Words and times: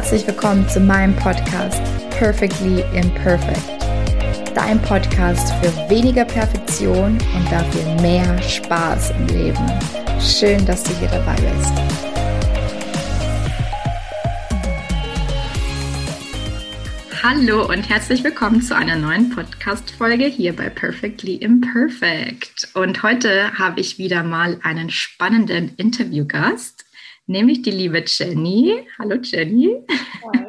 herzlich 0.00 0.26
willkommen 0.26 0.66
zu 0.66 0.80
meinem 0.80 1.14
Podcast 1.14 1.82
Perfectly 2.08 2.82
Imperfect. 2.94 3.60
Dein 4.54 4.80
Podcast 4.80 5.52
für 5.56 5.90
weniger 5.90 6.24
Perfektion 6.24 7.18
und 7.36 7.52
dafür 7.52 8.00
mehr 8.00 8.40
Spaß 8.40 9.10
im 9.10 9.26
Leben. 9.26 9.70
Schön, 10.18 10.64
dass 10.64 10.84
du 10.84 10.98
hier 10.98 11.08
dabei 11.08 11.34
bist. 11.34 11.74
Hallo 17.22 17.68
und 17.68 17.86
herzlich 17.90 18.24
willkommen 18.24 18.62
zu 18.62 18.74
einer 18.74 18.96
neuen 18.96 19.28
Podcast-Folge 19.28 20.24
hier 20.24 20.56
bei 20.56 20.70
Perfectly 20.70 21.34
Imperfect. 21.34 22.68
Und 22.72 23.02
heute 23.02 23.52
habe 23.58 23.80
ich 23.80 23.98
wieder 23.98 24.22
mal 24.22 24.58
einen 24.62 24.88
spannenden 24.88 25.74
Interviewgast 25.76 26.86
nämlich 27.30 27.62
die 27.62 27.70
liebe 27.70 28.04
Jenny. 28.06 28.86
Hallo 28.98 29.16
Jenny. 29.22 29.82
Hi. 29.88 30.46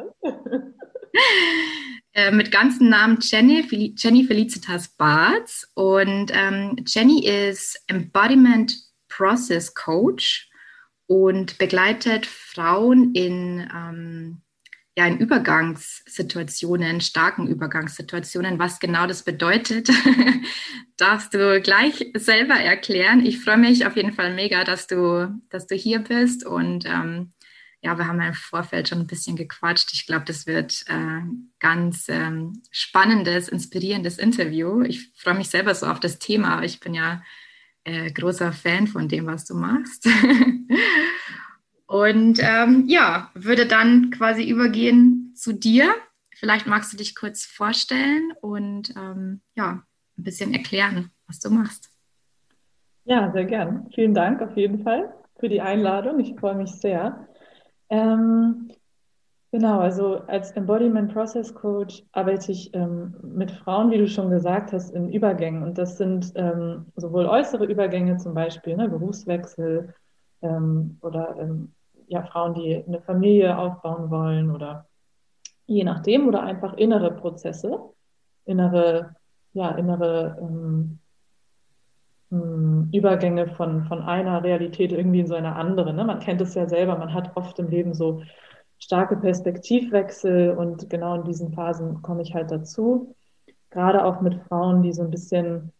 äh, 2.12 2.30
mit 2.32 2.50
ganzen 2.50 2.90
Namen 2.90 3.18
Jenny, 3.20 3.94
Jenny 3.96 4.24
Felicitas 4.24 4.88
Bartz. 4.88 5.70
Und 5.74 6.32
ähm, 6.34 6.76
Jenny 6.86 7.24
ist 7.24 7.82
Embodiment 7.86 8.74
Process 9.08 9.74
Coach 9.74 10.50
und 11.06 11.56
begleitet 11.58 12.26
Frauen 12.26 13.14
in 13.14 13.68
ähm, 13.74 14.41
ja, 14.96 15.06
in 15.06 15.18
Übergangssituationen, 15.18 17.00
starken 17.00 17.46
Übergangssituationen. 17.46 18.58
Was 18.58 18.78
genau 18.78 19.06
das 19.06 19.22
bedeutet, 19.22 19.88
darfst 20.98 21.32
du 21.32 21.60
gleich 21.62 22.10
selber 22.14 22.54
erklären. 22.54 23.24
Ich 23.24 23.40
freue 23.40 23.56
mich 23.56 23.86
auf 23.86 23.96
jeden 23.96 24.12
Fall 24.12 24.34
mega, 24.34 24.64
dass 24.64 24.86
du, 24.86 25.40
dass 25.48 25.66
du 25.66 25.74
hier 25.74 26.00
bist. 26.00 26.44
Und 26.44 26.84
ähm, 26.84 27.32
ja, 27.80 27.96
wir 27.96 28.06
haben 28.06 28.20
im 28.20 28.34
Vorfeld 28.34 28.88
schon 28.88 29.00
ein 29.00 29.06
bisschen 29.06 29.34
gequatscht. 29.34 29.92
Ich 29.94 30.06
glaube, 30.06 30.26
das 30.26 30.46
wird 30.46 30.84
äh, 30.88 31.22
ganz 31.58 32.08
ähm, 32.08 32.62
spannendes, 32.70 33.48
inspirierendes 33.48 34.18
Interview. 34.18 34.82
Ich 34.82 35.10
freue 35.16 35.34
mich 35.34 35.48
selber 35.48 35.74
so 35.74 35.86
auf 35.86 36.00
das 36.00 36.18
Thema. 36.18 36.62
Ich 36.62 36.80
bin 36.80 36.92
ja 36.92 37.22
äh, 37.84 38.12
großer 38.12 38.52
Fan 38.52 38.86
von 38.86 39.08
dem, 39.08 39.26
was 39.26 39.46
du 39.46 39.54
machst. 39.54 40.06
Und 41.92 42.38
ähm, 42.42 42.84
ja, 42.88 43.30
würde 43.34 43.66
dann 43.66 44.10
quasi 44.12 44.48
übergehen 44.48 45.34
zu 45.34 45.52
dir. 45.52 45.92
Vielleicht 46.34 46.66
magst 46.66 46.90
du 46.90 46.96
dich 46.96 47.14
kurz 47.14 47.44
vorstellen 47.44 48.32
und 48.40 48.94
ähm, 48.96 49.42
ja, 49.56 49.82
ein 50.16 50.24
bisschen 50.24 50.54
erklären, 50.54 51.10
was 51.26 51.38
du 51.38 51.50
machst. 51.50 51.90
Ja, 53.04 53.30
sehr 53.32 53.44
gern. 53.44 53.90
Vielen 53.94 54.14
Dank 54.14 54.40
auf 54.40 54.56
jeden 54.56 54.82
Fall 54.82 55.12
für 55.38 55.50
die 55.50 55.60
Einladung. 55.60 56.18
Ich 56.18 56.34
freue 56.40 56.54
mich 56.54 56.70
sehr. 56.70 57.28
Ähm, 57.90 58.70
genau, 59.50 59.80
also 59.80 60.22
als 60.28 60.50
Embodiment 60.52 61.12
Process 61.12 61.52
Coach 61.52 62.04
arbeite 62.12 62.52
ich 62.52 62.72
ähm, 62.72 63.14
mit 63.22 63.50
Frauen, 63.50 63.90
wie 63.90 63.98
du 63.98 64.08
schon 64.08 64.30
gesagt 64.30 64.72
hast, 64.72 64.94
in 64.94 65.12
Übergängen. 65.12 65.62
Und 65.62 65.76
das 65.76 65.98
sind 65.98 66.32
ähm, 66.36 66.86
sowohl 66.96 67.26
äußere 67.26 67.66
Übergänge, 67.66 68.16
zum 68.16 68.32
Beispiel 68.32 68.78
ne, 68.78 68.88
Berufswechsel 68.88 69.94
ähm, 70.40 70.96
oder 71.02 71.36
ähm, 71.38 71.74
ja, 72.12 72.22
Frauen, 72.22 72.54
die 72.54 72.84
eine 72.86 73.00
Familie 73.00 73.56
aufbauen 73.56 74.10
wollen 74.10 74.50
oder 74.50 74.86
je 75.66 75.82
nachdem 75.82 76.28
oder 76.28 76.42
einfach 76.42 76.74
innere 76.74 77.10
Prozesse, 77.12 77.80
innere, 78.44 79.16
ja, 79.54 79.70
innere 79.70 80.36
ähm, 80.40 80.98
ähm, 82.30 82.90
Übergänge 82.92 83.48
von, 83.48 83.84
von 83.84 84.02
einer 84.02 84.44
Realität 84.44 84.92
irgendwie 84.92 85.20
in 85.20 85.26
so 85.26 85.34
eine 85.34 85.56
andere. 85.56 85.94
Ne? 85.94 86.04
Man 86.04 86.18
kennt 86.20 86.42
es 86.42 86.54
ja 86.54 86.68
selber, 86.68 86.98
man 86.98 87.14
hat 87.14 87.34
oft 87.34 87.58
im 87.58 87.68
Leben 87.68 87.94
so 87.94 88.22
starke 88.78 89.16
Perspektivwechsel 89.16 90.50
und 90.50 90.90
genau 90.90 91.14
in 91.14 91.24
diesen 91.24 91.54
Phasen 91.54 92.02
komme 92.02 92.22
ich 92.22 92.34
halt 92.34 92.50
dazu. 92.50 93.14
Gerade 93.70 94.04
auch 94.04 94.20
mit 94.20 94.34
Frauen, 94.48 94.82
die 94.82 94.92
so 94.92 95.02
ein 95.02 95.10
bisschen 95.10 95.72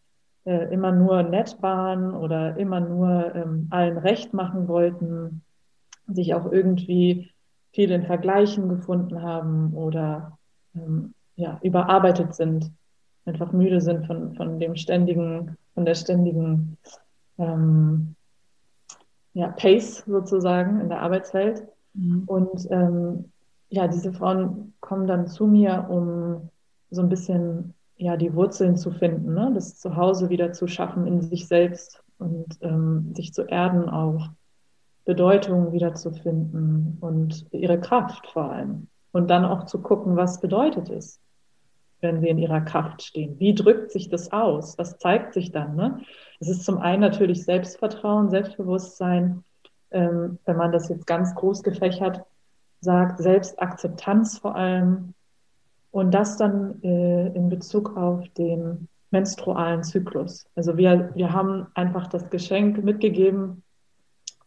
äh, 0.46 0.72
immer 0.72 0.92
nur 0.92 1.22
nett 1.24 1.60
waren 1.60 2.14
oder 2.14 2.56
immer 2.56 2.80
nur 2.80 3.34
ähm, 3.34 3.66
allen 3.70 3.98
recht 3.98 4.32
machen 4.32 4.66
wollten 4.66 5.42
sich 6.08 6.34
auch 6.34 6.50
irgendwie 6.50 7.30
viel 7.72 7.90
in 7.90 8.04
Vergleichen 8.04 8.68
gefunden 8.68 9.22
haben 9.22 9.74
oder 9.74 10.38
ähm, 10.74 11.14
ja, 11.36 11.58
überarbeitet 11.62 12.34
sind, 12.34 12.70
einfach 13.24 13.52
müde 13.52 13.80
sind 13.80 14.06
von, 14.06 14.34
von 14.34 14.58
dem 14.58 14.76
ständigen, 14.76 15.56
von 15.74 15.84
der 15.84 15.94
ständigen 15.94 16.76
ähm, 17.38 18.14
ja, 19.32 19.48
Pace 19.48 20.04
sozusagen 20.06 20.80
in 20.80 20.88
der 20.88 21.00
Arbeitswelt. 21.00 21.66
Mhm. 21.94 22.24
Und 22.26 22.68
ähm, 22.70 23.32
ja, 23.70 23.88
diese 23.88 24.12
Frauen 24.12 24.74
kommen 24.80 25.06
dann 25.06 25.26
zu 25.26 25.46
mir, 25.46 25.86
um 25.88 26.50
so 26.90 27.00
ein 27.00 27.08
bisschen 27.08 27.74
ja 27.96 28.16
die 28.16 28.34
Wurzeln 28.34 28.76
zu 28.76 28.90
finden, 28.90 29.34
ne? 29.34 29.50
das 29.54 29.78
Zuhause 29.78 30.28
wieder 30.28 30.52
zu 30.52 30.66
schaffen 30.66 31.06
in 31.06 31.22
sich 31.22 31.46
selbst 31.46 32.02
und 32.18 32.58
ähm, 32.60 33.14
sich 33.14 33.32
zu 33.32 33.42
erden 33.42 33.88
auch 33.88 34.28
Bedeutung 35.04 35.72
wiederzufinden 35.72 36.98
und 37.00 37.46
ihre 37.52 37.80
Kraft 37.80 38.26
vor 38.28 38.52
allem. 38.52 38.88
Und 39.12 39.28
dann 39.28 39.44
auch 39.44 39.64
zu 39.66 39.80
gucken, 39.82 40.16
was 40.16 40.40
bedeutet 40.40 40.88
es, 40.88 41.20
wenn 42.00 42.20
sie 42.20 42.28
in 42.28 42.38
ihrer 42.38 42.60
Kraft 42.60 43.02
stehen. 43.02 43.38
Wie 43.38 43.54
drückt 43.54 43.90
sich 43.90 44.08
das 44.08 44.32
aus? 44.32 44.78
Was 44.78 44.98
zeigt 44.98 45.34
sich 45.34 45.52
dann? 45.52 45.76
Ne? 45.76 46.00
Es 46.40 46.48
ist 46.48 46.64
zum 46.64 46.78
einen 46.78 47.00
natürlich 47.00 47.44
Selbstvertrauen, 47.44 48.30
Selbstbewusstsein, 48.30 49.44
ähm, 49.90 50.38
wenn 50.44 50.56
man 50.56 50.72
das 50.72 50.88
jetzt 50.88 51.06
ganz 51.06 51.34
groß 51.34 51.62
gefächert 51.62 52.24
sagt, 52.80 53.20
Selbstakzeptanz 53.20 54.38
vor 54.38 54.56
allem. 54.56 55.14
Und 55.90 56.12
das 56.12 56.38
dann 56.38 56.82
äh, 56.82 57.26
in 57.28 57.50
Bezug 57.50 57.96
auf 57.96 58.26
den 58.30 58.88
menstrualen 59.10 59.84
Zyklus. 59.84 60.46
Also 60.56 60.76
wir, 60.76 61.10
wir 61.14 61.32
haben 61.32 61.66
einfach 61.74 62.06
das 62.06 62.30
Geschenk 62.30 62.82
mitgegeben, 62.82 63.62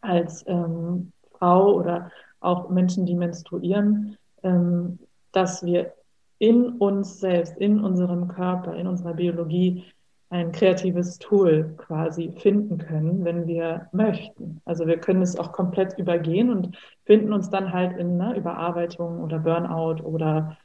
als 0.00 0.44
ähm, 0.46 1.12
Frau 1.32 1.74
oder 1.74 2.10
auch 2.40 2.68
Menschen, 2.70 3.06
die 3.06 3.14
menstruieren, 3.14 4.16
ähm, 4.42 4.98
dass 5.32 5.64
wir 5.64 5.92
in 6.38 6.68
uns 6.78 7.20
selbst, 7.20 7.56
in 7.56 7.80
unserem 7.80 8.28
Körper, 8.28 8.74
in 8.74 8.86
unserer 8.86 9.14
Biologie 9.14 9.84
ein 10.28 10.52
kreatives 10.52 11.18
Tool 11.18 11.74
quasi 11.76 12.32
finden 12.38 12.78
können, 12.78 13.24
wenn 13.24 13.46
wir 13.46 13.88
möchten. 13.92 14.60
Also 14.64 14.86
wir 14.86 14.98
können 14.98 15.22
es 15.22 15.38
auch 15.38 15.52
komplett 15.52 15.96
übergehen 15.98 16.50
und 16.50 16.76
finden 17.04 17.32
uns 17.32 17.48
dann 17.48 17.72
halt 17.72 17.96
in 17.96 18.20
einer 18.20 18.36
Überarbeitung 18.36 19.20
oder 19.20 19.38
Burnout 19.38 20.02
oder 20.02 20.56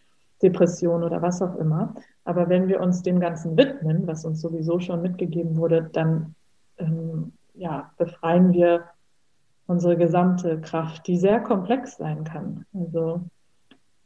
Depression 0.42 1.04
oder 1.04 1.22
was 1.22 1.42
auch 1.42 1.56
immer. 1.58 1.94
Aber 2.26 2.50
wenn 2.50 2.68
wir 2.68 2.82
uns 2.82 3.04
dem 3.04 3.20
Ganzen 3.20 3.56
widmen, 3.56 4.08
was 4.08 4.26
uns 4.26 4.42
sowieso 4.42 4.80
schon 4.80 5.04
mitgegeben 5.04 5.56
wurde, 5.56 5.90
dann 5.94 6.34
ähm, 6.78 7.34
ja, 7.54 7.92
befreien 7.98 8.54
wir 8.54 8.86
unsere 9.72 9.98
gesamte 9.98 10.60
Kraft, 10.60 11.08
die 11.08 11.18
sehr 11.18 11.40
komplex 11.40 11.96
sein 11.98 12.26
kann. 12.26 12.66
Also 12.74 13.24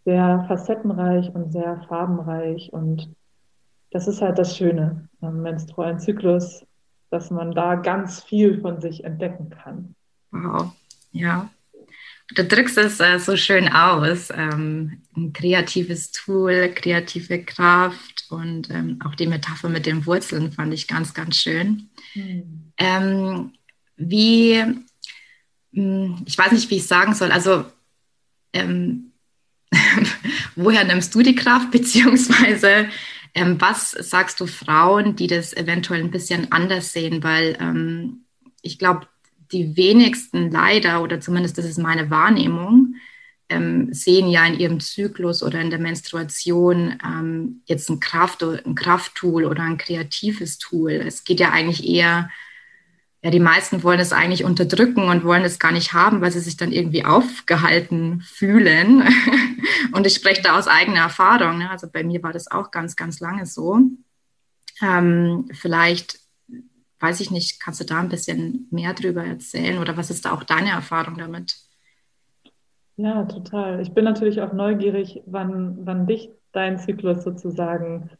sehr 0.06 0.46
facettenreich 0.48 1.34
und 1.34 1.52
sehr 1.52 1.84
farbenreich. 1.90 2.72
Und 2.72 3.10
das 3.92 4.08
ist 4.08 4.22
halt 4.22 4.38
das 4.38 4.56
Schöne 4.56 5.10
am 5.22 5.42
menstrualen 5.42 6.00
Zyklus, 6.00 6.64
dass 7.10 7.32
man 7.32 7.52
da 7.52 7.76
ganz 7.76 8.24
viel 8.24 8.62
von 8.62 8.80
sich 8.80 9.04
entdecken 9.04 9.50
kann. 9.50 9.96
Wow, 10.32 10.72
ja. 11.12 11.50
Du 12.36 12.44
drückst 12.44 12.78
es 12.78 13.00
äh, 13.00 13.20
so 13.20 13.36
schön 13.36 13.68
aus. 13.68 14.32
Ähm, 14.36 15.02
ein 15.16 15.34
kreatives 15.34 16.12
Tool, 16.12 16.70
kreative 16.74 17.44
Kraft 17.44 18.26
und 18.30 18.70
ähm, 18.72 19.00
auch 19.06 19.16
die 19.16 19.28
Metapher 19.28 19.70
mit 19.70 19.86
den 19.86 20.06
Wurzeln 20.06 20.52
fand 20.52 20.74
ich 20.74 20.88
ganz, 20.88 21.14
ganz 21.14 21.38
schön. 21.38 21.90
Mhm. 22.16 22.72
Ähm, 22.78 23.52
wie 23.98 24.64
ich 25.76 26.38
weiß 26.38 26.54
nicht, 26.54 26.70
wie 26.70 26.78
ich 26.78 26.88
sagen 26.88 27.14
soll. 27.14 27.32
Also, 27.32 27.66
ähm, 28.54 29.12
woher 30.56 30.86
nimmst 30.86 31.14
du 31.14 31.22
die 31.22 31.36
Kraft, 31.36 31.72
beziehungsweise 31.72 32.88
ähm, 33.34 33.60
was 33.60 33.92
sagst 33.92 34.40
du 34.40 34.48
Frauen, 34.48 35.16
die 35.16 35.28
das 35.28 35.54
eventuell 35.54 36.02
ein 36.02 36.12
bisschen 36.12 36.52
anders 36.52 36.94
sehen? 36.94 37.24
Weil 37.24 37.58
ähm, 37.60 38.26
ich 38.62 38.80
glaube, 38.80 39.08
die 39.52 39.76
wenigsten 39.76 40.50
leider, 40.50 41.04
oder 41.04 41.20
zumindest 41.20 41.58
das 41.58 41.66
ist 41.66 41.78
meine 41.78 42.10
Wahrnehmung, 42.10 42.96
ähm, 43.50 43.94
sehen 43.94 44.28
ja 44.30 44.46
in 44.46 44.60
ihrem 44.60 44.80
Zyklus 44.80 45.44
oder 45.44 45.62
in 45.62 45.70
der 45.70 45.80
Menstruation 45.80 46.98
ähm, 47.06 47.62
jetzt 47.66 47.90
ein, 47.90 48.00
Kraft, 48.00 48.42
ein 48.42 48.74
Krafttool 48.74 49.46
oder 49.46 49.64
ein 49.64 49.78
kreatives 49.78 50.58
Tool. 50.58 50.92
Es 50.92 51.26
geht 51.26 51.40
ja 51.40 51.52
eigentlich 51.52 51.86
eher 51.88 52.30
ja, 53.26 53.32
die 53.32 53.40
meisten 53.40 53.82
wollen 53.82 54.00
es 54.00 54.14
eigentlich 54.14 54.44
unterdrücken 54.44 55.10
und 55.10 55.24
wollen 55.24 55.44
es 55.44 55.58
gar 55.58 55.72
nicht 55.72 55.94
haben, 55.94 56.22
weil 56.22 56.32
sie 56.32 56.42
sich 56.42 56.58
dann 56.58 56.72
irgendwie 56.72 57.06
aufgehalten 57.06 58.22
fühlen. 58.22 59.02
und 59.94 60.06
ich 60.06 60.14
spreche 60.14 60.44
da 60.44 60.60
aus 60.60 60.68
eigener 60.68 61.00
Erfahrung. 61.00 61.58
Ne? 61.58 61.72
Also 61.72 61.88
bei 61.92 62.04
mir 62.04 62.22
war 62.22 62.34
das 62.34 62.52
auch 62.52 62.70
ganz, 62.70 62.96
ganz 62.96 63.20
lange 63.22 63.48
so. 63.48 63.80
Ähm, 64.80 65.50
vielleicht, 65.54 66.20
weiß 67.00 67.20
ich 67.20 67.32
nicht, 67.32 67.60
kannst 67.60 67.80
du 67.80 67.84
da 67.86 68.00
ein 68.00 68.10
bisschen 68.10 68.68
mehr 68.70 68.94
drüber 68.94 69.24
erzählen 69.24 69.80
oder 69.80 69.98
was 69.98 70.12
ist 70.12 70.26
da 70.26 70.32
auch 70.32 70.44
deine 70.44 70.70
Erfahrung 70.70 71.18
damit? 71.18 71.56
Ja, 72.96 73.24
total. 73.24 73.82
Ich 73.82 73.92
bin 73.92 74.06
natürlich 74.06 74.42
auch 74.42 74.54
neugierig, 74.54 75.24
wann, 75.26 75.80
wann 75.84 76.06
dich 76.06 76.30
dein 76.52 76.78
Zyklus 76.78 77.24
sozusagen 77.24 78.12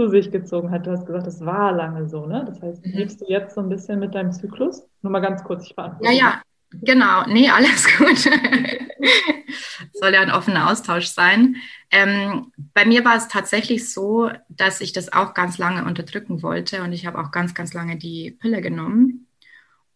zu 0.00 0.08
sich 0.08 0.30
gezogen 0.30 0.70
hat. 0.70 0.86
Du 0.86 0.92
hast 0.92 1.04
gesagt, 1.04 1.26
es 1.26 1.44
war 1.44 1.72
lange 1.72 2.08
so, 2.08 2.24
ne? 2.24 2.42
Das 2.46 2.62
heißt, 2.62 2.86
mhm. 2.86 2.92
lebst 2.92 3.20
du 3.20 3.26
jetzt 3.28 3.54
so 3.54 3.60
ein 3.60 3.68
bisschen 3.68 4.00
mit 4.00 4.14
deinem 4.14 4.32
Zyklus? 4.32 4.82
Nur 5.02 5.12
mal 5.12 5.20
ganz 5.20 5.44
kurz, 5.44 5.66
ich 5.66 5.76
beantworte. 5.76 6.10
Ja, 6.10 6.18
ja, 6.18 6.42
genau. 6.72 7.26
Nee, 7.26 7.50
alles 7.50 7.86
gut. 7.98 8.18
Soll 9.92 10.14
ja 10.14 10.22
ein 10.22 10.30
offener 10.30 10.70
Austausch 10.70 11.08
sein. 11.08 11.56
Ähm, 11.90 12.50
bei 12.72 12.86
mir 12.86 13.04
war 13.04 13.16
es 13.16 13.28
tatsächlich 13.28 13.92
so, 13.92 14.30
dass 14.48 14.80
ich 14.80 14.94
das 14.94 15.12
auch 15.12 15.34
ganz 15.34 15.58
lange 15.58 15.84
unterdrücken 15.84 16.42
wollte 16.42 16.82
und 16.82 16.94
ich 16.94 17.04
habe 17.04 17.18
auch 17.18 17.30
ganz, 17.30 17.52
ganz 17.52 17.74
lange 17.74 17.98
die 17.98 18.30
Pille 18.30 18.62
genommen. 18.62 19.26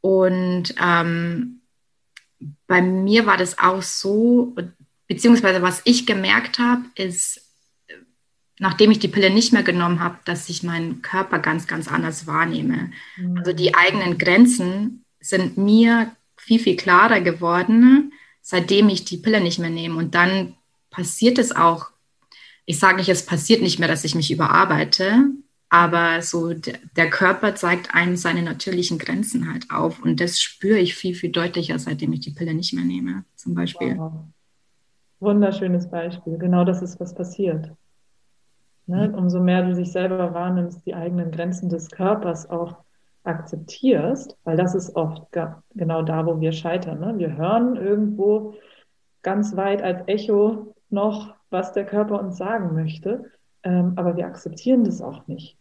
Und 0.03 0.75
ähm, 0.85 1.63
bei 2.67 2.83
mir 2.83 3.25
war 3.25 3.39
das 3.39 3.59
auch 3.59 3.81
so, 3.81 4.55
beziehungsweise 5.07 5.63
was 5.63 5.81
ich 5.87 6.05
gemerkt 6.05 6.59
habe, 6.59 6.83
ist, 6.95 7.44
nachdem 8.59 8.91
ich 8.91 8.99
die 8.99 9.09
Pille 9.09 9.31
nicht 9.31 9.53
mehr 9.53 9.63
genommen 9.63 10.01
habe, 10.01 10.19
dass 10.25 10.49
ich 10.49 10.63
meinen 10.63 11.03
Körper 11.03 11.39
ganz, 11.39 11.67
ganz 11.67 11.89
anders 11.89 12.27
wahrnehme. 12.27 12.93
Mhm. 13.17 13.39
Also 13.39 13.53
die 13.53 13.75
eigenen 13.75 14.19
Grenzen 14.19 15.05
sind 15.21 15.57
mir 15.57 16.13
viel, 16.37 16.61
viel 16.61 16.77
klarer 16.77 17.21
geworden, 17.21 18.13
seitdem 18.43 18.89
ich 18.89 19.05
die 19.05 19.17
Pille 19.17 19.41
nicht 19.41 19.59
mehr 19.59 19.71
nehme. 19.71 19.97
Und 19.97 20.15
dann 20.15 20.55
passiert 20.91 21.39
es 21.39 21.55
auch, 21.55 21.91
ich 22.67 22.79
sage 22.79 22.99
nicht, 22.99 23.09
es 23.09 23.27
passiert 23.27 23.63
nicht 23.63 23.79
mehr, 23.79 23.89
dass 23.89 24.05
ich 24.05 24.15
mich 24.15 24.31
überarbeite, 24.31 25.25
aber 25.69 26.23
so 26.23 26.55
der 26.55 27.11
Körper 27.11 27.57
zeigt 27.57 27.95
einem 27.95 28.17
seine 28.17 28.43
natürlichen 28.43 28.99
Grenzen 28.99 29.53
halt 29.53 29.71
auf. 29.71 30.01
Und 30.01 30.21
das 30.21 30.41
spüre 30.41 30.79
ich 30.79 30.95
viel, 30.95 31.15
viel 31.15 31.33
deutlicher, 31.33 31.79
seitdem 31.79 32.13
ich 32.13 32.21
die 32.21 32.31
Pille 32.31 32.55
nicht 32.55 32.75
mehr 32.75 32.85
nehme, 32.85 33.25
zum 33.35 33.55
Beispiel. 33.55 33.99
Wow. 33.99 34.13
Wunderschönes 35.21 35.91
Beispiel. 35.91 36.39
Genau 36.39 36.65
das 36.65 36.83
ist, 36.83 37.01
was 37.01 37.15
passiert. 37.15 37.71
Ne? 38.87 39.09
Mhm. 39.09 39.15
Umso 39.15 39.41
mehr 39.41 39.63
du 39.63 39.75
dich 39.75 39.93
selber 39.93 40.35
wahrnimmst, 40.35 40.85
die 40.87 40.95
eigenen 40.95 41.31
Grenzen 41.31 41.69
des 41.69 41.91
Körpers 41.91 42.49
auch 42.49 42.77
akzeptierst, 43.25 44.37
weil 44.45 44.57
das 44.57 44.75
ist 44.75 44.95
oft 44.97 45.23
genau 45.75 46.03
da, 46.03 46.27
wo 46.27 46.41
wir 46.41 46.53
scheitern. 46.53 47.01
Ne? 47.01 47.15
Wir 47.17 47.37
hören 47.37 47.77
irgendwo 47.77 48.55
ganz 49.23 49.57
weit 49.57 49.83
als 49.83 50.03
Echo 50.07 50.75
noch, 50.91 51.35
was 51.51 51.73
der 51.73 51.87
Körper 51.87 52.21
uns 52.21 52.37
sagen 52.37 52.75
möchte, 52.75 53.31
ähm, 53.63 53.95
aber 53.97 54.17
wir 54.17 54.27
akzeptieren 54.27 54.85
das 54.85 55.01
auch 55.01 55.27
nicht. 55.27 55.57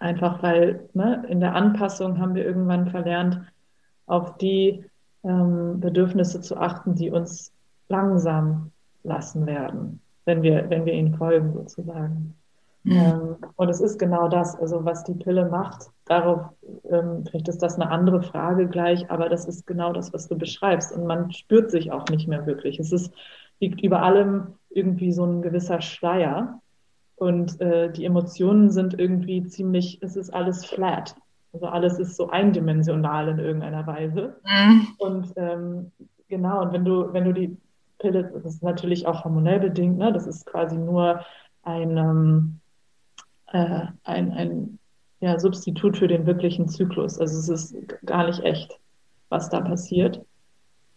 Einfach 0.00 0.42
weil 0.42 0.88
ne, 0.94 1.24
in 1.28 1.40
der 1.40 1.54
Anpassung 1.54 2.18
haben 2.18 2.34
wir 2.34 2.44
irgendwann 2.44 2.88
verlernt, 2.88 3.40
auf 4.06 4.36
die 4.38 4.84
ähm, 5.22 5.80
Bedürfnisse 5.80 6.40
zu 6.40 6.56
achten, 6.56 6.94
die 6.94 7.10
uns 7.10 7.52
langsam 7.88 8.72
lassen 9.02 9.46
werden, 9.46 10.00
wenn 10.28 10.42
wir, 10.42 10.68
wenn 10.68 10.84
wir 10.84 10.92
ihnen 10.92 11.14
folgen 11.14 11.54
sozusagen. 11.54 12.34
Mhm. 12.84 12.96
Ähm, 12.96 13.36
und 13.56 13.68
es 13.68 13.80
ist 13.80 13.98
genau 13.98 14.28
das, 14.28 14.54
also 14.56 14.84
was 14.84 15.02
die 15.04 15.14
Pille 15.14 15.48
macht, 15.48 15.86
darauf, 16.04 16.50
ähm, 16.90 17.24
vielleicht 17.26 17.48
ist 17.48 17.62
das 17.62 17.76
eine 17.76 17.90
andere 17.90 18.22
Frage 18.22 18.68
gleich, 18.68 19.10
aber 19.10 19.28
das 19.28 19.46
ist 19.46 19.66
genau 19.66 19.92
das, 19.92 20.12
was 20.12 20.28
du 20.28 20.36
beschreibst. 20.36 20.92
Und 20.92 21.06
man 21.06 21.32
spürt 21.32 21.70
sich 21.70 21.90
auch 21.90 22.06
nicht 22.08 22.28
mehr 22.28 22.46
wirklich. 22.46 22.78
Es 22.78 22.92
ist, 22.92 23.12
liegt 23.58 23.80
über 23.82 24.02
allem 24.02 24.54
irgendwie 24.68 25.12
so 25.12 25.24
ein 25.24 25.40
gewisser 25.42 25.80
Schleier. 25.80 26.60
Und 27.16 27.60
äh, 27.60 27.90
die 27.90 28.04
Emotionen 28.04 28.70
sind 28.70 28.98
irgendwie 28.98 29.44
ziemlich, 29.46 29.98
es 30.02 30.14
ist 30.14 30.30
alles 30.32 30.64
flat. 30.64 31.16
Also 31.54 31.66
alles 31.66 31.98
ist 31.98 32.16
so 32.16 32.28
eindimensional 32.28 33.28
in 33.28 33.38
irgendeiner 33.38 33.86
Weise. 33.86 34.36
Mhm. 34.44 34.88
Und 34.98 35.32
ähm, 35.36 35.90
genau, 36.28 36.62
und 36.62 36.72
wenn 36.74 36.84
du, 36.84 37.12
wenn 37.12 37.24
du 37.24 37.32
die 37.32 37.56
Pille, 37.98 38.30
das 38.32 38.44
ist 38.44 38.62
natürlich 38.62 39.06
auch 39.06 39.24
hormonell 39.24 39.60
bedingt, 39.60 39.98
ne? 39.98 40.12
das 40.12 40.26
ist 40.26 40.46
quasi 40.46 40.76
nur 40.76 41.24
ein, 41.62 41.96
ähm, 41.96 42.60
äh, 43.52 43.86
ein, 44.04 44.32
ein 44.32 44.78
ja, 45.20 45.38
Substitut 45.38 45.96
für 45.96 46.08
den 46.08 46.26
wirklichen 46.26 46.68
Zyklus. 46.68 47.18
Also 47.18 47.38
es 47.38 47.48
ist 47.48 47.76
gar 48.06 48.26
nicht 48.26 48.40
echt, 48.44 48.78
was 49.28 49.50
da 49.50 49.60
passiert. 49.60 50.24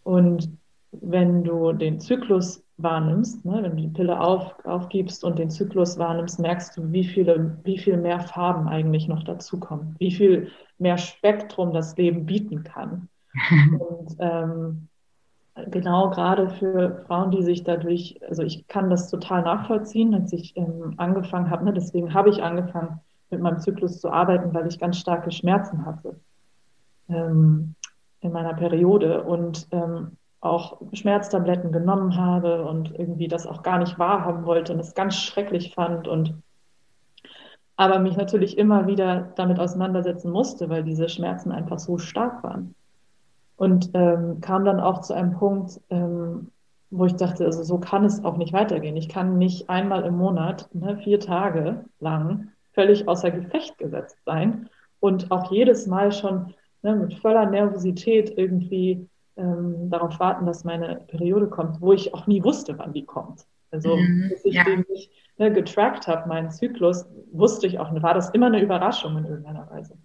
Und 0.04 0.50
wenn 0.92 1.44
du 1.44 1.74
den 1.74 2.00
Zyklus 2.00 2.64
wahrnimmst, 2.78 3.46
ne, 3.46 3.64
wenn 3.64 3.78
du 3.78 3.84
die 3.84 3.88
Pille 3.88 4.20
auf, 4.20 4.54
aufgibst 4.66 5.24
und 5.24 5.40
den 5.40 5.50
Zyklus 5.50 5.98
wahrnimmst, 5.98 6.40
merkst 6.40 6.78
du, 6.78 6.92
wie, 6.92 7.04
viele, 7.04 7.58
wie 7.64 7.78
viel 7.78 7.98
mehr 7.98 8.20
Farben 8.20 8.68
eigentlich 8.68 9.08
noch 9.08 9.24
dazukommen, 9.24 9.96
wie 10.00 10.12
viel 10.12 10.50
mehr 10.78 10.98
Spektrum 10.98 11.74
das 11.74 11.96
Leben 11.98 12.26
bieten 12.26 12.64
kann. 12.64 13.08
und 13.80 14.16
ähm, 14.20 14.88
genau 15.68 16.10
gerade 16.10 16.50
für 16.50 17.04
Frauen, 17.08 17.32
die 17.32 17.44
sich 17.44 17.64
dadurch, 17.64 18.20
also 18.28 18.44
ich 18.44 18.68
kann 18.68 18.90
das 18.90 19.10
total 19.10 19.44
nachvollziehen, 19.44 20.14
als 20.14 20.32
ich 20.34 20.56
ähm, 20.56 20.94
angefangen 20.98 21.50
habe, 21.50 21.66
ne, 21.66 21.74
deswegen 21.74 22.14
habe 22.14 22.30
ich 22.30 22.42
angefangen 22.42 23.02
mit 23.30 23.42
meinem 23.42 23.60
Zyklus 23.60 24.00
zu 24.00 24.10
arbeiten, 24.10 24.54
weil 24.54 24.68
ich 24.68 24.80
ganz 24.80 24.98
starke 24.98 25.32
Schmerzen 25.32 25.86
hatte 25.86 26.20
ähm, 27.10 27.76
in 28.22 28.32
meiner 28.32 28.54
Periode 28.54 29.24
und 29.24 29.68
ähm, 29.72 30.18
auch 30.40 30.82
Schmerztabletten 30.94 31.72
genommen 31.72 32.18
habe 32.18 32.66
und 32.66 32.98
irgendwie 32.98 33.28
das 33.28 33.46
auch 33.46 33.62
gar 33.62 33.78
nicht 33.78 34.00
wahrhaben 34.00 34.46
wollte 34.46 34.74
und 34.74 34.80
es 34.80 34.96
ganz 34.96 35.16
schrecklich 35.16 35.74
fand 35.76 36.08
und 36.08 36.42
aber 37.78 38.00
mich 38.00 38.16
natürlich 38.16 38.58
immer 38.58 38.86
wieder 38.86 39.34
damit 39.36 39.60
auseinandersetzen 39.60 40.32
musste, 40.32 40.70
weil 40.70 40.84
diese 40.84 41.10
Schmerzen 41.10 41.52
einfach 41.52 41.80
so 41.80 41.98
stark 41.98 42.44
waren. 42.44 42.76
Und 43.62 43.92
ähm, 43.94 44.42
kam 44.42 44.66
dann 44.66 44.80
auch 44.80 45.02
zu 45.02 45.14
einem 45.14 45.34
Punkt, 45.34 45.80
ähm, 45.92 46.48
wo 46.90 47.06
ich 47.06 47.14
dachte, 47.14 47.46
also 47.46 47.62
so 47.62 47.78
kann 47.78 48.04
es 48.06 48.26
auch 48.26 48.38
nicht 48.38 48.54
weitergehen. 48.54 48.98
Ich 48.98 49.08
kann 49.08 49.38
nicht 49.38 49.70
einmal 49.70 50.04
im 50.04 50.18
Monat, 50.18 50.68
ne, 50.74 50.98
vier 50.98 51.20
Tage 51.20 51.86
lang, 52.00 52.48
völlig 52.74 53.08
außer 53.08 53.30
Gefecht 53.30 53.78
gesetzt 53.78 54.18
sein 54.26 54.68
und 55.00 55.30
auch 55.30 55.52
jedes 55.52 55.86
Mal 55.86 56.12
schon 56.12 56.56
ne, 56.82 56.96
mit 56.96 57.14
voller 57.14 57.46
Nervosität 57.46 58.36
irgendwie 58.36 59.08
ähm, 59.38 59.92
darauf 59.92 60.20
warten, 60.20 60.48
dass 60.48 60.64
meine 60.64 60.96
Periode 61.08 61.46
kommt, 61.46 61.82
wo 61.82 61.94
ich 61.94 62.16
auch 62.16 62.26
nie 62.26 62.44
wusste, 62.44 62.80
wann 62.80 62.94
die 62.94 63.06
kommt. 63.06 63.46
Also, 63.70 63.96
mhm, 63.96 64.30
bis 64.30 64.44
ich 64.44 64.56
ja. 64.56 64.64
den 64.64 64.86
nicht 64.90 65.12
ne, 65.38 65.54
getrackt 65.54 66.08
habe, 66.08 66.28
meinen 66.28 66.50
Zyklus, 66.50 67.06
wusste 67.32 67.68
ich 67.68 67.78
auch, 67.78 67.94
war 68.02 68.16
das 68.16 68.32
immer 68.32 68.48
eine 68.48 68.60
Überraschung 68.60 69.20
in 69.20 69.26
irgendeiner 69.26 69.70
Weise. 69.70 70.00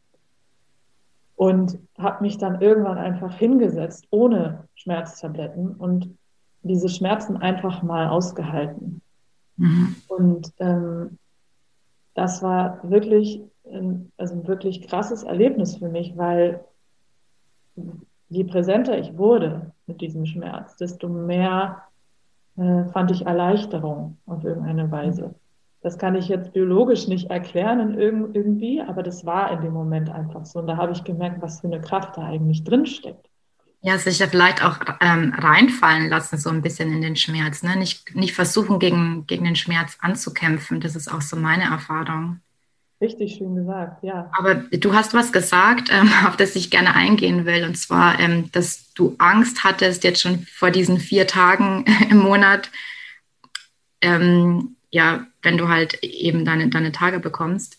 Und 1.36 1.78
habe 1.98 2.22
mich 2.22 2.38
dann 2.38 2.60
irgendwann 2.62 2.98
einfach 2.98 3.36
hingesetzt, 3.36 4.06
ohne 4.10 4.64
Schmerztabletten 4.74 5.74
und 5.74 6.16
diese 6.62 6.88
Schmerzen 6.88 7.36
einfach 7.36 7.82
mal 7.82 8.08
ausgehalten. 8.08 9.02
Mhm. 9.56 9.96
Und 10.08 10.52
ähm, 10.58 11.18
das 12.14 12.42
war 12.42 12.80
wirklich, 12.82 13.42
also 14.16 14.34
ein 14.34 14.48
wirklich 14.48 14.88
krasses 14.88 15.22
Erlebnis 15.22 15.76
für 15.76 15.88
mich, 15.88 16.16
weil 16.16 16.64
je 18.28 18.44
präsenter 18.44 18.98
ich 18.98 19.16
wurde 19.16 19.72
mit 19.86 20.00
diesem 20.00 20.26
Schmerz, 20.26 20.76
desto 20.76 21.08
mehr 21.08 21.82
äh, 22.56 22.84
fand 22.86 23.10
ich 23.10 23.26
Erleichterung 23.26 24.16
auf 24.26 24.44
irgendeine 24.44 24.90
Weise. 24.90 25.34
Das 25.86 25.98
kann 25.98 26.16
ich 26.16 26.26
jetzt 26.26 26.52
biologisch 26.52 27.06
nicht 27.06 27.30
erklären 27.30 27.78
in 27.78 28.34
irgendwie, 28.34 28.80
aber 28.80 29.04
das 29.04 29.24
war 29.24 29.52
in 29.52 29.60
dem 29.60 29.72
Moment 29.72 30.10
einfach 30.10 30.44
so. 30.44 30.58
Und 30.58 30.66
da 30.66 30.76
habe 30.76 30.90
ich 30.90 31.04
gemerkt, 31.04 31.40
was 31.40 31.60
für 31.60 31.68
eine 31.68 31.80
Kraft 31.80 32.16
da 32.16 32.24
eigentlich 32.24 32.64
drin 32.64 32.86
steckt. 32.86 33.28
Ja, 33.82 33.96
sich 33.96 34.18
da 34.18 34.26
vielleicht 34.26 34.64
auch 34.64 34.80
ähm, 35.00 35.32
reinfallen 35.38 36.08
lassen, 36.08 36.38
so 36.38 36.50
ein 36.50 36.60
bisschen 36.60 36.92
in 36.92 37.02
den 37.02 37.14
Schmerz. 37.14 37.62
Ne? 37.62 37.76
Nicht, 37.76 38.16
nicht 38.16 38.34
versuchen, 38.34 38.80
gegen, 38.80 39.28
gegen 39.28 39.44
den 39.44 39.54
Schmerz 39.54 39.96
anzukämpfen. 40.00 40.80
Das 40.80 40.96
ist 40.96 41.06
auch 41.06 41.22
so 41.22 41.36
meine 41.36 41.70
Erfahrung. 41.70 42.40
Richtig 43.00 43.36
schön 43.36 43.54
gesagt, 43.54 44.02
ja. 44.02 44.28
Aber 44.36 44.56
du 44.56 44.92
hast 44.92 45.14
was 45.14 45.32
gesagt, 45.32 45.88
ähm, 45.92 46.10
auf 46.26 46.36
das 46.36 46.56
ich 46.56 46.72
gerne 46.72 46.96
eingehen 46.96 47.44
will, 47.46 47.62
und 47.62 47.76
zwar, 47.76 48.18
ähm, 48.18 48.50
dass 48.50 48.92
du 48.94 49.14
Angst 49.18 49.62
hattest 49.62 50.02
jetzt 50.02 50.20
schon 50.20 50.40
vor 50.52 50.72
diesen 50.72 50.98
vier 50.98 51.28
Tagen 51.28 51.84
im 52.10 52.18
Monat, 52.18 52.72
ähm, 54.00 54.75
ja, 54.90 55.26
wenn 55.42 55.58
du 55.58 55.68
halt 55.68 56.02
eben 56.02 56.44
deine, 56.44 56.68
deine 56.68 56.92
Tage 56.92 57.20
bekommst. 57.20 57.78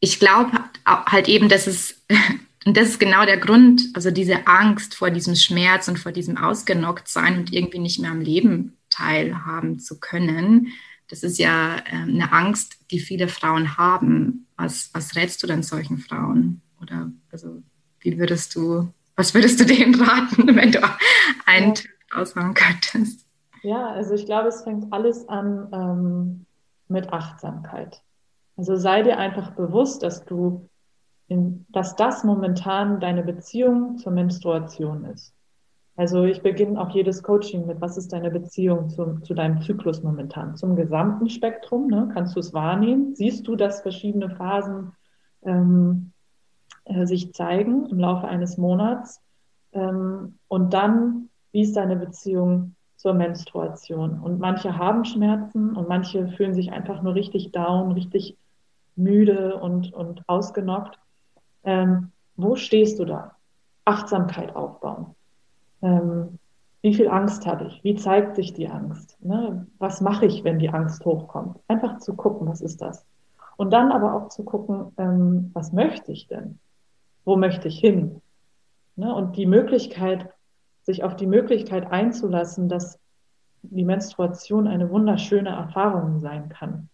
Ich 0.00 0.20
glaube 0.20 0.52
halt 0.84 1.28
eben, 1.28 1.48
dass 1.48 1.66
es, 1.66 2.04
und 2.64 2.76
das 2.76 2.88
ist 2.88 3.00
genau 3.00 3.24
der 3.24 3.38
Grund, 3.38 3.82
also 3.94 4.10
diese 4.10 4.46
Angst 4.46 4.94
vor 4.94 5.10
diesem 5.10 5.34
Schmerz 5.34 5.88
und 5.88 5.98
vor 5.98 6.12
diesem 6.12 6.36
Ausgenockt-Sein 6.36 7.38
und 7.38 7.52
irgendwie 7.52 7.78
nicht 7.80 8.00
mehr 8.00 8.10
am 8.10 8.20
Leben 8.20 8.76
teilhaben 8.90 9.78
zu 9.80 9.98
können, 9.98 10.72
das 11.08 11.22
ist 11.22 11.38
ja 11.38 11.78
äh, 11.78 12.02
eine 12.02 12.32
Angst, 12.32 12.78
die 12.90 13.00
viele 13.00 13.28
Frauen 13.28 13.76
haben. 13.76 14.46
Was, 14.56 14.90
was 14.92 15.16
rätst 15.16 15.42
du 15.42 15.46
denn 15.46 15.62
solchen 15.62 15.98
Frauen? 15.98 16.60
Oder 16.80 17.10
also 17.32 17.62
wie 18.00 18.18
würdest 18.18 18.54
du, 18.54 18.92
was 19.16 19.34
würdest 19.34 19.58
du 19.58 19.64
denen 19.64 19.94
raten, 20.00 20.54
wenn 20.54 20.72
du 20.72 20.80
einen 21.46 21.68
ja. 21.68 21.74
Tipp 21.74 21.90
aushauen 22.12 22.54
könntest? 22.54 23.27
Ja, 23.62 23.88
also 23.88 24.14
ich 24.14 24.26
glaube, 24.26 24.48
es 24.48 24.62
fängt 24.62 24.92
alles 24.92 25.28
an 25.28 25.68
ähm, 25.72 26.46
mit 26.88 27.12
Achtsamkeit. 27.12 28.02
Also 28.56 28.76
sei 28.76 29.02
dir 29.02 29.18
einfach 29.18 29.52
bewusst, 29.52 30.02
dass 30.02 30.24
du, 30.24 30.68
in, 31.28 31.66
dass 31.70 31.96
das 31.96 32.24
momentan 32.24 33.00
deine 33.00 33.22
Beziehung 33.22 33.98
zur 33.98 34.12
Menstruation 34.12 35.04
ist. 35.04 35.34
Also 35.96 36.24
ich 36.24 36.42
beginne 36.42 36.80
auch 36.80 36.90
jedes 36.90 37.24
Coaching 37.24 37.66
mit, 37.66 37.80
was 37.80 37.96
ist 37.96 38.12
deine 38.12 38.30
Beziehung 38.30 38.88
zu, 38.88 39.18
zu 39.20 39.34
deinem 39.34 39.60
Zyklus 39.60 40.02
momentan? 40.02 40.56
Zum 40.56 40.76
gesamten 40.76 41.28
Spektrum, 41.28 41.88
ne? 41.88 42.08
kannst 42.14 42.36
du 42.36 42.40
es 42.40 42.54
wahrnehmen? 42.54 43.16
Siehst 43.16 43.48
du, 43.48 43.56
dass 43.56 43.82
verschiedene 43.82 44.30
Phasen 44.30 44.92
ähm, 45.42 46.12
äh, 46.84 47.04
sich 47.04 47.32
zeigen 47.34 47.86
im 47.86 47.98
Laufe 47.98 48.28
eines 48.28 48.58
Monats? 48.58 49.20
Ähm, 49.72 50.38
und 50.46 50.72
dann, 50.72 51.30
wie 51.50 51.62
ist 51.62 51.76
deine 51.76 51.96
Beziehung 51.96 52.76
zur 52.98 53.14
Menstruation? 53.14 54.20
Und 54.20 54.38
manche 54.40 54.76
haben 54.76 55.06
Schmerzen 55.06 55.74
und 55.74 55.88
manche 55.88 56.28
fühlen 56.28 56.52
sich 56.52 56.72
einfach 56.72 57.00
nur 57.00 57.14
richtig 57.14 57.52
down, 57.52 57.92
richtig 57.92 58.36
müde 58.96 59.56
und, 59.56 59.94
und 59.94 60.28
ausgenockt. 60.28 60.98
Ähm, 61.64 62.10
wo 62.36 62.56
stehst 62.56 62.98
du 62.98 63.06
da? 63.06 63.36
Achtsamkeit 63.84 64.54
aufbauen. 64.54 65.14
Ähm, 65.80 66.38
wie 66.82 66.94
viel 66.94 67.08
Angst 67.08 67.46
habe 67.46 67.66
ich? 67.66 67.82
Wie 67.82 67.94
zeigt 67.94 68.36
sich 68.36 68.52
die 68.52 68.68
Angst? 68.68 69.16
Ne? 69.20 69.66
Was 69.78 70.00
mache 70.00 70.26
ich, 70.26 70.44
wenn 70.44 70.58
die 70.58 70.68
Angst 70.68 71.04
hochkommt? 71.04 71.58
Einfach 71.68 71.98
zu 71.98 72.14
gucken, 72.14 72.46
was 72.46 72.60
ist 72.60 72.82
das? 72.82 73.04
Und 73.56 73.72
dann 73.72 73.90
aber 73.90 74.14
auch 74.14 74.28
zu 74.28 74.44
gucken, 74.44 74.92
ähm, 74.98 75.50
was 75.54 75.72
möchte 75.72 76.12
ich 76.12 76.28
denn? 76.28 76.58
Wo 77.24 77.36
möchte 77.36 77.68
ich 77.68 77.78
hin? 77.78 78.20
Ne? 78.94 79.12
Und 79.12 79.36
die 79.36 79.46
Möglichkeit, 79.46 80.28
sich 80.88 81.04
auf 81.04 81.16
die 81.16 81.26
Möglichkeit 81.26 81.92
einzulassen, 81.92 82.70
dass 82.70 82.98
die 83.60 83.84
Menstruation 83.84 84.66
eine 84.66 84.88
wunderschöne 84.88 85.50
Erfahrung 85.50 86.18
sein 86.18 86.48
kann. 86.48 86.88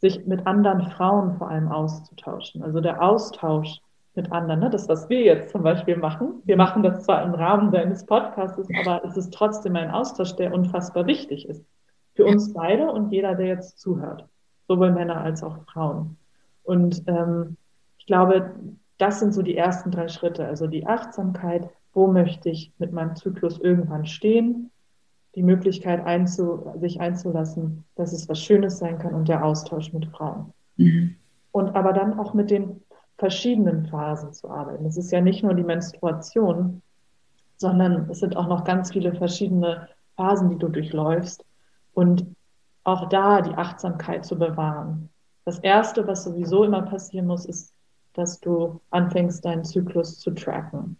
Sich 0.00 0.26
mit 0.26 0.46
anderen 0.46 0.82
Frauen 0.92 1.36
vor 1.36 1.50
allem 1.50 1.66
auszutauschen. 1.66 2.62
Also 2.62 2.80
der 2.80 3.02
Austausch 3.02 3.80
mit 4.14 4.30
anderen. 4.30 4.60
Ne? 4.60 4.70
Das, 4.70 4.88
was 4.88 5.08
wir 5.08 5.22
jetzt 5.22 5.50
zum 5.50 5.64
Beispiel 5.64 5.96
machen. 5.96 6.40
Wir 6.44 6.56
machen 6.56 6.84
das 6.84 7.02
zwar 7.02 7.24
im 7.24 7.34
Rahmen 7.34 7.72
deines 7.72 8.06
Podcasts, 8.06 8.68
aber 8.80 9.04
es 9.04 9.16
ist 9.16 9.34
trotzdem 9.34 9.74
ein 9.74 9.90
Austausch, 9.90 10.36
der 10.36 10.54
unfassbar 10.54 11.06
wichtig 11.06 11.48
ist. 11.48 11.64
Für 12.14 12.26
uns 12.26 12.54
beide 12.54 12.92
und 12.92 13.10
jeder, 13.10 13.34
der 13.34 13.48
jetzt 13.48 13.80
zuhört. 13.80 14.24
Sowohl 14.68 14.92
Männer 14.92 15.20
als 15.20 15.42
auch 15.42 15.64
Frauen. 15.64 16.16
Und 16.62 17.02
ähm, 17.08 17.56
ich 17.98 18.06
glaube, 18.06 18.54
das 18.98 19.18
sind 19.18 19.34
so 19.34 19.42
die 19.42 19.56
ersten 19.56 19.90
drei 19.90 20.06
Schritte. 20.06 20.46
Also 20.46 20.68
die 20.68 20.86
Achtsamkeit, 20.86 21.68
wo 21.96 22.06
möchte 22.06 22.50
ich 22.50 22.72
mit 22.78 22.92
meinem 22.92 23.16
Zyklus 23.16 23.58
irgendwann 23.58 24.04
stehen? 24.04 24.70
Die 25.34 25.42
Möglichkeit, 25.42 26.04
einzu, 26.04 26.70
sich 26.78 27.00
einzulassen, 27.00 27.84
dass 27.94 28.12
es 28.12 28.28
was 28.28 28.38
Schönes 28.38 28.78
sein 28.78 28.98
kann 28.98 29.14
und 29.14 29.28
der 29.28 29.42
Austausch 29.42 29.94
mit 29.94 30.04
Frauen. 30.06 30.52
Mhm. 30.76 31.16
Und 31.52 31.74
aber 31.74 31.94
dann 31.94 32.20
auch 32.20 32.34
mit 32.34 32.50
den 32.50 32.82
verschiedenen 33.16 33.86
Phasen 33.86 34.34
zu 34.34 34.50
arbeiten. 34.50 34.84
Es 34.84 34.98
ist 34.98 35.10
ja 35.10 35.22
nicht 35.22 35.42
nur 35.42 35.54
die 35.54 35.62
Menstruation, 35.62 36.82
sondern 37.56 38.10
es 38.10 38.20
sind 38.20 38.36
auch 38.36 38.46
noch 38.46 38.64
ganz 38.64 38.92
viele 38.92 39.14
verschiedene 39.14 39.88
Phasen, 40.16 40.50
die 40.50 40.58
du 40.58 40.68
durchläufst. 40.68 41.46
Und 41.94 42.26
auch 42.84 43.08
da 43.08 43.40
die 43.40 43.54
Achtsamkeit 43.54 44.26
zu 44.26 44.38
bewahren. 44.38 45.08
Das 45.46 45.58
Erste, 45.60 46.06
was 46.06 46.24
sowieso 46.24 46.64
immer 46.64 46.82
passieren 46.82 47.26
muss, 47.26 47.46
ist, 47.46 47.72
dass 48.12 48.38
du 48.40 48.82
anfängst, 48.90 49.42
deinen 49.46 49.64
Zyklus 49.64 50.18
zu 50.18 50.32
tracken. 50.32 50.98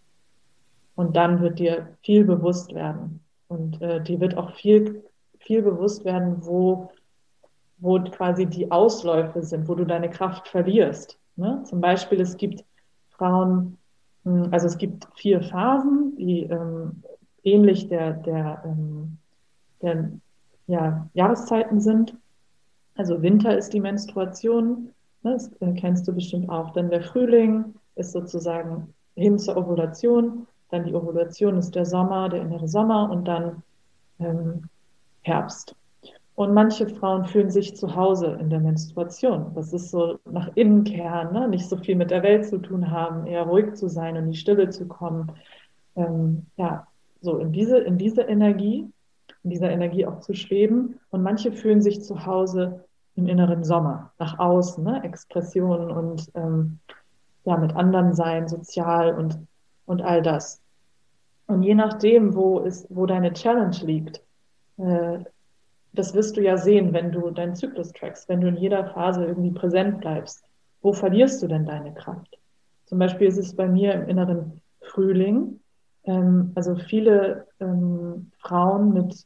Und 0.97 1.15
dann 1.15 1.41
wird 1.41 1.59
dir 1.59 1.95
viel 2.01 2.25
bewusst 2.25 2.73
werden. 2.73 3.19
Und 3.47 3.79
äh, 3.83 4.03
dir 4.03 4.19
wird 4.19 4.35
auch 4.35 4.55
viel, 4.55 5.03
viel 5.37 5.61
bewusst 5.61 6.03
werden, 6.05 6.37
wo, 6.39 6.89
wo 7.77 8.01
quasi 8.01 8.47
die 8.47 8.71
Ausläufe 8.71 9.43
sind, 9.43 9.67
wo 9.67 9.75
du 9.75 9.85
deine 9.85 10.09
Kraft 10.09 10.47
verlierst. 10.47 11.19
Ne? 11.35 11.61
Zum 11.65 11.81
Beispiel, 11.81 12.19
es 12.19 12.35
gibt 12.35 12.65
Frauen, 13.11 13.77
hm, 14.23 14.47
also 14.49 14.65
es 14.65 14.79
gibt 14.79 15.07
vier 15.13 15.43
Phasen, 15.43 16.15
die 16.17 16.45
ähm, 16.45 17.03
ähnlich 17.43 17.87
der, 17.89 18.13
der, 18.13 18.63
ähm, 18.65 19.19
der 19.83 20.11
ja, 20.65 21.07
Jahreszeiten 21.13 21.79
sind. 21.79 22.15
Also 22.95 23.21
Winter 23.21 23.55
ist 23.55 23.71
die 23.71 23.81
Menstruation, 23.81 24.89
ne? 25.21 25.33
das 25.33 25.51
äh, 25.61 25.73
kennst 25.73 26.07
du 26.07 26.13
bestimmt 26.13 26.49
auch. 26.49 26.71
Dann 26.71 26.89
der 26.89 27.03
Frühling 27.03 27.75
ist 27.93 28.13
sozusagen 28.13 28.95
hin 29.15 29.37
zur 29.37 29.57
Ovulation. 29.57 30.47
Dann 30.69 30.85
die 30.85 30.93
Ovulation 30.93 31.57
ist 31.57 31.75
der 31.75 31.85
Sommer, 31.85 32.29
der 32.29 32.41
innere 32.41 32.67
Sommer 32.67 33.09
und 33.09 33.25
dann 33.25 33.63
ähm, 34.19 34.63
Herbst. 35.21 35.75
Und 36.35 36.53
manche 36.53 36.87
Frauen 36.87 37.25
fühlen 37.25 37.49
sich 37.49 37.75
zu 37.75 37.95
Hause 37.95 38.37
in 38.39 38.51
der 38.51 38.59
Menstruation. 38.59 39.53
Das 39.55 39.73
ist 39.73 39.89
so 39.89 40.19
nach 40.25 40.51
innen 40.55 40.83
kehren, 40.83 41.33
ne? 41.33 41.47
nicht 41.47 41.67
so 41.67 41.77
viel 41.77 41.95
mit 41.95 42.11
der 42.11 42.21
Welt 42.21 42.45
zu 42.45 42.59
tun 42.59 42.91
haben, 42.91 43.25
eher 43.25 43.43
ruhig 43.43 43.73
zu 43.73 43.89
sein 43.89 44.15
und 44.15 44.25
in 44.25 44.31
die 44.31 44.37
Stille 44.37 44.69
zu 44.69 44.87
kommen. 44.87 45.31
Ähm, 45.95 46.45
ja, 46.57 46.85
so 47.21 47.37
in 47.37 47.51
diese, 47.51 47.79
in 47.79 47.97
diese 47.97 48.21
Energie, 48.21 48.87
in 49.43 49.49
dieser 49.49 49.71
Energie 49.71 50.05
auch 50.05 50.19
zu 50.19 50.35
schweben. 50.35 50.99
Und 51.09 51.23
manche 51.23 51.51
fühlen 51.51 51.81
sich 51.81 52.03
zu 52.03 52.25
Hause 52.25 52.85
im 53.15 53.27
inneren 53.27 53.63
Sommer, 53.63 54.11
nach 54.19 54.37
außen, 54.37 54.83
ne? 54.83 55.03
Expressionen 55.03 55.89
und 55.89 56.29
ähm, 56.35 56.77
ja, 57.45 57.57
mit 57.57 57.75
anderen 57.75 58.13
sein, 58.13 58.47
sozial 58.47 59.15
und, 59.15 59.39
und 59.87 60.03
all 60.03 60.21
das. 60.21 60.61
Und 61.47 61.63
je 61.63 61.73
nachdem, 61.73 62.35
wo, 62.35 62.59
ist, 62.59 62.85
wo 62.89 63.07
deine 63.07 63.33
Challenge 63.33 63.77
liegt, 63.83 64.21
äh, 64.77 65.19
das 65.93 66.13
wirst 66.13 66.37
du 66.37 66.41
ja 66.41 66.57
sehen, 66.57 66.93
wenn 66.93 67.11
du 67.11 67.31
deinen 67.31 67.55
Zyklus 67.55 67.91
trackst, 67.91 68.29
wenn 68.29 68.41
du 68.41 68.47
in 68.47 68.57
jeder 68.57 68.85
Phase 68.85 69.25
irgendwie 69.25 69.51
präsent 69.51 69.99
bleibst. 70.01 70.43
Wo 70.81 70.93
verlierst 70.93 71.41
du 71.41 71.47
denn 71.47 71.65
deine 71.65 71.93
Kraft? 71.93 72.37
Zum 72.85 72.99
Beispiel 72.99 73.27
ist 73.27 73.37
es 73.37 73.55
bei 73.55 73.67
mir 73.67 73.93
im 73.93 74.07
inneren 74.07 74.61
Frühling. 74.81 75.59
Ähm, 76.03 76.51
also 76.53 76.75
viele 76.75 77.47
ähm, 77.59 78.31
Frauen 78.39 78.93
mit, 78.93 79.25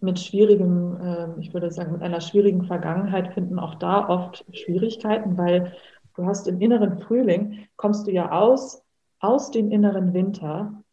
mit 0.00 0.20
schwierigem, 0.20 0.96
äh, 1.00 1.40
ich 1.40 1.52
würde 1.52 1.70
sagen, 1.70 1.92
mit 1.92 2.02
einer 2.02 2.20
schwierigen 2.20 2.64
Vergangenheit 2.64 3.32
finden 3.32 3.58
auch 3.58 3.74
da 3.76 4.08
oft 4.08 4.44
Schwierigkeiten, 4.52 5.36
weil 5.36 5.72
du 6.16 6.26
hast 6.26 6.46
im 6.46 6.60
inneren 6.60 7.00
Frühling, 7.00 7.66
kommst 7.76 8.06
du 8.06 8.12
ja 8.12 8.30
aus, 8.30 8.83
aus 9.24 9.50
dem 9.50 9.70
inneren 9.70 10.12
Winter 10.12 10.84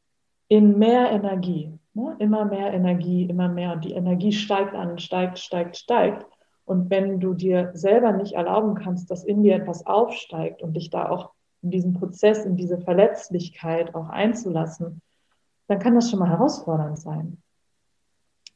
in 0.47 0.79
mehr 0.79 1.11
Energie. 1.11 1.77
Ne? 1.93 2.15
Immer 2.19 2.45
mehr 2.45 2.71
Energie, 2.73 3.25
immer 3.25 3.50
mehr. 3.50 3.73
Und 3.73 3.83
die 3.83 3.91
Energie 3.91 4.31
steigt 4.31 4.73
an, 4.73 4.97
steigt, 5.00 5.38
steigt, 5.38 5.75
steigt. 5.75 6.25
Und 6.63 6.89
wenn 6.89 7.19
du 7.19 7.33
dir 7.33 7.71
selber 7.73 8.13
nicht 8.13 8.33
erlauben 8.33 8.75
kannst, 8.75 9.11
dass 9.11 9.25
in 9.25 9.43
dir 9.43 9.55
etwas 9.55 9.85
aufsteigt 9.85 10.61
und 10.61 10.73
dich 10.75 10.89
da 10.89 11.09
auch 11.09 11.33
in 11.61 11.71
diesen 11.71 11.93
Prozess, 11.93 12.45
in 12.45 12.55
diese 12.55 12.79
Verletzlichkeit 12.79 13.93
auch 13.93 14.07
einzulassen, 14.07 15.01
dann 15.67 15.79
kann 15.79 15.95
das 15.95 16.09
schon 16.09 16.19
mal 16.19 16.29
herausfordernd 16.29 17.00
sein. 17.00 17.41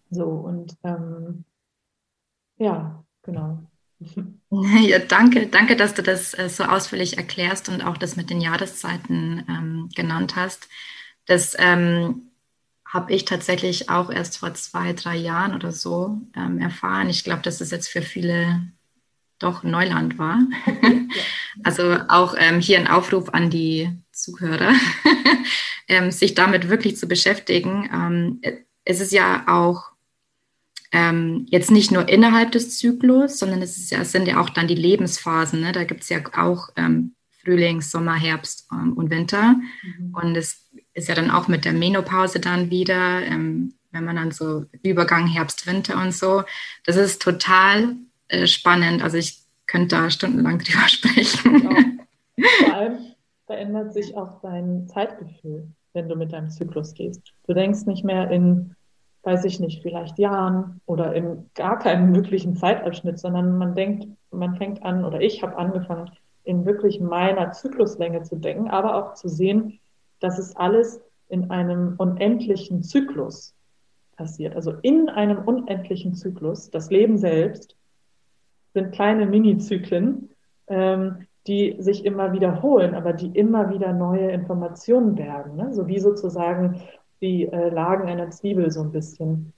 So, 0.09 0.25
und 0.25 0.77
ähm, 0.83 1.43
ja, 2.57 3.03
genau. 3.23 3.59
Ja, 4.51 4.99
danke, 4.99 5.47
danke, 5.47 5.75
dass 5.75 5.95
du 5.95 6.01
das 6.01 6.33
äh, 6.33 6.47
so 6.47 6.63
ausführlich 6.63 7.17
erklärst 7.17 7.67
und 7.67 7.81
auch 7.81 7.97
das 7.97 8.15
mit 8.15 8.29
den 8.29 8.39
Jahreszeiten 8.39 9.43
ähm, 9.49 9.89
genannt 9.93 10.35
hast. 10.37 10.69
Das 11.25 11.55
ähm, 11.59 12.31
habe 12.85 13.11
ich 13.11 13.25
tatsächlich 13.25 13.89
auch 13.89 14.09
erst 14.09 14.37
vor 14.37 14.53
zwei, 14.53 14.93
drei 14.93 15.17
Jahren 15.17 15.53
oder 15.53 15.71
so 15.71 16.21
ähm, 16.35 16.59
erfahren. 16.59 17.09
Ich 17.09 17.23
glaube, 17.25 17.41
dass 17.41 17.59
es 17.59 17.71
jetzt 17.71 17.89
für 17.89 18.01
viele 18.01 18.61
doch 19.39 19.63
Neuland 19.63 20.17
war. 20.17 20.39
also 21.63 21.97
auch 22.07 22.35
ähm, 22.37 22.59
hier 22.59 22.79
ein 22.79 22.87
Aufruf 22.87 23.29
an 23.29 23.49
die 23.49 23.91
Zuhörer, 24.11 24.71
ähm, 25.89 26.11
sich 26.11 26.35
damit 26.35 26.69
wirklich 26.69 26.95
zu 26.95 27.07
beschäftigen. 27.07 27.89
Ähm, 27.91 28.41
es 28.85 29.01
ist 29.01 29.11
ja 29.11 29.43
auch 29.47 29.94
ähm, 30.91 31.45
jetzt 31.49 31.71
nicht 31.71 31.91
nur 31.91 32.07
innerhalb 32.07 32.51
des 32.51 32.77
Zyklus, 32.77 33.39
sondern 33.39 33.61
es, 33.61 33.77
ist 33.77 33.91
es 33.91 34.11
sind 34.11 34.27
ja 34.27 34.39
auch 34.39 34.49
dann 34.49 34.67
die 34.67 34.75
Lebensphasen. 34.75 35.61
Ne? 35.61 35.71
Da 35.71 35.83
gibt 35.83 36.03
es 36.03 36.09
ja 36.09 36.19
auch 36.37 36.69
ähm, 36.75 37.15
Frühling, 37.43 37.81
Sommer, 37.81 38.15
Herbst 38.15 38.67
und 38.71 39.09
Winter. 39.09 39.55
Mhm. 39.83 40.13
Und 40.13 40.35
es 40.35 40.69
ist 40.93 41.07
ja 41.07 41.15
dann 41.15 41.31
auch 41.31 41.47
mit 41.47 41.65
der 41.65 41.73
Menopause 41.73 42.39
dann 42.39 42.69
wieder, 42.69 43.21
ähm, 43.23 43.73
wenn 43.91 44.05
man 44.05 44.15
dann 44.15 44.31
so 44.31 44.65
Übergang 44.83 45.27
Herbst, 45.27 45.67
Winter 45.67 46.01
und 46.01 46.13
so. 46.13 46.43
Das 46.85 46.95
ist 46.95 47.21
total 47.21 47.95
äh, 48.27 48.47
spannend. 48.47 49.03
Also 49.03 49.17
ich 49.17 49.39
könnte 49.67 49.95
da 49.95 50.09
stundenlang 50.09 50.59
drüber 50.63 50.87
sprechen. 50.87 51.61
Genau. 51.61 51.75
Vor 52.59 52.73
allem 52.73 52.97
verändert 53.45 53.93
sich 53.93 54.15
auch 54.15 54.41
dein 54.41 54.87
Zeitgefühl, 54.87 55.67
wenn 55.93 56.09
du 56.09 56.15
mit 56.15 56.33
deinem 56.33 56.49
Zyklus 56.49 56.93
gehst. 56.93 57.21
Du 57.47 57.53
denkst 57.53 57.85
nicht 57.85 58.03
mehr 58.03 58.29
in, 58.31 58.74
weiß 59.25 59.43
ich 59.45 59.59
nicht, 59.59 59.81
vielleicht 59.81 60.19
Jahren 60.19 60.81
oder 60.85 61.13
in 61.13 61.49
gar 61.55 61.79
keinem 61.79 62.11
möglichen 62.11 62.55
Zeitabschnitt, 62.55 63.19
sondern 63.19 63.57
man 63.57 63.73
denkt, 63.73 64.07
man 64.31 64.55
fängt 64.55 64.83
an, 64.83 65.03
oder 65.03 65.19
ich 65.19 65.41
habe 65.41 65.57
angefangen, 65.57 66.11
in 66.43 66.65
wirklich 66.65 66.99
meiner 66.99 67.51
Zykluslänge 67.51 68.21
zu 68.21 68.35
denken, 68.35 68.69
aber 68.69 68.95
auch 68.95 69.15
zu 69.15 69.27
sehen, 69.27 69.79
dass 70.19 70.37
es 70.37 70.55
alles 70.55 71.01
in 71.27 71.49
einem 71.49 71.95
unendlichen 71.97 72.83
Zyklus 72.83 73.55
passiert. 74.15 74.55
Also 74.55 74.73
in 74.83 75.09
einem 75.09 75.39
unendlichen 75.39 76.13
Zyklus, 76.13 76.69
das 76.69 76.91
Leben 76.91 77.17
selbst, 77.17 77.75
sind 78.75 78.93
kleine 78.93 79.25
Mini-Zyklen, 79.25 80.29
ähm, 80.67 81.25
die 81.47 81.75
sich 81.79 82.05
immer 82.05 82.31
wiederholen, 82.31 82.93
aber 82.93 83.13
die 83.13 83.29
immer 83.37 83.69
wieder 83.69 83.91
neue 83.93 84.31
Informationen 84.31 85.15
bergen. 85.15 85.55
Ne? 85.55 85.73
So 85.73 85.87
wie 85.87 85.99
sozusagen 85.99 86.81
die 87.21 87.47
äh, 87.47 87.69
Lagen 87.69 88.07
einer 88.07 88.29
Zwiebel 88.29 88.71
so 88.71 88.81
ein 88.81 88.91
bisschen. 88.91 89.53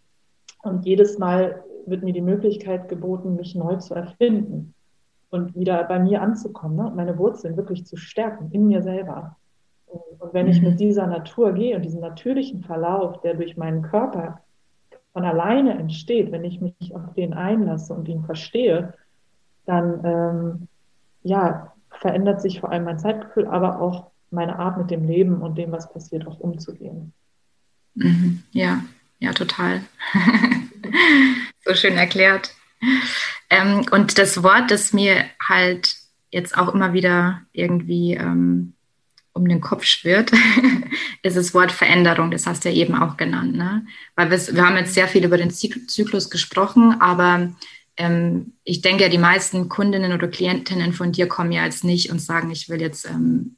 Und 0.64 0.86
jedes 0.86 1.18
Mal 1.18 1.64
wird 1.86 2.04
mir 2.04 2.14
die 2.14 2.22
Möglichkeit 2.22 2.90
geboten, 2.90 3.36
mich 3.36 3.56
neu 3.56 3.78
zu 3.78 3.94
erfinden 3.94 4.74
und 5.30 5.56
wieder 5.56 5.84
bei 5.86 6.00
mir 6.00 6.22
anzukommen 6.22 6.78
ne? 6.78 6.88
und 6.88 6.96
meine 6.96 7.18
Wurzeln 7.18 7.58
wirklich 7.58 7.86
zu 7.86 7.98
stärken 7.98 8.50
in 8.52 8.68
mir 8.68 8.82
selber. 8.82 9.36
Und 9.88 10.34
wenn 10.34 10.48
ich 10.48 10.62
mit 10.62 10.74
mhm. 10.74 10.78
dieser 10.78 11.08
Natur 11.08 11.54
gehe 11.54 11.76
und 11.76 11.84
diesem 11.84 12.02
natürlichen 12.02 12.62
Verlauf, 12.64 13.22
der 13.22 13.36
durch 13.36 13.58
meinen 13.58 13.82
Körper 13.82 14.42
von 15.14 15.24
alleine 15.24 15.78
entsteht, 15.78 16.32
wenn 16.32 16.44
ich 16.44 16.62
mich 16.62 16.94
auf 16.94 17.14
den 17.16 17.34
einlasse 17.34 17.94
und 17.94 18.08
ihn 18.08 18.24
verstehe, 18.24 18.94
dann 19.66 20.02
ähm, 20.04 20.68
ja, 21.24 21.74
verändert 21.90 22.42
sich 22.42 22.60
vor 22.60 22.72
allem 22.72 22.84
mein 22.84 23.00
Zeitgefühl, 23.00 23.48
aber 23.48 23.82
auch 23.82 24.12
meine 24.30 24.60
Art 24.60 24.78
mit 24.78 24.92
dem 24.92 25.06
Leben 25.06 25.42
und 25.42 25.58
dem, 25.58 25.72
was 25.72 25.92
passiert, 25.92 26.28
auch 26.28 26.40
umzugehen. 26.40 27.14
Mhm. 27.98 28.44
Ja, 28.51 28.84
ja, 29.20 29.34
total. 29.34 29.84
so 31.66 31.74
schön 31.74 31.98
erklärt. 31.98 32.54
Ähm, 33.50 33.86
und 33.92 34.18
das 34.18 34.44
Wort, 34.44 34.72
das 34.72 34.94
mir 34.94 35.25
halt 35.42 35.96
jetzt 36.32 36.58
auch 36.58 36.74
immer 36.74 36.94
wieder 36.94 37.42
irgendwie 37.54 38.13
ähm, 38.13 38.74
um 39.34 39.48
den 39.48 39.62
Kopf 39.62 39.86
schwirrt, 39.86 40.32
ist 41.24 41.38
das 41.38 41.54
Wort 41.54 41.72
Veränderung. 41.72 42.32
Das 42.32 42.46
hast 42.46 42.66
du 42.66 42.70
ja 42.70 42.75
eben 42.75 42.96
auch 42.96 43.18
genannt. 43.18 43.56
Ne? 43.56 43.86
Weil 44.16 44.30
wir, 44.30 44.56
wir 44.56 44.66
haben 44.66 44.77
jetzt 44.77 44.94
sehr 44.94 45.08
viel 45.08 45.25
über 45.25 45.38
den 45.38 45.51
Zyklus 45.51 46.30
gesprochen, 46.30 47.00
aber 47.01 47.54
ähm, 47.96 48.54
ich 48.63 48.82
denke 48.82 49.04
ja, 49.04 49.10
die 49.10 49.18
meisten 49.18 49.70
Kundinnen 49.70 50.13
oder 50.13 50.27
Klientinnen 50.27 50.94
von 50.94 51.12
dir 51.12 51.27
kommen 51.27 51.51
ja 51.51 51.66
jetzt 51.66 51.84
nicht 51.84 52.12
und 52.12 52.20
sagen, 52.20 52.51
ich 52.51 52.70
will 52.70 52.82
jetzt, 52.82 53.10
ähm, 53.10 53.56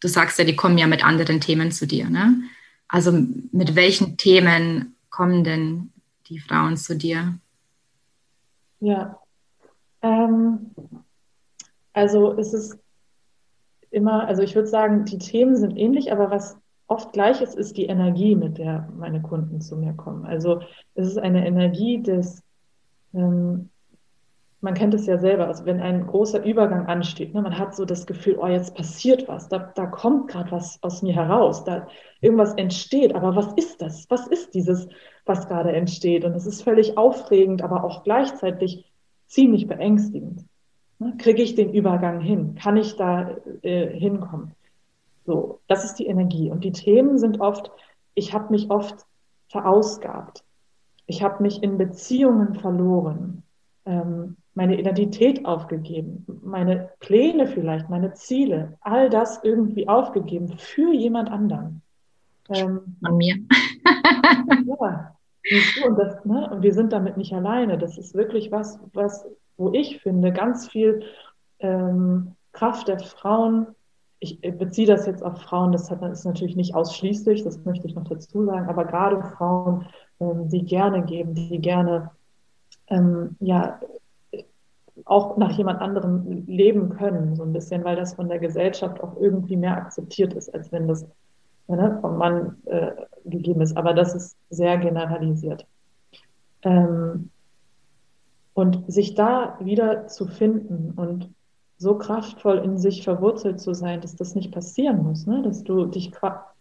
du 0.00 0.08
sagst 0.08 0.38
ja, 0.38 0.44
die 0.44 0.56
kommen 0.56 0.76
ja 0.76 0.86
mit 0.86 1.04
anderen 1.04 1.40
Themen 1.40 1.72
zu 1.72 1.86
dir. 1.86 2.10
Ne? 2.10 2.42
Also 2.88 3.12
mit 3.12 3.76
welchen 3.76 4.16
Themen 4.16 4.96
kommen 5.10 5.44
denn 5.44 5.92
die 6.28 6.38
Frauen 6.38 6.76
zu 6.76 6.96
dir? 6.96 7.38
Ja, 8.80 9.18
ähm, 10.02 10.70
also 11.92 12.36
es 12.38 12.54
ist 12.54 12.78
immer, 13.90 14.26
also 14.26 14.42
ich 14.42 14.54
würde 14.54 14.68
sagen, 14.68 15.04
die 15.04 15.18
Themen 15.18 15.56
sind 15.56 15.76
ähnlich, 15.76 16.12
aber 16.12 16.30
was 16.30 16.56
oft 16.86 17.12
gleich 17.12 17.40
ist, 17.40 17.54
ist 17.54 17.76
die 17.76 17.86
Energie, 17.86 18.34
mit 18.34 18.58
der 18.58 18.88
meine 18.96 19.20
Kunden 19.20 19.60
zu 19.60 19.76
mir 19.76 19.92
kommen. 19.92 20.24
Also 20.24 20.60
es 20.94 21.08
ist 21.08 21.18
eine 21.18 21.46
Energie 21.46 22.02
des, 22.02 22.42
ähm, 23.14 23.70
man 24.60 24.74
kennt 24.74 24.94
es 24.94 25.06
ja 25.06 25.18
selber, 25.18 25.46
also 25.46 25.66
wenn 25.66 25.80
ein 25.80 26.06
großer 26.06 26.44
Übergang 26.44 26.86
ansteht, 26.86 27.32
ne, 27.32 27.42
man 27.42 27.58
hat 27.58 27.76
so 27.76 27.84
das 27.84 28.06
Gefühl, 28.06 28.38
oh, 28.40 28.46
jetzt 28.46 28.74
passiert 28.74 29.28
was, 29.28 29.48
da, 29.48 29.72
da 29.74 29.86
kommt 29.86 30.28
gerade 30.28 30.50
was 30.50 30.82
aus 30.82 31.02
mir 31.02 31.14
heraus, 31.14 31.64
da 31.64 31.86
irgendwas 32.20 32.54
entsteht, 32.54 33.14
aber 33.14 33.36
was 33.36 33.52
ist 33.54 33.80
das? 33.80 34.06
Was 34.08 34.26
ist 34.26 34.54
dieses, 34.54 34.88
was 35.24 35.46
gerade 35.46 35.72
entsteht? 35.72 36.24
Und 36.24 36.34
es 36.34 36.46
ist 36.46 36.62
völlig 36.62 36.98
aufregend, 36.98 37.62
aber 37.62 37.84
auch 37.84 38.02
gleichzeitig 38.02 38.90
ziemlich 39.26 39.68
beängstigend. 39.68 40.44
Ne? 40.98 41.14
Kriege 41.18 41.42
ich 41.42 41.54
den 41.54 41.72
Übergang 41.72 42.20
hin? 42.20 42.56
Kann 42.56 42.76
ich 42.76 42.96
da 42.96 43.36
äh, 43.62 43.86
hinkommen? 43.86 44.52
So, 45.24 45.60
das 45.68 45.84
ist 45.84 45.96
die 45.96 46.06
Energie. 46.06 46.50
Und 46.50 46.64
die 46.64 46.72
Themen 46.72 47.18
sind 47.18 47.40
oft, 47.40 47.70
ich 48.14 48.32
habe 48.32 48.50
mich 48.50 48.70
oft 48.70 49.06
verausgabt. 49.48 50.42
Ich 51.06 51.22
habe 51.22 51.42
mich 51.42 51.62
in 51.62 51.78
Beziehungen 51.78 52.54
verloren, 52.54 53.42
ähm, 53.86 54.36
meine 54.58 54.76
Identität 54.76 55.46
aufgegeben, 55.46 56.26
meine 56.42 56.90
Pläne 56.98 57.46
vielleicht, 57.46 57.88
meine 57.88 58.12
Ziele, 58.14 58.76
all 58.80 59.08
das 59.08 59.38
irgendwie 59.44 59.88
aufgegeben 59.88 60.48
für 60.58 60.92
jemand 60.92 61.30
anderen. 61.30 61.80
Ähm, 62.48 62.96
Von 63.00 63.16
mir. 63.18 63.36
ja, 64.66 65.14
und, 65.86 65.96
das, 65.96 66.24
ne? 66.24 66.50
und 66.50 66.62
wir 66.62 66.74
sind 66.74 66.92
damit 66.92 67.16
nicht 67.16 67.32
alleine. 67.32 67.78
Das 67.78 67.98
ist 67.98 68.16
wirklich 68.16 68.50
was, 68.50 68.80
was 68.94 69.24
wo 69.58 69.70
ich 69.72 70.00
finde, 70.00 70.32
ganz 70.32 70.66
viel 70.66 71.04
ähm, 71.60 72.34
Kraft 72.50 72.88
der 72.88 72.98
Frauen, 72.98 73.68
ich 74.18 74.40
beziehe 74.40 74.88
das 74.88 75.06
jetzt 75.06 75.22
auf 75.22 75.40
Frauen, 75.40 75.70
das 75.70 75.88
ist 75.88 76.24
natürlich 76.24 76.56
nicht 76.56 76.74
ausschließlich, 76.74 77.44
das 77.44 77.64
möchte 77.64 77.86
ich 77.86 77.94
noch 77.94 78.08
dazu 78.08 78.44
sagen, 78.44 78.68
aber 78.68 78.86
gerade 78.86 79.22
Frauen, 79.36 79.86
ähm, 80.18 80.48
die 80.48 80.64
gerne 80.64 81.04
geben, 81.04 81.34
die 81.34 81.60
gerne 81.60 82.10
ähm, 82.88 83.36
ja 83.38 83.78
auch 85.08 85.38
nach 85.38 85.52
jemand 85.52 85.80
anderem 85.80 86.44
leben 86.46 86.90
können, 86.90 87.34
so 87.34 87.42
ein 87.42 87.52
bisschen, 87.52 87.82
weil 87.82 87.96
das 87.96 88.14
von 88.14 88.28
der 88.28 88.38
Gesellschaft 88.38 89.02
auch 89.02 89.16
irgendwie 89.18 89.56
mehr 89.56 89.76
akzeptiert 89.76 90.34
ist, 90.34 90.52
als 90.54 90.70
wenn 90.70 90.86
das 90.86 91.06
ne, 91.66 91.98
vom 92.02 92.18
Mann 92.18 92.56
äh, 92.66 92.90
gegeben 93.24 93.62
ist. 93.62 93.76
Aber 93.76 93.94
das 93.94 94.14
ist 94.14 94.36
sehr 94.50 94.76
generalisiert. 94.76 95.66
Ähm, 96.62 97.30
und 98.52 98.92
sich 98.92 99.14
da 99.14 99.56
wieder 99.60 100.08
zu 100.08 100.26
finden 100.26 100.92
und 100.96 101.30
so 101.78 101.96
kraftvoll 101.96 102.58
in 102.58 102.76
sich 102.76 103.02
verwurzelt 103.02 103.60
zu 103.60 103.72
sein, 103.72 104.02
dass 104.02 104.14
das 104.14 104.34
nicht 104.34 104.52
passieren 104.52 105.04
muss, 105.04 105.26
ne? 105.26 105.40
dass 105.42 105.62
du 105.64 105.86
dich 105.86 106.10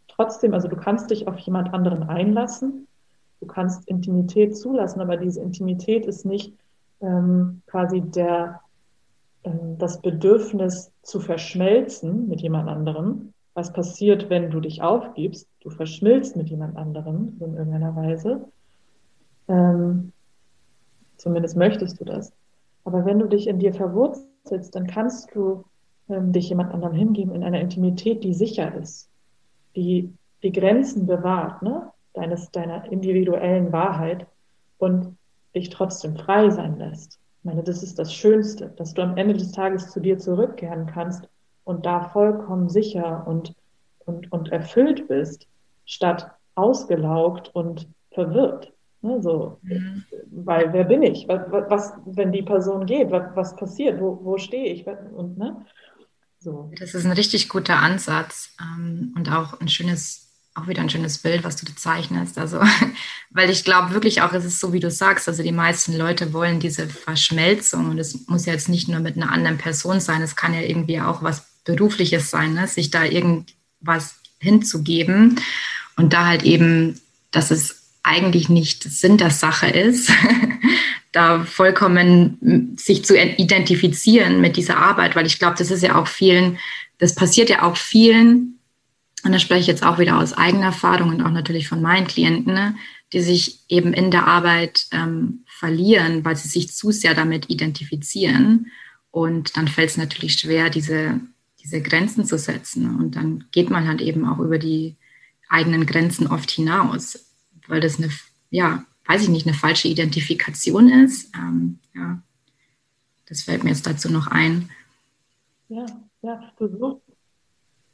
trotzdem, 0.08 0.54
also 0.54 0.70
du 0.70 0.78
kannst 0.78 1.10
dich 1.10 1.28
auf 1.28 1.38
jemand 1.40 1.74
anderen 1.74 2.04
einlassen, 2.04 2.88
du 3.42 3.48
kannst 3.48 3.90
Intimität 3.90 4.56
zulassen, 4.56 5.02
aber 5.02 5.18
diese 5.18 5.42
Intimität 5.42 6.06
ist 6.06 6.24
nicht 6.24 6.54
ähm, 7.02 7.62
quasi 7.68 8.02
der, 8.02 8.62
ähm, 9.44 9.78
das 9.78 10.02
Bedürfnis 10.02 10.92
zu 11.02 11.20
verschmelzen 11.20 12.28
mit 12.28 12.42
jemand 12.42 12.70
anderem. 12.70 13.34
Was 13.54 13.74
passiert, 13.74 14.30
wenn 14.30 14.52
du 14.52 14.60
dich 14.60 14.82
aufgibst? 14.82 15.48
Du 15.62 15.70
verschmilzt 15.70 16.36
mit 16.36 16.50
jemand 16.50 16.78
anderem 16.78 17.38
in 17.40 17.56
irgendeiner 17.56 17.96
Weise. 17.96 18.46
Ähm, 19.48 20.12
Zumindest 21.18 21.58
möchtest 21.58 22.00
du 22.00 22.06
das. 22.06 22.32
Aber 22.86 23.06
wenn 23.06 23.20
du 23.20 23.28
dich 23.28 23.48
in 23.48 23.60
dir 23.60 23.74
verwurzelst, 23.74 24.76
dann 24.76 24.88
kannst 24.88 25.36
du 25.36 25.66
ähm, 26.10 26.32
dich 26.32 26.50
jemand 26.50 26.74
anderem 26.74 26.96
hingeben 26.96 27.36
in 27.36 27.44
einer 27.44 27.60
Intimität, 27.60 28.24
die 28.24 28.34
sicher 28.34 28.74
ist, 28.76 29.10
die 29.76 30.14
die 30.44 30.52
Grenzen 30.52 31.08
bewahrt, 31.08 31.64
ne? 31.64 31.92
Deines, 32.14 32.50
deiner 32.52 32.92
individuellen 32.92 33.72
Wahrheit 33.72 34.26
und 34.78 35.18
dich 35.56 35.70
trotzdem 35.70 36.16
frei 36.16 36.50
sein 36.50 36.78
lässt. 36.78 37.20
Ich 37.40 37.46
meine, 37.46 37.64
das 37.64 37.84
ist 37.84 37.98
das 38.00 38.14
Schönste, 38.14 38.74
dass 38.78 38.94
du 38.94 39.02
am 39.02 39.18
Ende 39.18 39.34
des 39.36 39.52
Tages 39.52 39.92
zu 39.92 40.00
dir 40.00 40.18
zurückkehren 40.18 40.86
kannst 40.86 41.28
und 41.64 41.86
da 41.86 42.10
vollkommen 42.10 42.70
sicher 42.70 43.26
und, 43.28 43.54
und, 44.06 44.32
und 44.32 44.50
erfüllt 44.52 45.08
bist, 45.08 45.48
statt 45.86 46.32
ausgelaugt 46.56 47.50
und 47.54 47.88
verwirrt. 48.12 48.74
Ne, 49.02 49.22
so, 49.22 49.60
mhm. 49.62 50.04
Weil 50.32 50.74
wer 50.74 50.84
bin 50.86 51.04
ich? 51.04 51.28
Was, 51.28 51.42
was, 51.52 51.94
wenn 52.06 52.32
die 52.32 52.42
Person 52.42 52.86
geht, 52.86 53.12
was, 53.12 53.36
was 53.36 53.56
passiert? 53.56 54.02
Wo, 54.02 54.20
wo 54.24 54.38
stehe 54.38 54.74
ich? 54.74 54.88
Und, 54.88 55.38
ne? 55.38 55.66
so. 56.40 56.72
Das 56.80 56.94
ist 56.94 57.06
ein 57.06 57.12
richtig 57.12 57.50
guter 57.50 57.78
Ansatz 57.78 58.56
ähm, 58.62 59.14
und 59.16 59.32
auch 59.32 59.60
ein 59.60 59.68
schönes, 59.68 60.27
auch 60.58 60.68
wieder 60.68 60.82
ein 60.82 60.90
schönes 60.90 61.20
Bild, 61.20 61.44
was 61.44 61.56
du 61.56 61.66
zeichnest. 61.76 62.38
Also, 62.38 62.60
weil 63.30 63.50
ich 63.50 63.64
glaube 63.64 63.94
wirklich 63.94 64.22
auch, 64.22 64.34
es 64.34 64.46
ist 64.46 64.60
so, 64.60 64.74
wie 64.74 64.80
du 64.80 64.90
sagst, 64.90 65.28
also 65.28 65.44
die 65.44 65.52
meisten 65.52 65.96
Leute 65.96 66.34
wollen 66.34 66.60
diese 66.60 66.88
Verschmelzung 66.88 67.90
und 67.92 68.00
es 68.00 68.28
muss 68.28 68.46
ja 68.46 68.54
jetzt 68.54 68.70
nicht 68.70 68.88
nur 68.88 69.00
mit 69.00 69.16
einer 69.16 69.32
anderen 69.32 69.58
Person 69.58 70.00
sein, 70.00 70.22
es 70.22 70.36
kann 70.36 70.54
ja 70.54 70.62
irgendwie 70.62 71.00
auch 71.00 71.22
was 71.22 71.46
Berufliches 71.64 72.30
sein, 72.30 72.54
ne? 72.54 72.68
sich 72.68 72.92
da 72.92 73.04
irgendwas 73.04 74.16
hinzugeben 74.40 75.40
und 75.96 76.14
da 76.14 76.26
halt 76.26 76.44
eben, 76.44 77.00
dass 77.32 77.52
es 77.52 77.84
eigentlich 78.04 78.50
nicht 78.50 78.84
Sinn 78.84 79.18
der 79.18 79.32
Sache 79.32 79.68
ist, 79.68 80.12
da 81.12 81.44
vollkommen 81.44 82.76
sich 82.78 83.04
zu 83.04 83.18
identifizieren 83.18 84.40
mit 84.40 84.56
dieser 84.56 84.78
Arbeit, 84.78 85.16
weil 85.16 85.26
ich 85.26 85.40
glaube, 85.40 85.56
das 85.58 85.72
ist 85.72 85.84
ja 85.84 85.96
auch 85.96 86.08
vielen, 86.08 86.58
das 87.00 87.16
passiert 87.16 87.50
ja 87.50 87.64
auch 87.64 87.76
vielen, 87.76 88.57
und 89.24 89.32
da 89.32 89.40
spreche 89.40 89.62
ich 89.62 89.68
jetzt 89.68 89.84
auch 89.84 90.00
wieder 90.00 90.20
aus 90.20 90.34
eigener 90.34 90.68
Erfahrung 90.68 91.10
und 91.10 91.22
auch 91.22 91.32
natürlich 91.32 91.68
von 91.68 91.82
meinen 91.82 92.08
Klienten, 92.08 92.54
ne, 92.54 92.76
die 93.14 93.22
sich 93.22 93.62
eben 93.68 93.94
in 93.94 94.12
der 94.12 94.28
Arbeit 94.28 94.86
ähm, 94.92 95.44
verlieren, 95.48 96.24
weil 96.24 96.36
sie 96.36 96.48
sich 96.48 96.74
zu 96.74 96.92
sehr 96.92 97.14
damit 97.14 97.50
identifizieren. 97.50 98.68
Und 99.12 99.58
dann 99.58 99.68
fällt 99.68 99.90
es 99.90 99.98
natürlich 99.98 100.34
schwer, 100.34 100.70
diese, 100.70 101.20
diese 101.64 101.82
Grenzen 101.82 102.26
zu 102.26 102.38
setzen. 102.38 102.96
Und 102.96 103.16
dann 103.16 103.46
geht 103.52 103.70
man 103.70 103.88
halt 103.88 104.02
eben 104.02 104.28
auch 104.28 104.40
über 104.40 104.60
die 104.60 104.96
eigenen 105.50 105.86
Grenzen 105.86 106.28
oft 106.28 106.52
hinaus 106.52 107.28
weil 107.68 107.82
das 107.82 107.98
eine, 107.98 108.10
ja, 108.50 108.86
weiß 109.06 109.24
ich 109.24 109.30
nicht, 109.30 109.46
eine 109.46 109.56
falsche 109.56 109.88
Identifikation 109.88 110.90
ist. 110.90 111.34
Ähm, 111.36 111.80
ja, 111.94 112.22
das 113.28 113.44
fällt 113.44 113.64
mir 113.64 113.70
jetzt 113.70 113.86
dazu 113.86 114.10
noch 114.12 114.28
ein. 114.28 114.70
Ja, 115.70 115.86
ja, 116.22 116.52
du 116.58 116.68
suchst, 116.68 117.07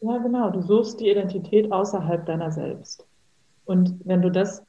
ja, 0.03 0.17
genau, 0.17 0.49
du 0.49 0.61
suchst 0.61 0.99
die 0.99 1.09
Identität 1.09 1.71
außerhalb 1.71 2.25
deiner 2.25 2.51
selbst. 2.51 3.07
Und 3.63 3.95
wenn 4.03 4.21
du 4.21 4.29
das 4.29 4.61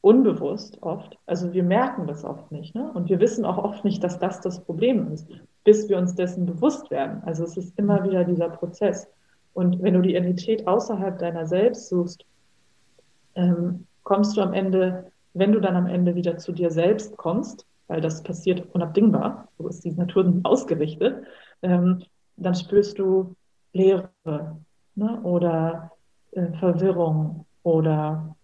unbewusst 0.00 0.82
oft, 0.82 1.16
also 1.26 1.52
wir 1.52 1.62
merken 1.62 2.08
das 2.08 2.24
oft 2.24 2.50
nicht, 2.50 2.74
ne? 2.74 2.90
Und 2.92 3.08
wir 3.08 3.20
wissen 3.20 3.44
auch 3.44 3.58
oft 3.58 3.84
nicht, 3.84 4.02
dass 4.02 4.18
das 4.18 4.40
das 4.40 4.64
Problem 4.64 5.12
ist, 5.12 5.28
bis 5.62 5.88
wir 5.88 5.96
uns 5.96 6.14
dessen 6.16 6.44
bewusst 6.44 6.90
werden. 6.90 7.22
Also 7.24 7.44
es 7.44 7.56
ist 7.56 7.78
immer 7.78 8.02
wieder 8.02 8.24
dieser 8.24 8.48
Prozess. 8.48 9.06
Und 9.54 9.80
wenn 9.80 9.94
du 9.94 10.00
die 10.00 10.10
Identität 10.10 10.66
außerhalb 10.66 11.18
deiner 11.18 11.46
selbst 11.46 11.88
suchst, 11.88 12.24
ähm, 13.36 13.86
kommst 14.02 14.36
du 14.36 14.40
am 14.40 14.54
Ende, 14.54 15.12
wenn 15.34 15.52
du 15.52 15.60
dann 15.60 15.76
am 15.76 15.86
Ende 15.86 16.16
wieder 16.16 16.36
zu 16.38 16.50
dir 16.50 16.70
selbst 16.70 17.16
kommst, 17.16 17.64
weil 17.86 18.00
das 18.00 18.22
passiert 18.24 18.66
unabdingbar, 18.74 19.46
so 19.58 19.68
ist 19.68 19.84
die 19.84 19.92
Natur 19.92 20.40
ausgerichtet, 20.42 21.24
ähm, 21.62 22.02
dann 22.36 22.54
spürst 22.56 22.98
du 22.98 23.36
Leere 23.72 24.10
ne? 25.00 25.20
oder 25.22 25.90
äh, 26.32 26.52
Verwirrung 26.58 27.46
oder 27.62 28.36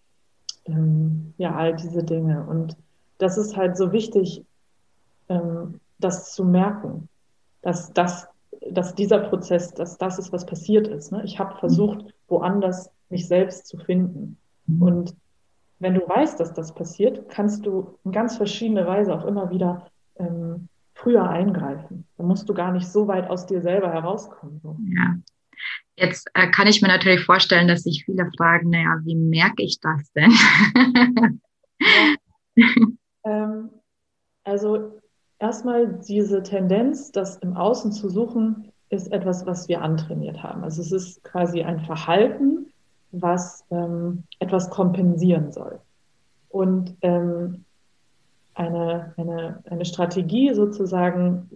ähm, 0.65 1.35
ja, 1.39 1.55
all 1.55 1.77
diese 1.77 2.03
Dinge. 2.03 2.45
Und 2.45 2.77
das 3.19 3.39
ist 3.39 3.57
halt 3.57 3.77
so 3.77 3.93
wichtig, 3.93 4.45
ähm, 5.29 5.81
das 5.99 6.33
zu 6.33 6.45
merken, 6.45 7.09
dass, 7.63 7.93
das, 7.93 8.27
dass 8.71 8.95
dieser 8.95 9.19
Prozess, 9.21 9.73
dass 9.75 9.99
das 9.99 10.19
ist, 10.19 10.33
was 10.33 10.45
passiert 10.45 10.89
ist. 10.89 11.13
Ne? 11.13 11.23
Ich 11.25 11.39
habe 11.39 11.57
versucht, 11.59 12.05
woanders 12.29 12.91
mich 13.09 13.29
selbst 13.29 13.67
zu 13.67 13.79
finden. 13.79 14.37
Mhm. 14.67 14.83
Und 14.83 15.15
wenn 15.79 15.95
du 15.95 16.01
weißt, 16.01 16.41
dass 16.41 16.53
das 16.53 16.75
passiert, 16.75 17.29
kannst 17.29 17.67
du 17.67 17.99
in 18.05 18.13
ganz 18.13 18.37
verschiedene 18.37 18.87
Weise 18.87 19.15
auch 19.15 19.25
immer 19.25 19.51
wieder 19.51 19.87
ähm, 20.17 20.69
früher 20.95 21.29
eingreifen. 21.29 22.07
Da 22.17 22.25
musst 22.25 22.49
du 22.49 22.55
gar 22.55 22.73
nicht 22.73 22.89
so 22.89 23.07
weit 23.07 23.29
aus 23.29 23.47
dir 23.47 23.61
selber 23.61 23.93
herauskommen. 23.93 24.61
So. 24.63 24.77
Ja. 24.85 25.17
Jetzt 25.97 26.29
äh, 26.35 26.49
kann 26.51 26.67
ich 26.67 26.83
mir 26.83 26.89
natürlich 26.89 27.25
vorstellen, 27.25 27.69
dass 27.69 27.83
sich 27.83 28.05
viele 28.05 28.29
fragen, 28.37 28.71
naja, 28.71 29.01
wie 29.05 29.17
merke 29.17 29.63
ich 29.63 29.81
das 29.81 30.13
denn? 30.13 30.33
ähm, 33.25 33.71
also 34.45 35.01
erstmal 35.39 36.01
diese 36.07 36.43
Tendenz, 36.43 37.13
das 37.13 37.37
im 37.39 37.57
Außen 37.57 37.93
zu 37.93 38.09
suchen, 38.09 38.73
ist 38.91 39.11
etwas, 39.13 39.47
was 39.47 39.69
wir 39.69 39.83
antrainiert 39.83 40.43
haben. 40.43 40.63
Also 40.63 40.83
es 40.83 40.93
ist 40.93 41.25
quasi 41.25 41.63
ein 41.63 41.81
Verhalten, 41.81 42.73
was 43.13 43.65
ähm, 43.71 44.25
etwas 44.39 44.71
kompensieren 44.71 45.51
soll. 45.53 45.81
Und 46.51 46.97
ähm, 47.03 47.65
eine, 48.55 49.15
eine, 49.17 49.63
eine 49.69 49.85
Strategie 49.85 50.55
sozusagen 50.55 51.51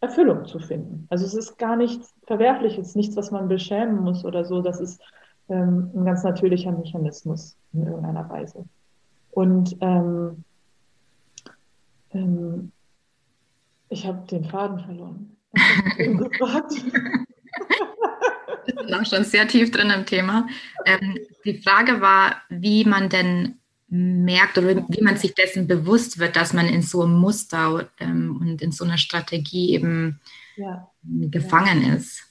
Erfüllung 0.00 0.44
zu 0.44 0.58
finden. 0.58 1.06
Also 1.10 1.24
es 1.24 1.34
ist 1.34 1.58
gar 1.58 1.76
nichts 1.76 2.14
Verwerfliches, 2.26 2.94
nichts, 2.94 3.16
was 3.16 3.30
man 3.30 3.48
beschämen 3.48 3.96
muss 3.96 4.24
oder 4.24 4.44
so. 4.44 4.60
Das 4.60 4.80
ist 4.80 5.00
ähm, 5.48 5.90
ein 5.94 6.04
ganz 6.04 6.22
natürlicher 6.22 6.72
Mechanismus 6.72 7.56
in 7.72 7.86
irgendeiner 7.86 8.28
Weise. 8.28 8.64
Und 9.30 9.76
ähm, 9.80 10.44
ähm, 12.12 12.72
ich 13.88 14.06
habe 14.06 14.26
den 14.26 14.44
Faden 14.44 14.80
verloren. 14.80 15.36
Wir 18.66 18.74
sind 18.74 18.94
auch 18.94 19.06
schon 19.06 19.24
sehr 19.24 19.46
tief 19.46 19.70
drin 19.70 19.90
im 19.90 20.04
Thema. 20.04 20.46
Ähm, 20.84 21.18
die 21.44 21.58
Frage 21.62 22.00
war, 22.00 22.42
wie 22.48 22.84
man 22.84 23.08
denn 23.08 23.58
merkt 23.88 24.58
oder 24.58 24.76
wie 24.88 25.02
man 25.02 25.16
sich 25.16 25.34
dessen 25.34 25.66
bewusst 25.66 26.18
wird, 26.18 26.36
dass 26.36 26.52
man 26.52 26.66
in 26.66 26.82
so 26.82 27.02
einem 27.02 27.14
Muster 27.14 27.88
ähm, 28.00 28.38
und 28.40 28.62
in 28.62 28.72
so 28.72 28.84
einer 28.84 28.98
Strategie 28.98 29.74
eben 29.74 30.20
ja. 30.56 30.90
gefangen 31.02 31.86
ja. 31.86 31.94
ist. 31.94 32.22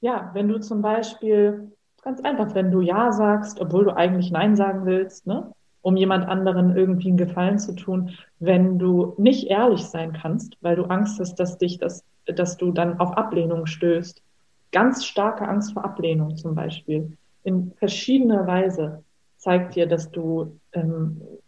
Ja, 0.00 0.30
wenn 0.34 0.48
du 0.48 0.58
zum 0.58 0.82
Beispiel, 0.82 1.72
ganz 2.02 2.20
einfach, 2.22 2.54
wenn 2.54 2.70
du 2.70 2.80
Ja 2.80 3.12
sagst, 3.12 3.60
obwohl 3.60 3.84
du 3.84 3.96
eigentlich 3.96 4.30
Nein 4.30 4.56
sagen 4.56 4.86
willst, 4.86 5.26
ne? 5.26 5.52
um 5.82 5.96
jemand 5.96 6.26
anderen 6.28 6.76
irgendwie 6.76 7.08
einen 7.08 7.16
Gefallen 7.16 7.58
zu 7.58 7.74
tun, 7.74 8.10
wenn 8.38 8.78
du 8.78 9.14
nicht 9.18 9.48
ehrlich 9.48 9.82
sein 9.84 10.12
kannst, 10.12 10.56
weil 10.60 10.76
du 10.76 10.84
Angst 10.84 11.20
hast, 11.20 11.34
dass 11.36 11.58
dich 11.58 11.78
das, 11.78 12.04
dass 12.24 12.56
du 12.56 12.72
dann 12.72 12.98
auf 13.00 13.16
Ablehnung 13.16 13.66
stößt. 13.66 14.22
Ganz 14.70 15.04
starke 15.04 15.46
Angst 15.46 15.74
vor 15.74 15.84
Ablehnung 15.84 16.36
zum 16.36 16.54
Beispiel. 16.54 17.16
In 17.42 17.72
verschiedener 17.72 18.46
Weise 18.46 19.04
zeigt 19.36 19.74
dir, 19.74 19.86
dass 19.86 20.10
du, 20.10 20.58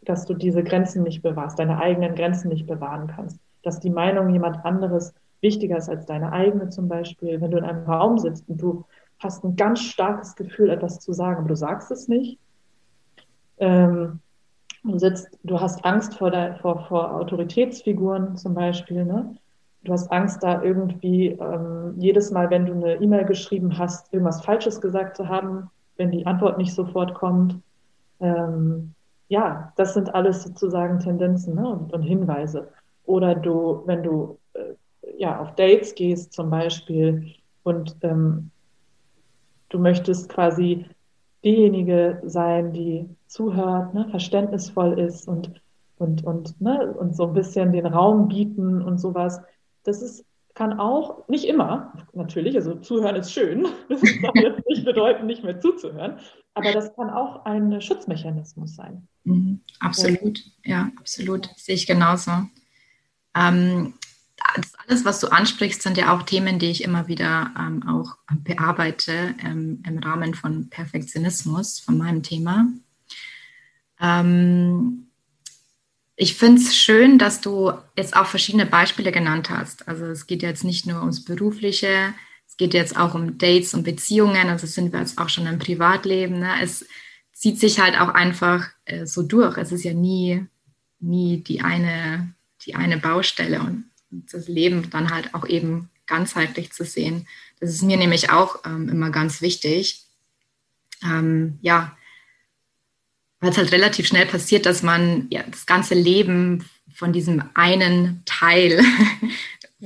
dass 0.02 0.26
du 0.26 0.34
diese 0.34 0.62
Grenzen 0.62 1.02
nicht 1.02 1.22
bewahrst, 1.22 1.58
deine 1.58 1.78
eigenen 1.78 2.14
Grenzen 2.14 2.48
nicht 2.48 2.66
bewahren 2.66 3.06
kannst, 3.06 3.38
dass 3.62 3.80
die 3.80 3.90
Meinung 3.90 4.30
jemand 4.30 4.64
anderes 4.64 5.14
wichtiger 5.40 5.76
ist 5.78 5.88
als 5.88 6.06
deine 6.06 6.32
eigene 6.32 6.68
zum 6.68 6.88
Beispiel. 6.88 7.40
Wenn 7.40 7.50
du 7.50 7.58
in 7.58 7.64
einem 7.64 7.84
Raum 7.86 8.18
sitzt 8.18 8.48
und 8.48 8.60
du 8.60 8.84
hast 9.18 9.44
ein 9.44 9.56
ganz 9.56 9.80
starkes 9.80 10.36
Gefühl, 10.36 10.70
etwas 10.70 11.00
zu 11.00 11.12
sagen, 11.12 11.38
aber 11.38 11.48
du 11.48 11.56
sagst 11.56 11.90
es 11.90 12.08
nicht, 12.08 12.38
ähm, 13.58 14.20
du 14.82 14.98
sitzt, 14.98 15.38
du 15.42 15.60
hast 15.60 15.84
Angst 15.84 16.14
vor, 16.14 16.30
der, 16.30 16.56
vor, 16.56 16.84
vor 16.86 17.14
Autoritätsfiguren 17.14 18.36
zum 18.36 18.54
Beispiel, 18.54 19.04
ne? 19.04 19.36
Du 19.84 19.92
hast 19.92 20.10
Angst, 20.10 20.42
da 20.42 20.62
irgendwie 20.62 21.28
ähm, 21.28 21.94
jedes 21.98 22.30
Mal, 22.30 22.48
wenn 22.48 22.64
du 22.64 22.72
eine 22.72 22.94
E-Mail 22.94 23.26
geschrieben 23.26 23.76
hast, 23.76 24.10
irgendwas 24.14 24.42
Falsches 24.42 24.80
gesagt 24.80 25.14
zu 25.18 25.28
haben, 25.28 25.70
wenn 25.98 26.10
die 26.10 26.24
Antwort 26.24 26.56
nicht 26.56 26.74
sofort 26.74 27.12
kommt. 27.12 27.60
Ähm, 28.18 28.94
ja, 29.34 29.72
das 29.74 29.94
sind 29.94 30.14
alles 30.14 30.44
sozusagen 30.44 31.00
Tendenzen 31.00 31.56
ne? 31.56 31.68
und, 31.68 31.92
und, 31.92 32.02
Hinweise. 32.02 32.68
Oder 33.04 33.34
du, 33.34 33.82
wenn 33.84 34.04
du 34.04 34.38
äh, 34.52 34.74
ja 35.18 35.40
auf 35.40 35.56
Dates 35.56 35.96
gehst 35.96 36.32
zum 36.32 36.50
Beispiel 36.50 37.34
und 37.64 37.96
ähm, 38.02 38.52
du 39.70 39.80
möchtest 39.80 40.28
quasi 40.28 40.86
diejenige 41.42 42.22
sein, 42.24 42.72
die 42.72 43.08
zuhört, 43.26 43.92
ne, 43.92 44.06
verständnisvoll 44.08 45.00
ist 45.00 45.26
und, 45.26 45.60
und, 45.98 46.24
und, 46.24 46.60
ne, 46.60 46.94
und 46.96 47.16
so 47.16 47.26
ein 47.26 47.32
bisschen 47.32 47.72
den 47.72 47.86
Raum 47.86 48.28
bieten 48.28 48.82
und 48.82 48.98
sowas. 48.98 49.40
Das 49.82 50.00
ist, 50.00 50.24
kann 50.54 50.78
auch, 50.78 51.28
nicht 51.28 51.44
immer, 51.44 51.92
natürlich, 52.12 52.54
also 52.54 52.76
zuhören 52.76 53.16
ist 53.16 53.32
schön, 53.32 53.66
das 53.88 54.00
soll 54.00 54.32
jetzt 54.34 54.68
nicht 54.68 54.84
bedeuten, 54.84 55.26
nicht 55.26 55.42
mehr 55.42 55.60
zuzuhören, 55.60 56.18
aber 56.54 56.72
das 56.72 56.94
kann 56.94 57.10
auch 57.10 57.44
ein 57.44 57.80
Schutzmechanismus 57.80 58.76
sein. 58.76 59.08
Mhm, 59.24 59.60
absolut, 59.80 60.38
ja, 60.64 60.78
ja 60.78 60.90
absolut, 60.96 61.50
sehe 61.56 61.74
ich 61.74 61.86
genauso. 61.86 62.30
Ähm, 63.34 63.94
alles, 64.86 65.04
was 65.04 65.20
du 65.20 65.28
ansprichst, 65.28 65.82
sind 65.82 65.96
ja 65.96 66.14
auch 66.14 66.22
Themen, 66.22 66.58
die 66.58 66.70
ich 66.70 66.84
immer 66.84 67.08
wieder 67.08 67.52
ähm, 67.58 67.82
auch 67.88 68.16
bearbeite 68.44 69.34
ähm, 69.42 69.82
im 69.86 69.98
Rahmen 69.98 70.34
von 70.34 70.68
Perfektionismus, 70.68 71.80
von 71.80 71.98
meinem 71.98 72.22
Thema. 72.22 72.68
Ähm, 74.00 75.03
ich 76.16 76.34
finde 76.34 76.60
es 76.60 76.76
schön, 76.76 77.18
dass 77.18 77.40
du 77.40 77.72
jetzt 77.96 78.16
auch 78.16 78.26
verschiedene 78.26 78.66
Beispiele 78.66 79.10
genannt 79.10 79.50
hast. 79.50 79.88
Also 79.88 80.06
es 80.06 80.26
geht 80.26 80.42
jetzt 80.42 80.64
nicht 80.64 80.86
nur 80.86 81.00
ums 81.00 81.24
Berufliche, 81.24 82.14
es 82.46 82.56
geht 82.56 82.74
jetzt 82.74 82.96
auch 82.96 83.14
um 83.14 83.36
Dates 83.36 83.74
und 83.74 83.82
Beziehungen, 83.82 84.48
also 84.48 84.66
sind 84.66 84.92
wir 84.92 85.00
jetzt 85.00 85.18
auch 85.18 85.28
schon 85.28 85.46
im 85.46 85.58
Privatleben. 85.58 86.38
Ne? 86.38 86.52
Es 86.62 86.86
zieht 87.32 87.58
sich 87.58 87.80
halt 87.80 88.00
auch 88.00 88.10
einfach 88.10 88.68
äh, 88.84 89.06
so 89.06 89.22
durch. 89.22 89.58
Es 89.58 89.72
ist 89.72 89.82
ja 89.82 89.92
nie, 89.92 90.46
nie 91.00 91.38
die 91.38 91.62
eine, 91.62 92.32
die 92.64 92.76
eine 92.76 92.98
Baustelle 92.98 93.60
und 93.60 93.90
das 94.10 94.46
Leben 94.46 94.88
dann 94.90 95.10
halt 95.10 95.34
auch 95.34 95.46
eben 95.46 95.90
ganzheitlich 96.06 96.72
zu 96.72 96.84
sehen. 96.84 97.26
Das 97.58 97.70
ist 97.70 97.82
mir 97.82 97.96
nämlich 97.96 98.30
auch 98.30 98.64
ähm, 98.64 98.88
immer 98.88 99.10
ganz 99.10 99.40
wichtig. 99.40 100.04
Ähm, 101.02 101.58
ja, 101.60 101.96
weil 103.44 103.50
es 103.50 103.58
halt 103.58 103.72
relativ 103.72 104.06
schnell 104.06 104.24
passiert, 104.24 104.64
dass 104.64 104.82
man 104.82 105.26
ja, 105.30 105.42
das 105.50 105.66
ganze 105.66 105.94
Leben 105.94 106.64
von 106.94 107.12
diesem 107.12 107.42
einen 107.54 108.22
Teil 108.24 108.80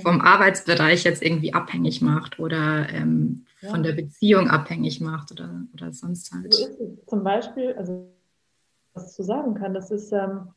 vom 0.03 0.21
Arbeitsbereich 0.21 1.03
jetzt 1.03 1.23
irgendwie 1.23 1.53
abhängig 1.55 2.01
macht 2.01 2.38
oder 2.38 2.88
ähm, 2.90 3.47
ja. 3.61 3.71
von 3.71 3.83
der 3.83 3.92
Beziehung 3.92 4.49
abhängig 4.49 5.01
macht 5.01 5.33
oder, 5.33 5.62
oder 5.75 5.92
sonst 5.92 6.33
halt. 6.33 6.55
So 6.55 6.66
ist 6.66 6.81
es. 6.81 7.07
Zum 7.07 7.25
Beispiel, 7.25 7.75
also 7.77 8.07
was 8.94 9.11
ich 9.11 9.16
zu 9.16 9.25
sagen 9.25 9.55
kann, 9.55 9.75
das 9.75 9.90
ist, 9.90 10.12
ähm, 10.12 10.51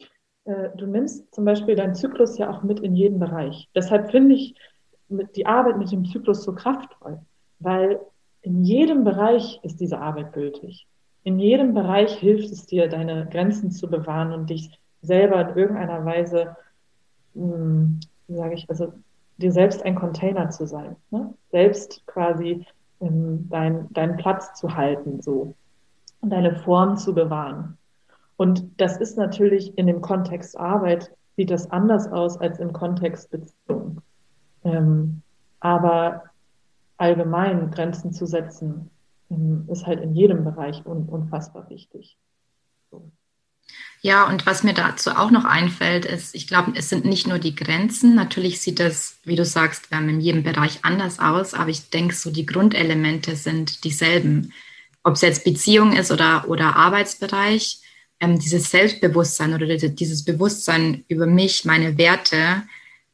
äh, 0.45 0.69
du 0.77 0.85
nimmst 0.85 1.33
zum 1.33 1.43
Beispiel 1.43 1.75
deinen 1.75 1.95
Zyklus 1.95 2.37
ja 2.37 2.51
auch 2.51 2.61
mit 2.61 2.81
in 2.81 2.95
jeden 2.95 3.19
Bereich. 3.19 3.67
Deshalb 3.73 4.11
finde 4.11 4.35
ich 4.35 4.53
die 5.35 5.47
Arbeit 5.47 5.79
mit 5.79 5.91
dem 5.91 6.05
Zyklus 6.05 6.43
so 6.43 6.53
kraftvoll, 6.53 7.19
weil 7.57 7.99
in 8.43 8.63
jedem 8.63 9.03
Bereich 9.03 9.59
ist 9.63 9.79
diese 9.79 9.97
Arbeit 9.97 10.33
gültig. 10.33 10.87
In 11.23 11.39
jedem 11.39 11.73
Bereich 11.73 12.13
hilft 12.15 12.51
es 12.51 12.65
dir, 12.65 12.87
deine 12.87 13.27
Grenzen 13.27 13.71
zu 13.71 13.89
bewahren 13.89 14.33
und 14.33 14.49
dich 14.49 14.79
selber 15.01 15.49
in 15.49 15.57
irgendeiner 15.57 16.05
Weise, 16.05 16.55
hm, 17.33 17.99
sage 18.27 18.55
ich, 18.55 18.69
also 18.69 18.93
dir 19.37 19.51
selbst 19.51 19.83
ein 19.83 19.95
Container 19.95 20.49
zu 20.49 20.65
sein, 20.65 20.95
ne? 21.09 21.33
selbst 21.51 22.05
quasi 22.07 22.65
ähm, 23.01 23.47
dein, 23.49 23.91
deinen 23.93 24.17
Platz 24.17 24.53
zu 24.53 24.75
halten, 24.75 25.21
so 25.21 25.53
und 26.21 26.29
deine 26.29 26.55
Form 26.55 26.97
zu 26.97 27.13
bewahren. 27.13 27.77
Und 28.37 28.79
das 28.79 28.97
ist 28.97 29.17
natürlich 29.17 29.77
in 29.77 29.87
dem 29.87 30.01
Kontext 30.01 30.57
Arbeit, 30.57 31.11
sieht 31.35 31.51
das 31.51 31.69
anders 31.71 32.11
aus 32.11 32.39
als 32.39 32.59
im 32.59 32.73
Kontext 32.73 33.29
Beziehung. 33.31 34.01
Ähm, 34.63 35.21
aber 35.59 36.23
allgemein 36.97 37.71
Grenzen 37.71 38.13
zu 38.13 38.25
setzen, 38.25 38.89
ist 39.67 39.85
halt 39.85 40.01
in 40.01 40.13
jedem 40.13 40.43
Bereich 40.43 40.85
un 40.85 41.07
unfassbar 41.07 41.69
wichtig. 41.69 42.17
So. 42.89 43.11
Ja, 44.01 44.27
und 44.27 44.45
was 44.47 44.63
mir 44.63 44.73
dazu 44.73 45.11
auch 45.11 45.29
noch 45.29 45.45
einfällt, 45.45 46.05
ist, 46.05 46.33
ich 46.33 46.47
glaube, 46.47 46.73
es 46.75 46.89
sind 46.89 47.05
nicht 47.05 47.27
nur 47.27 47.37
die 47.37 47.55
Grenzen. 47.55 48.15
Natürlich 48.15 48.59
sieht 48.59 48.79
das, 48.79 49.19
wie 49.23 49.35
du 49.35 49.45
sagst, 49.45 49.89
in 49.91 50.19
jedem 50.19 50.43
Bereich 50.43 50.79
anders 50.83 51.19
aus, 51.19 51.53
aber 51.53 51.69
ich 51.69 51.89
denke, 51.91 52.15
so 52.15 52.31
die 52.31 52.47
Grundelemente 52.47 53.35
sind 53.35 53.83
dieselben. 53.83 54.53
Ob 55.03 55.15
es 55.15 55.21
jetzt 55.21 55.43
Beziehung 55.43 55.93
ist 55.93 56.11
oder, 56.11 56.49
oder 56.49 56.75
Arbeitsbereich, 56.75 57.79
ähm, 58.19 58.39
dieses 58.39 58.71
Selbstbewusstsein 58.71 59.53
oder 59.53 59.67
dieses 59.67 60.25
Bewusstsein 60.25 61.03
über 61.07 61.27
mich, 61.27 61.65
meine 61.65 61.97
Werte, 61.97 62.63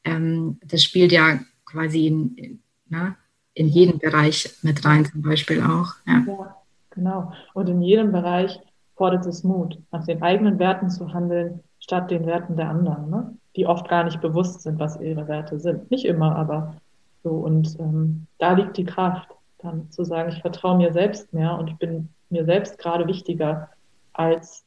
ähm, 0.05 0.59
das 0.63 0.83
spielt 0.83 1.11
ja 1.11 1.39
quasi 1.65 2.07
in, 2.07 2.59
na, 2.87 3.17
in 3.57 3.67
jeden 3.67 3.97
Bereich 3.99 4.55
mit 4.61 4.85
rein, 4.85 5.05
zum 5.05 5.21
Beispiel 5.23 5.61
auch. 5.61 5.93
Ja. 6.05 6.23
ja, 6.27 6.55
genau. 6.91 7.31
Und 7.53 7.67
in 7.69 7.81
jedem 7.81 8.11
Bereich 8.11 8.59
fordert 8.95 9.25
es 9.25 9.43
Mut, 9.43 9.79
nach 9.91 10.05
den 10.05 10.21
eigenen 10.21 10.59
Werten 10.59 10.89
zu 10.89 11.11
handeln, 11.13 11.61
statt 11.79 12.11
den 12.11 12.25
Werten 12.25 12.55
der 12.55 12.69
anderen, 12.69 13.09
ne? 13.09 13.35
die 13.55 13.65
oft 13.65 13.87
gar 13.89 14.03
nicht 14.03 14.21
bewusst 14.21 14.61
sind, 14.61 14.79
was 14.79 14.99
ihre 14.99 15.27
Werte 15.27 15.59
sind. 15.59 15.89
Nicht 15.89 16.05
immer, 16.05 16.35
aber 16.35 16.75
so. 17.23 17.31
Und 17.31 17.79
ähm, 17.79 18.27
da 18.37 18.53
liegt 18.53 18.77
die 18.77 18.85
Kraft, 18.85 19.29
dann 19.59 19.89
zu 19.89 20.03
sagen, 20.03 20.29
ich 20.29 20.41
vertraue 20.41 20.77
mir 20.77 20.93
selbst 20.93 21.33
mehr 21.33 21.57
und 21.57 21.69
ich 21.69 21.75
bin 21.77 22.09
mir 22.29 22.45
selbst 22.45 22.77
gerade 22.77 23.07
wichtiger, 23.07 23.69
als 24.13 24.63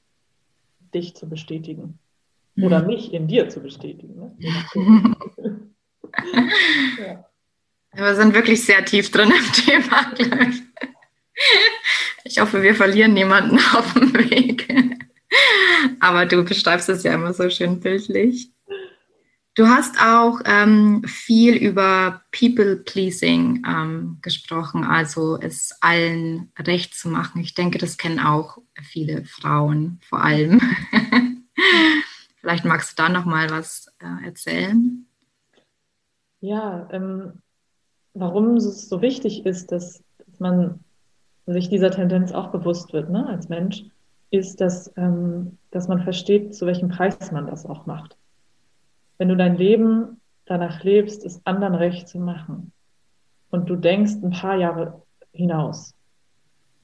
dich 0.92 1.14
zu 1.14 1.28
bestätigen. 1.28 1.98
Oder 2.60 2.80
mhm. 2.80 2.86
mich 2.88 3.14
in 3.14 3.28
dir 3.28 3.48
zu 3.48 3.60
bestätigen. 3.60 4.16
Ne? 4.16 4.34
ja. 6.98 7.24
Wir 7.92 8.14
sind 8.14 8.34
wirklich 8.34 8.64
sehr 8.64 8.84
tief 8.84 9.10
drin 9.10 9.30
im 9.30 9.52
Thema. 9.52 10.12
Ich 12.24 12.38
hoffe, 12.38 12.62
wir 12.62 12.74
verlieren 12.74 13.14
niemanden 13.14 13.58
auf 13.74 13.94
dem 13.94 14.12
Weg. 14.14 14.68
Aber 16.00 16.26
du 16.26 16.44
beschreibst 16.44 16.88
es 16.88 17.02
ja 17.02 17.14
immer 17.14 17.32
so 17.32 17.48
schön 17.48 17.80
bildlich. 17.80 18.52
Du 19.54 19.66
hast 19.66 20.00
auch 20.00 20.40
ähm, 20.44 21.02
viel 21.04 21.56
über 21.56 22.22
People-Pleasing 22.30 23.64
ähm, 23.66 24.18
gesprochen, 24.22 24.84
also 24.84 25.38
es 25.40 25.76
allen 25.80 26.52
recht 26.58 26.94
zu 26.94 27.08
machen. 27.08 27.40
Ich 27.40 27.54
denke, 27.54 27.78
das 27.78 27.98
kennen 27.98 28.20
auch 28.20 28.58
viele 28.80 29.24
Frauen 29.24 29.98
vor 30.08 30.22
allem. 30.22 30.60
Vielleicht 32.40 32.64
magst 32.64 32.92
du 32.92 33.02
da 33.02 33.08
noch 33.08 33.24
mal 33.24 33.50
was 33.50 33.88
äh, 33.98 34.24
erzählen. 34.24 35.04
Ja, 36.40 36.88
ähm, 36.92 37.42
warum 38.14 38.56
es 38.56 38.88
so 38.88 39.02
wichtig 39.02 39.46
ist, 39.46 39.72
dass, 39.72 40.02
dass, 40.26 40.40
man 40.40 40.80
sich 41.46 41.68
dieser 41.68 41.90
Tendenz 41.90 42.32
auch 42.32 42.48
bewusst 42.48 42.92
wird 42.92 43.10
ne, 43.10 43.26
als 43.26 43.48
Mensch, 43.48 43.84
ist, 44.30 44.60
dass, 44.60 44.92
ähm, 44.96 45.58
dass 45.70 45.88
man 45.88 46.02
versteht, 46.02 46.54
zu 46.54 46.66
welchem 46.66 46.88
Preis 46.88 47.32
man 47.32 47.46
das 47.46 47.66
auch 47.66 47.86
macht. 47.86 48.16
Wenn 49.18 49.28
du 49.28 49.36
dein 49.36 49.56
Leben 49.56 50.20
danach 50.46 50.82
lebst, 50.84 51.24
es 51.24 51.44
anderen 51.44 51.74
recht 51.74 52.08
zu 52.08 52.18
machen 52.18 52.72
und 53.50 53.68
du 53.68 53.76
denkst 53.76 54.14
ein 54.22 54.30
paar 54.30 54.56
Jahre 54.56 55.02
hinaus, 55.32 55.94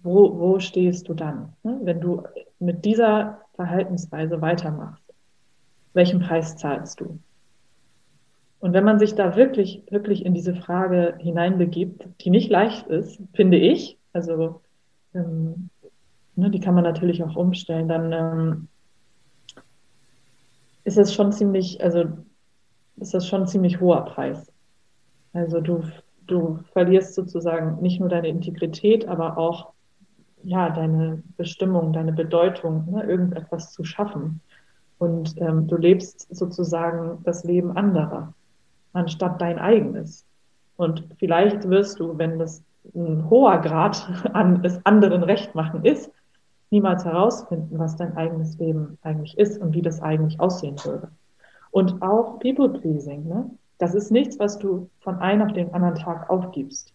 wo, 0.03 0.39
wo 0.39 0.59
stehst 0.59 1.09
du 1.09 1.15
dann? 1.15 1.53
Ne? 1.63 1.81
Wenn 1.83 2.01
du 2.01 2.23
mit 2.59 2.85
dieser 2.85 3.41
Verhaltensweise 3.55 4.41
weitermachst, 4.41 5.03
welchen 5.95 6.21
Preis 6.21 6.57
zahlst 6.57 7.01
du? 7.01 7.19
Und 8.61 8.73
wenn 8.73 8.85
man 8.85 8.99
sich 8.99 9.15
da 9.15 9.37
wirklich, 9.37 9.83
wirklich 9.91 10.25
in 10.25 10.35
diese 10.35 10.55
Frage 10.55 11.15
hineinbegibt, 11.19 12.09
die 12.21 12.31
nicht 12.31 12.51
leicht 12.51 12.87
ist, 12.87 13.21
finde 13.35 13.59
ich, 13.59 13.99
also 14.13 14.63
ähm, 15.15 15.69
ne, 16.37 16.51
die 16.51 16.61
kann 16.61 16.75
man 16.75 16.85
natürlich 16.85 17.23
auch 17.23 17.37
umstellen, 17.37 17.89
dann 17.89 18.13
ähm, 18.13 18.69
ist 20.85 20.97
es 20.97 21.13
schon 21.13 21.33
ziemlich, 21.33 21.83
also 21.83 22.05
ist 22.97 23.13
das 23.13 23.29
schon 23.29 23.43
ein 23.43 23.49
ziemlich 23.49 23.81
hoher 23.81 24.05
Preis. 24.07 24.51
Also 25.33 25.61
du, 25.61 25.83
du 26.27 26.61
verlierst 26.73 27.15
sozusagen 27.15 27.83
nicht 27.83 28.01
nur 28.01 28.09
deine 28.09 28.29
Integrität, 28.29 29.07
aber 29.07 29.37
auch 29.37 29.73
ja, 30.43 30.71
deine 30.71 31.23
Bestimmung, 31.37 31.93
deine 31.93 32.13
Bedeutung, 32.13 32.91
ne, 32.91 33.05
irgendetwas 33.05 33.73
zu 33.73 33.85
schaffen. 33.85 34.41
Und 34.99 35.35
ähm, 35.43 35.67
du 35.67 35.77
lebst 35.77 36.35
sozusagen 36.35 37.19
das 37.25 37.45
Leben 37.45 37.77
anderer 37.77 38.33
anstatt 38.97 39.41
dein 39.41 39.59
eigenes. 39.59 40.25
Und 40.77 41.05
vielleicht 41.19 41.69
wirst 41.69 42.01
du, 42.01 42.19
wenn 42.19 42.39
das 42.39 42.63
ein 42.95 43.29
hoher 43.29 43.61
Grad 43.61 44.09
an 44.33 44.65
es 44.65 44.85
anderen 44.85 45.23
Recht 45.23 45.55
machen 45.55 45.85
ist, 45.85 46.11
niemals 46.71 47.05
herausfinden, 47.05 47.79
was 47.79 47.97
dein 47.97 48.17
eigenes 48.17 48.59
Leben 48.59 48.99
eigentlich 49.03 49.39
ist 49.39 49.61
und 49.61 49.75
wie 49.75 49.83
das 49.83 50.03
eigentlich 50.03 50.41
aussehen 50.41 50.77
würde. 50.85 51.09
Und 51.71 52.03
auch 52.03 52.39
People-Pleasing, 52.41 53.29
ne? 53.29 53.51
das 53.79 53.95
ist 53.95 54.11
nichts, 54.11 54.39
was 54.39 54.59
du 54.59 54.89
von 55.01 55.19
einem 55.19 55.43
auf 55.43 55.53
den 55.53 55.73
anderen 55.75 55.95
Tag 55.95 56.29
aufgibst, 56.31 56.93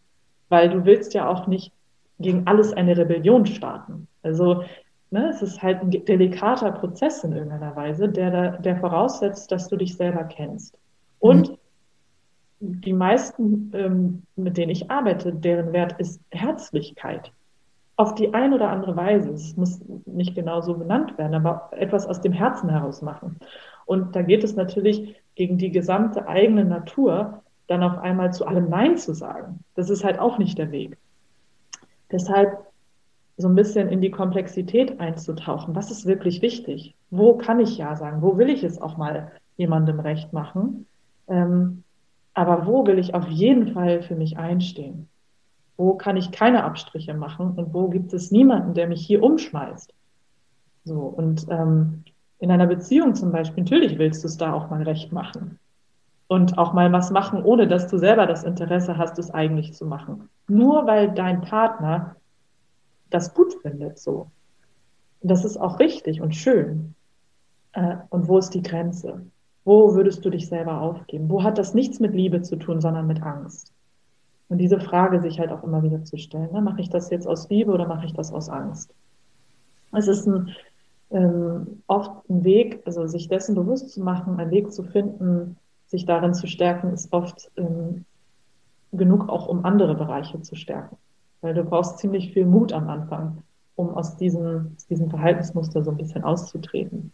weil 0.49 0.69
du 0.69 0.85
willst 0.85 1.13
ja 1.13 1.27
auch 1.27 1.47
nicht 1.47 1.71
gegen 2.19 2.45
alles 2.47 2.73
eine 2.73 2.97
Rebellion 2.97 3.45
starten. 3.45 4.07
Also 4.23 4.63
ne, 5.09 5.29
es 5.29 5.41
ist 5.41 5.61
halt 5.61 5.81
ein 5.81 5.91
delikater 5.91 6.71
Prozess 6.71 7.23
in 7.23 7.33
irgendeiner 7.33 7.75
Weise, 7.75 8.09
der, 8.09 8.57
der 8.57 8.77
voraussetzt, 8.77 9.51
dass 9.51 9.67
du 9.67 9.77
dich 9.77 9.95
selber 9.95 10.23
kennst. 10.25 10.77
Und 11.19 11.51
mhm 11.51 11.57
die 12.61 12.93
meisten, 12.93 13.71
ähm, 13.73 14.23
mit 14.35 14.57
denen 14.57 14.71
ich 14.71 14.89
arbeite, 14.91 15.33
deren 15.33 15.73
Wert 15.73 15.99
ist 15.99 16.21
Herzlichkeit. 16.29 17.31
Auf 17.95 18.15
die 18.15 18.33
ein 18.33 18.53
oder 18.53 18.69
andere 18.69 18.95
Weise. 18.95 19.31
Es 19.31 19.57
muss 19.57 19.81
nicht 20.05 20.35
genau 20.35 20.61
so 20.61 20.75
benannt 20.75 21.17
werden, 21.17 21.35
aber 21.35 21.69
etwas 21.71 22.05
aus 22.05 22.21
dem 22.21 22.31
Herzen 22.31 22.69
heraus 22.69 23.01
machen. 23.01 23.37
Und 23.85 24.15
da 24.15 24.21
geht 24.21 24.43
es 24.43 24.55
natürlich 24.55 25.15
gegen 25.35 25.57
die 25.57 25.71
gesamte 25.71 26.27
eigene 26.27 26.63
Natur, 26.63 27.41
dann 27.67 27.83
auf 27.83 27.97
einmal 27.97 28.31
zu 28.31 28.45
allem 28.45 28.69
Nein 28.69 28.97
zu 28.97 29.13
sagen. 29.13 29.59
Das 29.75 29.89
ist 29.89 30.03
halt 30.03 30.19
auch 30.19 30.37
nicht 30.37 30.57
der 30.57 30.71
Weg. 30.71 30.97
Deshalb 32.11 32.65
so 33.37 33.47
ein 33.47 33.55
bisschen 33.55 33.89
in 33.89 34.01
die 34.01 34.11
Komplexität 34.11 34.99
einzutauchen. 34.99 35.75
Was 35.75 35.89
ist 35.89 36.05
wirklich 36.05 36.41
wichtig? 36.41 36.95
Wo 37.09 37.37
kann 37.37 37.59
ich 37.59 37.77
Ja 37.77 37.95
sagen? 37.95 38.21
Wo 38.21 38.37
will 38.37 38.49
ich 38.49 38.63
es 38.63 38.79
auch 38.81 38.97
mal 38.97 39.31
jemandem 39.57 39.99
recht 39.99 40.31
machen? 40.31 40.85
Ähm, 41.27 41.83
aber 42.33 42.65
wo 42.65 42.85
will 42.85 42.99
ich 42.99 43.13
auf 43.13 43.27
jeden 43.27 43.73
Fall 43.73 44.01
für 44.01 44.15
mich 44.15 44.37
einstehen? 44.37 45.09
Wo 45.77 45.95
kann 45.95 46.17
ich 46.17 46.31
keine 46.31 46.63
Abstriche 46.63 47.13
machen 47.13 47.51
und 47.51 47.73
wo 47.73 47.89
gibt 47.89 48.13
es 48.13 48.31
niemanden, 48.31 48.73
der 48.73 48.87
mich 48.87 49.05
hier 49.05 49.23
umschmeißt? 49.23 49.93
So, 50.83 50.99
und 50.99 51.45
ähm, 51.49 52.03
in 52.39 52.51
einer 52.51 52.67
Beziehung 52.67 53.15
zum 53.15 53.31
Beispiel, 53.31 53.63
natürlich 53.63 53.97
willst 53.97 54.23
du 54.23 54.27
es 54.27 54.37
da 54.37 54.53
auch 54.53 54.69
mal 54.69 54.83
recht 54.83 55.11
machen. 55.11 55.59
Und 56.27 56.57
auch 56.57 56.73
mal 56.73 56.91
was 56.93 57.11
machen, 57.11 57.43
ohne 57.43 57.67
dass 57.67 57.87
du 57.87 57.97
selber 57.97 58.25
das 58.25 58.43
Interesse 58.43 58.97
hast, 58.97 59.19
es 59.19 59.31
eigentlich 59.31 59.73
zu 59.73 59.85
machen. 59.85 60.29
Nur 60.47 60.87
weil 60.87 61.11
dein 61.11 61.41
Partner 61.41 62.15
das 63.09 63.33
gut 63.33 63.53
findet, 63.61 63.99
so. 63.99 64.31
Und 65.19 65.29
das 65.29 65.45
ist 65.45 65.57
auch 65.57 65.79
richtig 65.79 66.21
und 66.21 66.35
schön. 66.35 66.95
Äh, 67.73 67.97
und 68.09 68.27
wo 68.27 68.37
ist 68.37 68.51
die 68.51 68.63
Grenze? 68.63 69.25
Wo 69.63 69.93
würdest 69.93 70.25
du 70.25 70.29
dich 70.29 70.47
selber 70.47 70.81
aufgeben? 70.81 71.29
Wo 71.29 71.43
hat 71.43 71.57
das 71.57 71.73
nichts 71.73 71.99
mit 71.99 72.13
Liebe 72.13 72.41
zu 72.41 72.55
tun, 72.55 72.81
sondern 72.81 73.07
mit 73.07 73.21
Angst? 73.21 73.71
Und 74.49 74.57
diese 74.57 74.79
Frage 74.79 75.21
sich 75.21 75.39
halt 75.39 75.51
auch 75.51 75.63
immer 75.63 75.83
wieder 75.83 76.03
zu 76.03 76.17
stellen. 76.17 76.51
Ne? 76.51 76.61
Mache 76.61 76.81
ich 76.81 76.89
das 76.89 77.09
jetzt 77.09 77.27
aus 77.27 77.49
Liebe 77.49 77.71
oder 77.71 77.87
mache 77.87 78.05
ich 78.05 78.13
das 78.13 78.33
aus 78.33 78.49
Angst? 78.49 78.93
Es 79.93 80.07
ist 80.07 80.27
ein, 80.27 80.49
ähm, 81.11 81.83
oft 81.87 82.29
ein 82.29 82.43
Weg, 82.43 82.81
also 82.85 83.05
sich 83.07 83.27
dessen 83.27 83.55
bewusst 83.55 83.91
zu 83.91 84.01
machen, 84.01 84.39
einen 84.39 84.51
Weg 84.51 84.73
zu 84.73 84.83
finden, 84.83 85.57
sich 85.87 86.05
darin 86.05 86.33
zu 86.33 86.47
stärken, 86.47 86.91
ist 86.91 87.13
oft 87.13 87.51
ähm, 87.57 88.05
genug 88.91 89.29
auch, 89.29 89.47
um 89.47 89.63
andere 89.65 89.95
Bereiche 89.95 90.41
zu 90.41 90.55
stärken. 90.55 90.97
Weil 91.41 91.53
du 91.53 91.63
brauchst 91.63 91.99
ziemlich 91.99 92.33
viel 92.33 92.45
Mut 92.45 92.73
am 92.73 92.89
Anfang, 92.89 93.43
um 93.75 93.89
aus 93.89 94.17
diesem, 94.17 94.73
aus 94.75 94.85
diesem 94.87 95.09
Verhaltensmuster 95.09 95.83
so 95.83 95.91
ein 95.91 95.97
bisschen 95.97 96.23
auszutreten. 96.23 97.11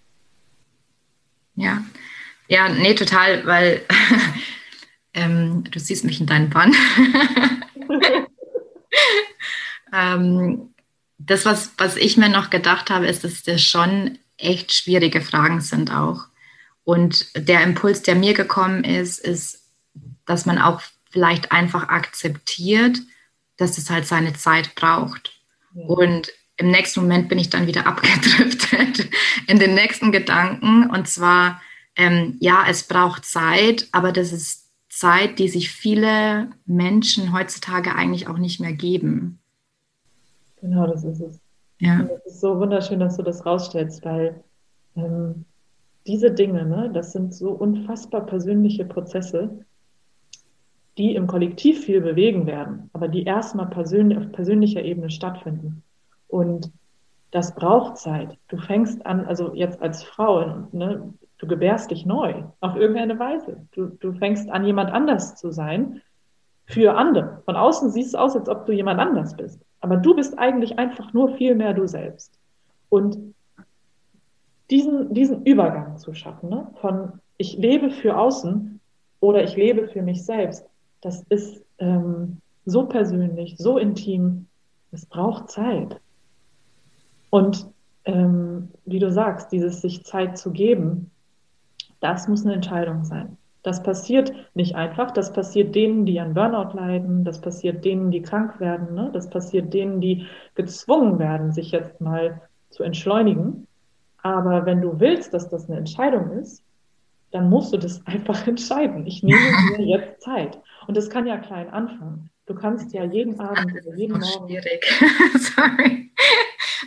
Ja, 1.56 1.80
ja, 2.48 2.70
nee, 2.70 2.94
total, 2.94 3.46
weil 3.46 3.82
ähm, 5.14 5.64
du 5.70 5.80
siehst 5.80 6.04
mich 6.04 6.20
in 6.20 6.28
deinen 6.28 6.50
Bann. 6.50 6.74
ähm, 9.94 10.74
das, 11.18 11.46
was, 11.46 11.72
was 11.78 11.96
ich 11.96 12.18
mir 12.18 12.30
noch 12.30 12.50
gedacht 12.50 12.90
habe, 12.90 13.08
ist, 13.08 13.24
dass 13.24 13.44
das 13.44 13.62
schon 13.62 14.20
echt 14.38 14.74
schwierige 14.74 15.22
Fragen 15.22 15.62
sind 15.62 15.92
auch. 15.92 16.26
Und 16.84 17.28
der 17.36 17.64
Impuls, 17.64 18.02
der 18.02 18.16
mir 18.16 18.34
gekommen 18.34 18.84
ist, 18.84 19.20
ist, 19.20 19.68
dass 20.26 20.46
man 20.46 20.60
auch 20.60 20.82
vielleicht 21.10 21.52
einfach 21.52 21.90
akzeptiert, 21.90 23.00
dass 23.58 23.78
es 23.78 23.90
halt 23.90 24.06
seine 24.06 24.34
Zeit 24.34 24.76
braucht. 24.76 25.34
Ja. 25.74 25.86
Und 25.88 26.32
im 26.58 26.72
nächsten 26.72 27.02
Moment 27.02 27.30
bin 27.30 27.40
ich 27.40 27.50
dann 27.50 27.68
wieder 27.68 27.86
abgedriftet 27.88 29.10
in 29.48 29.60
den 29.60 29.74
nächsten 29.74 30.12
Gedanken. 30.12 30.90
Und 30.90 31.08
zwar, 31.08 31.62
ähm, 31.98 32.38
ja, 32.40 32.66
es 32.70 32.88
braucht 32.88 33.26
Zeit, 33.26 33.88
aber 33.92 34.12
das 34.12 34.32
ist 34.32 34.72
Zeit, 34.90 35.40
die 35.40 35.50
sich 35.50 35.70
viele 35.70 36.50
Menschen 36.66 37.34
heutzutage 37.34 37.94
eigentlich 37.94 38.28
auch 38.28 38.38
nicht 38.38 38.60
mehr 38.60 38.74
geben. 38.74 39.40
Genau, 40.62 40.88
das 40.88 41.04
ist 41.04 41.22
es. 41.22 41.40
Ja. 41.80 42.08
es 42.26 42.34
ist 42.34 42.42
so 42.42 42.60
wunderschön, 42.60 43.00
dass 43.00 43.18
du 43.18 43.24
das 43.24 43.46
rausstellst, 43.46 44.04
weil 44.04 44.44
ähm, 44.96 45.46
diese 46.08 46.32
Dinge, 46.32 46.66
ne, 46.66 46.90
das 46.92 47.12
sind 47.12 47.34
so 47.34 47.52
unfassbar 47.52 48.26
persönliche 48.26 48.86
Prozesse, 48.86 49.66
die 50.98 51.14
im 51.14 51.28
Kollektiv 51.28 51.86
viel 51.86 52.02
bewegen 52.02 52.48
werden, 52.48 52.90
aber 52.94 53.08
die 53.08 53.24
erstmal 53.24 53.68
persönlich, 53.68 54.18
auf 54.18 54.32
persönlicher 54.32 54.82
Ebene 54.82 55.12
stattfinden. 55.12 55.84
Und 56.28 56.72
das 57.30 57.54
braucht 57.54 57.98
Zeit. 57.98 58.38
Du 58.48 58.58
fängst 58.58 59.06
an, 59.06 59.26
also 59.26 59.54
jetzt 59.54 59.82
als 59.82 60.04
Frau, 60.04 60.68
ne, 60.72 61.14
du 61.39 61.47
gebärst 61.47 61.91
dich 61.91 62.06
neu 62.06 62.43
auf 62.62 62.76
irgendeine 62.76 63.19
Weise. 63.19 63.67
Du, 63.71 63.88
du 63.88 64.13
fängst 64.13 64.50
an, 64.50 64.65
jemand 64.65 64.91
anders 64.91 65.36
zu 65.36 65.52
sein 65.52 66.02
für 66.65 66.95
andere. 66.95 67.41
Von 67.45 67.56
außen 67.56 67.91
siehst 67.91 68.10
es 68.10 68.15
aus, 68.15 68.36
als 68.36 68.50
ob 68.50 68.65
du 68.65 68.73
jemand 68.73 69.00
anders 69.00 69.36
bist. 69.36 69.62
Aber 69.80 69.97
du 69.97 70.15
bist 70.15 70.38
eigentlich 70.38 70.78
einfach 70.80 71.13
nur 71.13 71.36
viel 71.36 71.56
mehr 71.56 71.73
du 71.73 71.88
selbst. 71.88 72.38
Und 72.89 73.17
diesen, 74.69 75.13
diesen 75.13 75.45
Übergang 75.45 75.97
zu 75.97 76.13
schaffen, 76.13 76.50
ne, 76.50 76.67
von 76.82 77.13
ich 77.38 77.58
lebe 77.58 77.91
für 77.91 78.17
außen 78.17 78.80
oder 79.19 79.43
ich 79.43 79.56
lebe 79.56 79.88
für 79.88 80.02
mich 80.02 80.26
selbst, 80.26 80.65
das 81.02 81.23
ist 81.30 81.63
ähm, 81.78 82.38
so 82.65 82.86
persönlich, 82.86 83.56
so 83.58 83.78
intim, 83.78 84.47
es 84.91 85.06
braucht 85.06 85.52
Zeit. 85.52 86.00
Und 87.30 87.67
ähm, 88.06 88.69
wie 88.86 89.00
du 89.00 89.12
sagst, 89.12 89.52
dieses 89.52 89.82
sich 89.82 90.04
Zeit 90.04 90.38
zu 90.38 90.52
geben, 90.52 91.12
das 92.00 92.28
muss 92.28 92.46
eine 92.46 92.56
Entscheidung 92.56 93.04
sein. 93.04 93.38
Das 93.64 93.84
passiert 93.84 94.32
nicht 94.54 94.76
einfach. 94.76 95.12
Das 95.12 95.34
passiert 95.34 95.76
denen, 95.76 96.06
die 96.06 96.20
an 96.20 96.34
Burnout 96.34 96.74
leiden. 96.74 97.26
Das 97.26 97.42
passiert 97.42 97.84
denen, 97.84 98.12
die 98.12 98.22
krank 98.22 98.60
werden. 98.60 98.94
Ne? 98.96 99.10
Das 99.12 99.30
passiert 99.30 99.74
denen, 99.74 100.00
die 100.00 100.26
gezwungen 100.56 101.20
werden, 101.20 101.52
sich 101.52 101.72
jetzt 101.72 102.00
mal 102.00 102.42
zu 102.70 102.84
entschleunigen. 102.84 103.68
Aber 104.22 104.66
wenn 104.66 104.82
du 104.82 105.00
willst, 105.00 105.34
dass 105.34 105.50
das 105.50 105.68
eine 105.68 105.80
Entscheidung 105.80 106.32
ist, 106.32 106.64
dann 107.32 107.50
musst 107.50 107.74
du 107.74 107.78
das 107.78 108.02
einfach 108.06 108.48
entscheiden. 108.48 109.06
Ich 109.06 109.24
nehme 109.24 109.40
mir 109.78 109.86
jetzt 109.86 110.22
Zeit. 110.22 110.60
Und 110.88 110.96
das 110.96 111.10
kann 111.10 111.28
ja 111.28 111.38
klein 111.38 111.70
anfangen. 111.70 112.30
Du 112.46 112.56
kannst 112.56 112.94
ja 112.94 113.04
jeden 113.04 113.38
Abend 113.42 113.74
oder 113.86 113.96
jeden 113.98 114.20
Morgen. 114.20 114.48
Schwierig. 114.48 114.86
Sorry. 115.38 116.10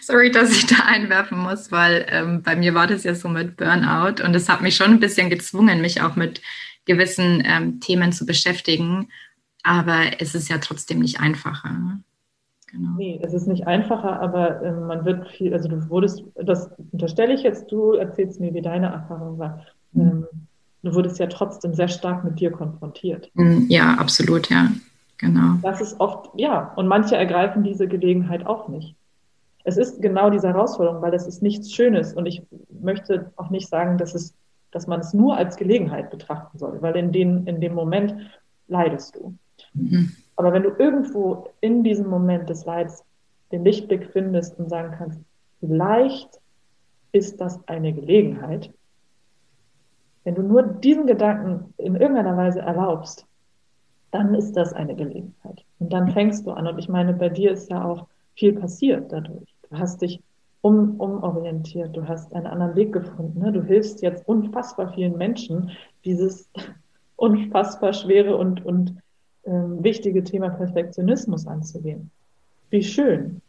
Sorry, 0.01 0.31
dass 0.31 0.51
ich 0.51 0.67
da 0.67 0.85
einwerfen 0.87 1.39
muss, 1.39 1.71
weil 1.71 2.07
ähm, 2.09 2.43
bei 2.43 2.57
mir 2.57 2.75
war 2.75 2.87
das 2.87 3.05
ja 3.05 3.15
so 3.15 3.29
mit 3.29 3.57
Burnout 3.57 4.23
und 4.25 4.35
es 4.35 4.49
hat 4.49 4.63
mich 4.63 4.77
schon 4.77 4.93
ein 4.93 5.01
bisschen 5.01 5.31
gezwungen, 5.31 5.81
mich 5.81 6.03
auch 6.03 6.17
mit 6.17 6.41
gewissen 6.85 7.43
ähm, 7.45 7.81
Themen 7.81 8.13
zu 8.13 8.27
beschäftigen. 8.27 9.09
Aber 9.63 10.01
es 10.19 10.35
ist 10.35 10.49
ja 10.49 10.59
trotzdem 10.59 11.01
nicht 11.01 11.21
einfacher. 11.21 11.71
Ne? 11.71 12.01
Genau. 12.71 12.91
Nee, 12.97 13.21
es 13.23 13.35
ist 13.35 13.47
nicht 13.47 13.67
einfacher, 13.67 14.21
aber 14.21 14.63
äh, 14.63 14.73
man 14.73 15.05
wird 15.05 15.29
viel, 15.31 15.53
also 15.53 15.69
du 15.69 15.89
wurdest, 15.91 16.23
das 16.37 16.71
unterstelle 16.93 17.35
ich 17.35 17.43
jetzt, 17.43 17.71
du 17.71 17.93
erzählst 17.93 18.41
mir, 18.41 18.55
wie 18.55 18.63
deine 18.63 18.87
Erfahrung 18.87 19.39
war. 19.39 19.67
Mhm. 19.93 20.03
Ähm, 20.03 20.27
du 20.83 20.95
wurdest 20.95 21.19
ja 21.19 21.27
trotzdem 21.27 21.75
sehr 21.75 21.89
stark 21.89 22.25
mit 22.25 22.39
dir 22.39 22.51
konfrontiert. 22.53 23.31
Mhm, 23.35 23.67
ja, 23.69 23.95
absolut, 23.95 24.49
ja. 24.51 24.71
Genau. 25.19 25.59
Das 25.63 25.83
ist 25.83 26.01
oft, 26.01 26.31
ja, 26.37 26.73
und 26.77 26.87
manche 26.87 27.15
ergreifen 27.15 27.63
diese 27.63 27.87
Gelegenheit 27.87 28.47
auch 28.47 28.69
nicht. 28.69 28.95
Es 29.65 29.77
ist 29.77 30.01
genau 30.01 30.31
diese 30.31 30.49
Herausforderung, 30.49 31.03
weil 31.03 31.15
es 31.15 31.27
ist 31.27 31.43
nichts 31.43 31.73
Schönes 31.73 32.15
und 32.15 32.27
ich 32.27 32.43
möchte 32.81 33.33
auch 33.37 33.51
nicht 33.51 33.69
sagen, 33.69 33.99
dass 33.99 34.15
es, 34.15 34.35
dass 34.71 34.87
man 34.87 35.01
es 35.01 35.13
nur 35.13 35.37
als 35.37 35.57
Gelegenheit 35.57 36.11
betrachten 36.11 36.59
soll, 36.59 36.81
weil 36.81 36.97
in, 36.97 37.13
den, 37.13 37.47
in 37.47 37.61
dem 37.61 37.75
Moment 37.75 38.17
leidest 38.69 39.17
du. 39.17 39.35
Mhm. 39.75 40.13
Aber 40.37 40.53
wenn 40.53 40.63
du 40.63 40.71
irgendwo 40.79 41.51
in 41.61 41.85
diesem 41.85 42.09
Moment 42.09 42.49
des 42.49 42.65
Leids 42.65 43.05
den 43.53 43.65
Lichtblick 43.65 44.11
findest 44.13 44.59
und 44.59 44.71
sagen 44.71 44.95
kannst, 44.97 45.21
vielleicht 45.61 46.41
ist 47.13 47.41
das 47.41 47.61
eine 47.69 47.93
Gelegenheit, 47.93 48.73
wenn 50.25 50.35
du 50.35 50.43
nur 50.43 50.63
diesen 50.63 51.07
Gedanken 51.07 51.75
in 51.79 51.97
irgendeiner 51.97 52.37
Weise 52.37 52.61
erlaubst, 52.61 53.27
dann 54.11 54.35
ist 54.35 54.57
das 54.57 54.73
eine 54.73 54.95
Gelegenheit. 54.95 55.65
Und 55.79 55.93
dann 55.93 56.11
fängst 56.11 56.47
du 56.47 56.53
an. 56.53 56.67
Und 56.67 56.79
ich 56.79 56.89
meine, 56.89 57.15
bei 57.15 57.29
dir 57.29 57.53
ist 57.53 57.71
ja 57.71 57.85
auch 57.85 58.07
viel 58.37 58.55
passiert 58.55 59.13
dadurch. 59.13 59.55
Du 59.69 59.79
hast 59.79 60.03
dich 60.03 60.21
um, 60.63 61.01
umorientiert, 61.01 61.97
du 61.97 62.07
hast 62.07 62.35
einen 62.35 62.47
anderen 62.47 62.77
Weg 62.77 62.93
gefunden. 62.93 63.41
Ne? 63.41 63.53
Du 63.53 63.63
hilfst 63.63 64.03
jetzt 64.03 64.27
unfassbar 64.29 64.93
vielen 64.93 65.17
Menschen, 65.17 65.71
dieses 66.05 66.49
unfassbar 67.17 67.93
schwere 67.93 68.37
und, 68.37 68.65
und 68.65 68.97
ähm, 69.45 69.83
wichtige 69.83 70.23
Thema 70.23 70.51
Perfektionismus 70.51 71.47
anzugehen. 71.47 72.11
Wie 72.71 72.83
schön. 72.83 73.41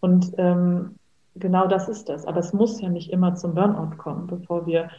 Und 0.00 0.32
ähm, 0.38 0.96
genau 1.36 1.66
das 1.66 1.88
ist 1.88 2.08
das. 2.08 2.26
Aber 2.26 2.40
es 2.40 2.52
muss 2.52 2.80
ja 2.80 2.88
nicht 2.88 3.10
immer 3.10 3.34
zum 3.34 3.54
Burnout 3.54 3.96
kommen, 3.96 4.26
bevor 4.26 4.66
wir 4.66 4.90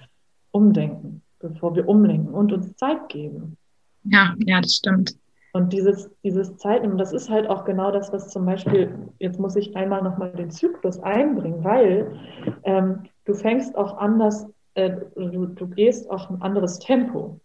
umdenken, 0.51 1.21
bevor 1.39 1.75
wir 1.75 1.87
umlenken 1.87 2.33
und 2.33 2.51
uns 2.51 2.75
Zeit 2.75 3.09
geben. 3.09 3.57
Ja, 4.03 4.35
ja, 4.39 4.61
das 4.61 4.75
stimmt. 4.75 5.15
Und 5.55 5.71
dieses, 5.71 6.11
dieses 6.21 6.57
Zeitnehmen, 6.57 6.97
das 6.97 7.13
ist 7.13 7.29
halt 7.29 7.47
auch 7.47 7.63
genau 7.63 7.89
das, 7.89 8.11
was 8.11 8.27
zum 8.27 8.45
Beispiel, 8.45 8.93
jetzt 9.19 9.39
muss 9.39 9.55
ich 9.55 9.73
einmal 9.73 10.03
nochmal 10.03 10.33
den 10.33 10.51
Zyklus 10.51 10.99
einbringen, 10.99 11.63
weil 11.63 12.19
ähm, 12.63 13.03
du 13.23 13.33
fängst 13.33 13.73
auch 13.77 13.97
anders, 13.97 14.47
äh, 14.73 14.97
du, 15.15 15.45
du 15.45 15.67
gehst 15.67 16.11
auch 16.11 16.29
ein 16.29 16.41
anderes 16.41 16.79
Tempo. 16.79 17.39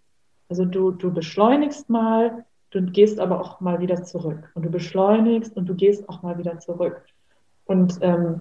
Also 0.48 0.64
du, 0.64 0.90
du 0.90 1.12
beschleunigst 1.12 1.88
mal, 1.88 2.44
du 2.70 2.82
gehst 2.82 3.20
aber 3.20 3.40
auch 3.40 3.60
mal 3.60 3.78
wieder 3.78 4.02
zurück. 4.02 4.50
Und 4.56 4.64
du 4.64 4.70
beschleunigst 4.70 5.56
und 5.56 5.66
du 5.66 5.76
gehst 5.76 6.08
auch 6.08 6.20
mal 6.24 6.36
wieder 6.36 6.58
zurück. 6.58 7.04
Und 7.64 7.96
ähm, 8.00 8.40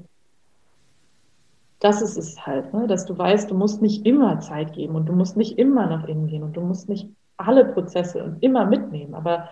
das 1.79 2.01
ist 2.01 2.17
es 2.17 2.43
halt, 2.43 2.73
ne? 2.73 2.87
dass 2.87 3.05
du 3.05 3.15
weißt, 3.15 3.51
du 3.51 3.55
musst 3.55 3.83
nicht 3.83 4.03
immer 4.07 4.39
Zeit 4.39 4.73
geben 4.73 4.95
und 4.95 5.05
du 5.05 5.13
musst 5.13 5.37
nicht 5.37 5.59
immer 5.59 5.85
nach 5.85 6.07
innen 6.07 6.25
gehen 6.25 6.41
und 6.41 6.57
du 6.57 6.61
musst 6.61 6.89
nicht 6.89 7.07
alle 7.39 7.65
Prozesse 7.65 8.37
immer 8.41 8.65
mitnehmen. 8.65 9.13
Aber 9.15 9.49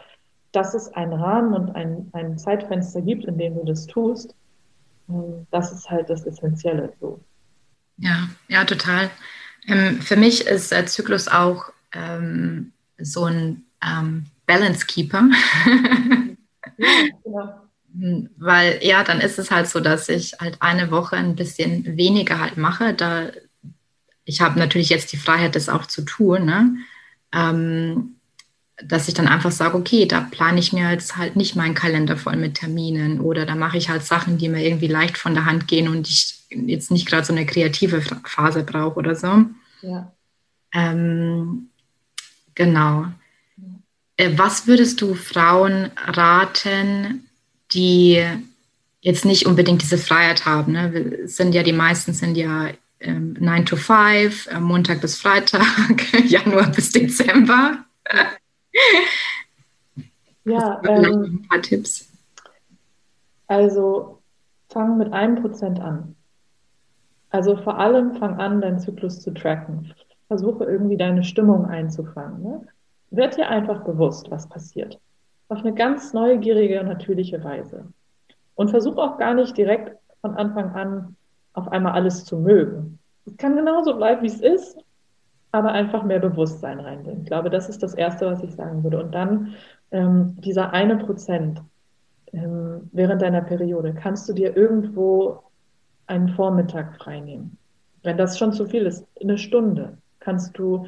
dass 0.51 0.73
es 0.73 0.93
einen 0.93 1.13
Rahmen 1.13 1.53
und 1.53 1.75
ein, 1.75 2.09
ein 2.13 2.37
Zeitfenster 2.37 3.01
gibt, 3.01 3.25
in 3.25 3.37
dem 3.37 3.55
du 3.55 3.65
das 3.65 3.87
tust, 3.87 4.35
ähm, 5.09 5.47
das 5.51 5.71
ist 5.71 5.89
halt 5.89 6.09
das 6.09 6.25
Essentielle. 6.25 6.93
So. 6.99 7.19
Ja, 7.97 8.27
ja, 8.47 8.65
total. 8.65 9.09
Ähm, 9.67 10.01
für 10.01 10.15
mich 10.15 10.45
ist 10.45 10.71
der 10.71 10.85
Zyklus 10.85 11.27
auch 11.27 11.65
ähm, 11.93 12.71
so 12.97 13.25
ein 13.25 13.65
ähm, 13.83 14.25
Balance 14.45 14.85
Keeper. 14.85 15.29
ja, 16.77 17.07
genau. 17.23 17.53
Hm, 17.93 18.29
weil 18.37 18.79
ja, 18.81 19.03
dann 19.03 19.21
ist 19.21 19.39
es 19.39 19.49
halt 19.49 19.67
so, 19.67 19.79
dass 19.79 20.09
ich 20.09 20.33
halt 20.39 20.57
eine 20.61 20.91
Woche 20.91 21.15
ein 21.15 21.35
bisschen 21.35 21.97
weniger 21.97 22.39
halt 22.39 22.57
mache. 22.57 22.93
Da 22.93 23.29
ich 24.25 24.41
habe 24.41 24.59
natürlich 24.59 24.89
jetzt 24.89 25.13
die 25.13 25.17
Freiheit, 25.17 25.55
das 25.55 25.69
auch 25.69 25.85
zu 25.85 26.01
tun. 26.03 26.45
Ne? 26.45 26.77
Ähm, 27.33 28.15
dass 28.83 29.07
ich 29.07 29.13
dann 29.15 29.27
einfach 29.27 29.51
sage, 29.51 29.75
okay, 29.75 30.05
da 30.05 30.21
plane 30.21 30.59
ich 30.59 30.71
mir 30.71 30.91
jetzt 30.91 31.17
halt 31.17 31.35
nicht 31.35 31.55
meinen 31.55 31.73
Kalender 31.73 32.15
voll 32.15 32.35
mit 32.35 32.55
Terminen 32.55 33.19
oder 33.19 33.45
da 33.45 33.55
mache 33.55 33.77
ich 33.77 33.89
halt 33.89 34.03
Sachen, 34.03 34.37
die 34.37 34.49
mir 34.49 34.63
irgendwie 34.63 34.87
leicht 34.87 35.17
von 35.17 35.33
der 35.33 35.45
Hand 35.45 35.67
gehen 35.67 35.87
und 35.87 36.07
ich 36.07 36.45
jetzt 36.49 36.91
nicht 36.91 37.07
gerade 37.07 37.25
so 37.25 37.33
eine 37.33 37.45
kreative 37.45 38.01
Phase 38.01 38.63
brauche 38.63 38.97
oder 38.97 39.15
so. 39.15 39.45
Ja. 39.81 40.11
Ähm, 40.73 41.69
genau. 42.53 43.07
Äh, 44.15 44.37
was 44.37 44.67
würdest 44.67 45.01
du 45.01 45.15
Frauen 45.15 45.91
raten, 46.05 47.27
die 47.73 48.23
jetzt 49.01 49.25
nicht 49.25 49.47
unbedingt 49.47 49.81
diese 49.81 49.97
Freiheit 49.97 50.45
haben? 50.45 50.73
Ne? 50.73 51.27
Sind 51.27 51.53
ja 51.53 51.63
die 51.63 51.73
meisten 51.73 52.13
sind 52.13 52.35
ja 52.35 52.69
ähm, 52.99 53.35
9 53.39 53.65
to 53.65 53.75
5, 53.75 54.47
äh, 54.47 54.59
Montag 54.59 55.01
bis 55.01 55.19
Freitag, 55.19 55.63
Januar 56.25 56.71
bis 56.71 56.91
Dezember. 56.91 57.85
ja, 60.45 60.81
ähm, 60.87 61.23
ein 61.23 61.47
paar 61.47 61.61
Tipps. 61.61 62.11
Also 63.47 64.19
fang 64.69 64.97
mit 64.97 65.13
einem 65.13 65.41
Prozent 65.41 65.79
an. 65.79 66.15
Also 67.29 67.57
vor 67.57 67.77
allem 67.79 68.15
fang 68.15 68.39
an, 68.39 68.61
deinen 68.61 68.79
Zyklus 68.79 69.21
zu 69.21 69.33
tracken. 69.33 69.93
Versuche 70.27 70.65
irgendwie 70.65 70.97
deine 70.97 71.23
Stimmung 71.23 71.65
einzufangen. 71.65 72.41
Ne? 72.41 72.61
Werd 73.11 73.37
dir 73.37 73.49
einfach 73.49 73.83
bewusst, 73.83 74.29
was 74.31 74.47
passiert. 74.47 74.99
Auf 75.49 75.59
eine 75.59 75.73
ganz 75.73 76.13
neugierige, 76.13 76.83
natürliche 76.83 77.41
Weise. 77.43 77.85
Und 78.55 78.69
versuch 78.69 78.97
auch 78.97 79.17
gar 79.17 79.33
nicht 79.33 79.55
direkt 79.55 79.95
von 80.21 80.35
Anfang 80.35 80.71
an 80.71 81.15
auf 81.57 81.67
einmal 81.71 81.93
alles 81.93 82.23
zu 82.23 82.37
mögen. 82.37 82.99
Es 83.25 83.35
kann 83.37 83.55
genauso 83.55 83.95
bleiben, 83.95 84.21
wie 84.21 84.27
es 84.27 84.41
ist, 84.41 84.77
aber 85.51 85.71
einfach 85.71 86.03
mehr 86.03 86.19
Bewusstsein 86.19 86.79
reinbringen. 86.79 87.21
Ich 87.23 87.27
glaube, 87.27 87.49
das 87.49 87.67
ist 87.67 87.81
das 87.81 87.95
Erste, 87.95 88.27
was 88.27 88.43
ich 88.43 88.53
sagen 88.53 88.83
würde. 88.83 89.03
Und 89.03 89.13
dann 89.13 89.55
ähm, 89.91 90.35
dieser 90.39 90.71
eine 90.73 90.97
Prozent 90.97 91.61
ähm, 92.33 92.89
während 92.91 93.21
deiner 93.21 93.41
Periode, 93.41 93.93
kannst 93.93 94.27
du 94.29 94.33
dir 94.33 94.55
irgendwo 94.55 95.43
einen 96.05 96.29
Vormittag 96.29 96.95
freinehmen. 96.97 97.57
Wenn 98.03 98.17
das 98.17 98.37
schon 98.37 98.53
zu 98.53 98.65
viel 98.65 98.85
ist, 98.85 99.05
eine 99.21 99.37
Stunde, 99.37 99.97
kannst 100.19 100.57
du, 100.57 100.85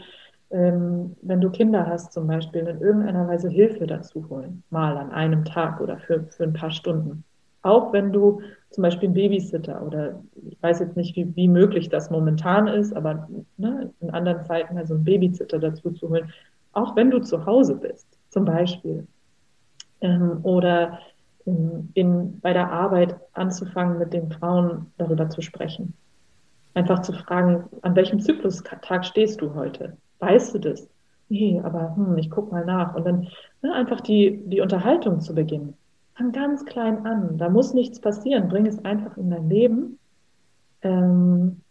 ähm, 0.51 1.15
wenn 1.21 1.41
du 1.41 1.49
Kinder 1.49 1.87
hast 1.87 2.13
zum 2.13 2.27
Beispiel, 2.27 2.67
in 2.67 2.81
irgendeiner 2.81 3.27
Weise 3.27 3.49
Hilfe 3.49 3.87
dazu 3.87 4.29
holen, 4.29 4.63
mal 4.69 4.97
an 4.97 5.11
einem 5.11 5.45
Tag 5.45 5.81
oder 5.81 5.97
für, 5.97 6.23
für 6.25 6.43
ein 6.43 6.53
paar 6.53 6.71
Stunden. 6.71 7.23
Auch 7.61 7.91
wenn 7.91 8.11
du 8.13 8.41
zum 8.69 8.83
Beispiel 8.83 9.09
ein 9.09 9.13
Babysitter 9.13 9.85
oder 9.85 10.21
ich 10.47 10.61
weiß 10.61 10.79
jetzt 10.79 10.95
nicht, 10.95 11.15
wie, 11.15 11.35
wie 11.35 11.47
möglich 11.47 11.89
das 11.89 12.09
momentan 12.09 12.67
ist, 12.67 12.95
aber 12.95 13.27
ne, 13.57 13.91
in 13.99 14.11
anderen 14.11 14.45
Zeiten 14.45 14.77
also 14.77 14.95
ein 14.95 15.03
Babysitter 15.03 15.59
dazu 15.59 15.91
zu 15.91 16.09
holen, 16.09 16.31
auch 16.73 16.95
wenn 16.95 17.11
du 17.11 17.19
zu 17.19 17.45
Hause 17.45 17.75
bist, 17.75 18.07
zum 18.29 18.45
Beispiel. 18.45 19.07
Ähm, 20.01 20.39
oder 20.43 20.99
in, 21.45 21.89
in, 21.93 22.39
bei 22.39 22.53
der 22.53 22.71
Arbeit 22.71 23.15
anzufangen, 23.33 23.97
mit 23.97 24.13
den 24.13 24.31
Frauen 24.31 24.91
darüber 24.97 25.29
zu 25.29 25.41
sprechen. 25.41 25.93
Einfach 26.75 27.01
zu 27.01 27.13
fragen, 27.13 27.65
an 27.81 27.95
welchem 27.95 28.19
Zyklustag 28.19 29.03
stehst 29.05 29.41
du 29.41 29.55
heute? 29.55 29.97
Weißt 30.19 30.53
du 30.53 30.59
das? 30.59 30.87
Nee, 31.27 31.59
aber 31.63 31.95
hm, 31.95 32.17
ich 32.17 32.29
guck 32.29 32.51
mal 32.51 32.65
nach. 32.65 32.95
Und 32.95 33.05
dann 33.05 33.27
ne, 33.61 33.73
einfach 33.73 34.01
die, 34.01 34.41
die 34.45 34.61
Unterhaltung 34.61 35.19
zu 35.19 35.33
beginnen. 35.33 35.75
Fang 36.19 36.33
ganz 36.33 36.65
klein 36.65 37.05
an. 37.05 37.37
Da 37.37 37.47
muss 37.47 37.73
nichts 37.73 38.01
passieren. 38.01 38.49
Bring 38.49 38.65
es 38.65 38.83
einfach 38.83 39.15
in 39.15 39.29
dein 39.29 39.49
Leben. 39.49 39.99
Ähm, 40.81 41.61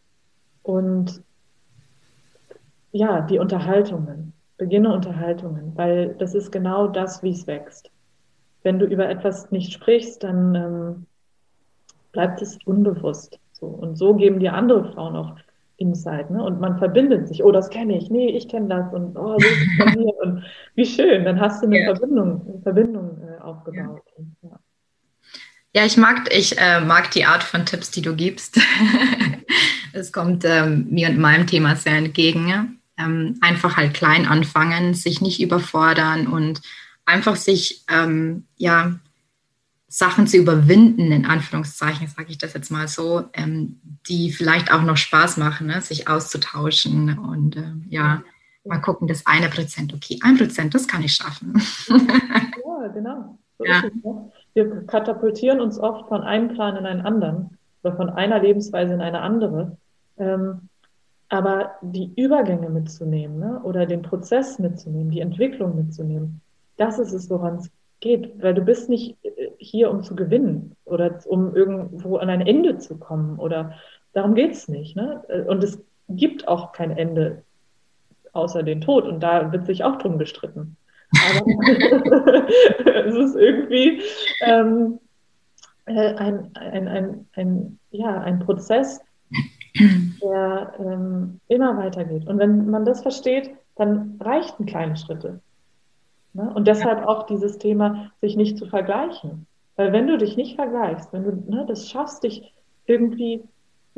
und 0.63 1.23
ja, 2.93 3.21
die 3.21 3.39
Unterhaltungen. 3.39 4.33
Beginne 4.57 4.93
Unterhaltungen, 4.93 5.73
weil 5.77 6.15
das 6.15 6.35
ist 6.35 6.51
genau 6.51 6.87
das, 6.87 7.23
wie 7.23 7.31
es 7.31 7.47
wächst. 7.47 7.91
Wenn 8.63 8.79
du 8.79 8.87
über 8.87 9.09
etwas 9.11 9.51
nicht 9.51 9.71
sprichst, 9.71 10.25
dann 10.25 10.55
ähm, 10.55 11.07
bleibt 12.13 12.41
es 12.41 12.59
unbewusst. 12.65 13.39
So. 13.53 13.67
Und 13.67 13.97
so 13.99 14.15
geben 14.15 14.41
dir 14.41 14.55
andere 14.55 14.91
Frauen 14.93 15.15
auch 15.15 15.37
Insight. 15.77 16.31
Ne? 16.31 16.43
Und 16.43 16.59
man 16.59 16.79
verbindet 16.79 17.29
sich. 17.29 17.45
Oh, 17.45 17.53
das 17.53 17.69
kenne 17.69 17.99
ich. 17.99 18.11
Nee, 18.11 18.31
ich 18.31 18.49
kenne 18.49 18.69
das. 18.69 18.93
Und 18.95 19.15
oh, 19.15 19.37
so 19.39 19.47
ist 19.47 19.59
es 19.61 19.79
bei 19.79 19.97
mir. 19.97 20.13
Und 20.23 20.43
wie 20.75 20.87
schön. 20.87 21.25
Dann 21.27 21.39
hast 21.39 21.63
du 21.63 21.67
eine 21.67 21.83
ja. 21.83 21.95
Verbindung, 21.95 22.47
eine 22.49 22.59
Verbindung 22.63 23.19
äh, 23.23 23.28
aufgebaut. 23.49 24.03
Ja. 24.43 24.51
ja. 24.51 24.61
Ja, 25.75 25.85
ich 25.85 25.97
mag, 25.97 26.33
ich 26.33 26.59
äh, 26.59 26.81
mag 26.81 27.11
die 27.11 27.27
Art 27.27 27.43
von 27.43 27.67
Tipps, 27.67 27.91
die 27.91 28.03
du 28.03 28.15
gibst. 28.17 28.59
Es 29.95 30.13
kommt 30.13 30.45
ähm, 30.45 30.87
mir 30.91 31.09
und 31.09 31.19
meinem 31.19 31.47
Thema 31.47 31.75
sehr 31.75 31.97
entgegen. 31.97 32.81
Ähm, 32.99 33.39
einfach 33.41 33.77
halt 33.77 33.95
klein 33.95 34.27
anfangen, 34.27 34.95
sich 34.95 35.21
nicht 35.21 35.41
überfordern 35.41 36.27
und 36.27 36.61
einfach 37.07 37.37
sich 37.37 37.85
ähm, 37.89 38.45
ja 38.57 38.99
Sachen 39.89 40.27
zu 40.27 40.37
überwinden, 40.37 41.11
in 41.11 41.25
Anführungszeichen, 41.25 42.07
sage 42.07 42.31
ich 42.31 42.39
das 42.39 42.53
jetzt 42.53 42.71
mal 42.71 42.87
so, 42.87 43.29
ähm, 43.33 43.81
die 44.09 44.31
vielleicht 44.31 44.71
auch 44.71 44.83
noch 44.83 44.99
Spaß 44.99 45.39
machen, 45.39 45.69
ne? 45.69 45.81
sich 45.81 46.09
auszutauschen 46.09 47.19
und 47.19 47.57
äh, 47.57 47.73
ja, 47.89 48.23
mal 48.69 48.79
gucken, 48.79 49.09
das 49.09 49.27
eine 49.27 49.49
Prozent, 49.49 49.93
okay, 49.95 50.19
ein 50.23 50.37
Prozent, 50.37 50.75
das 50.75 50.87
kann 50.87 51.03
ich 51.03 51.13
schaffen. 51.13 51.55
ja, 51.89 52.89
genau. 52.89 53.39
So 53.59 53.65
ja. 53.65 53.83
Es, 53.85 54.05
ne? 54.05 54.31
Wir 54.55 54.87
katapultieren 54.87 55.61
uns 55.61 55.79
oft 55.79 56.09
von 56.09 56.23
einem 56.23 56.49
Plan 56.49 56.77
in 56.77 56.87
einen 56.87 57.01
anderen 57.01 57.59
oder 57.83 57.97
von 57.97 58.11
einer 58.11 58.41
Lebensweise 58.41 58.95
in 58.95 59.01
eine 59.01 59.21
andere. 59.21 59.77
Ähm, 60.19 60.69
aber 61.29 61.73
die 61.83 62.13
Übergänge 62.17 62.71
mitzunehmen 62.71 63.39
ne? 63.39 63.61
oder 63.63 63.87
den 63.87 64.03
Prozess 64.03 64.59
mitzunehmen, 64.59 65.11
die 65.11 65.21
Entwicklung 65.21 65.77
mitzunehmen, 65.77 66.41
das 66.77 66.99
ist 66.99 67.13
es, 67.13 67.29
woran 67.29 67.57
es 67.57 67.71
geht. 68.01 68.43
Weil 68.43 68.55
du 68.55 68.63
bist 68.63 68.89
nicht 68.89 69.17
äh, 69.25 69.51
hier, 69.59 69.91
um 69.91 70.03
zu 70.03 70.17
gewinnen 70.17 70.75
oder 70.85 71.19
um 71.27 71.55
irgendwo 71.55 72.17
an 72.17 72.31
ein 72.31 72.41
Ende 72.41 72.79
zu 72.79 72.97
kommen 72.97 73.39
oder 73.39 73.75
darum 74.13 74.35
geht 74.35 74.53
es 74.53 74.69
nicht. 74.69 74.97
Ne? 74.97 75.23
Äh, 75.29 75.43
und 75.43 75.63
es 75.63 75.81
gibt 76.09 76.49
auch 76.49 76.73
kein 76.73 76.97
Ende 76.97 77.43
außer 78.33 78.63
den 78.63 78.81
Tod 78.81 79.05
und 79.05 79.21
da 79.21 79.53
wird 79.53 79.67
sich 79.67 79.85
auch 79.85 79.97
drum 79.97 80.19
gestritten. 80.19 80.77
Aber 81.13 81.47
es 83.07 83.15
ist 83.15 83.37
irgendwie 83.37 84.03
ähm, 84.43 84.99
äh, 85.87 86.15
ein, 86.15 86.51
ein, 86.55 86.89
ein, 86.89 87.27
ein, 87.35 87.79
ja, 87.91 88.21
ein 88.21 88.41
Prozess, 88.41 89.01
der 90.23 90.73
ähm, 90.79 91.41
immer 91.49 91.77
weitergeht. 91.77 92.27
Und 92.27 92.39
wenn 92.39 92.69
man 92.69 92.85
das 92.85 93.03
versteht, 93.03 93.51
dann 93.77 94.19
reichten 94.21 94.67
kleine 94.67 94.97
Schritte. 94.97 95.41
Ne? 96.35 96.53
Und 96.55 96.69
deshalb 96.69 97.07
auch 97.07 97.27
dieses 97.27 97.59
Thema, 97.59 98.11
sich 98.21 98.37
nicht 98.37 98.59
zu 98.59 98.67
vergleichen. 98.67 99.47
Weil 99.77 99.93
wenn 99.93 100.07
du 100.07 100.19
dich 100.19 100.37
nicht 100.37 100.57
vergleichst, 100.57 101.13
wenn 101.13 101.25
du 101.25 101.51
ne, 101.51 101.65
das 101.67 101.89
schaffst, 101.89 102.25
dich 102.25 102.53
irgendwie 102.87 103.45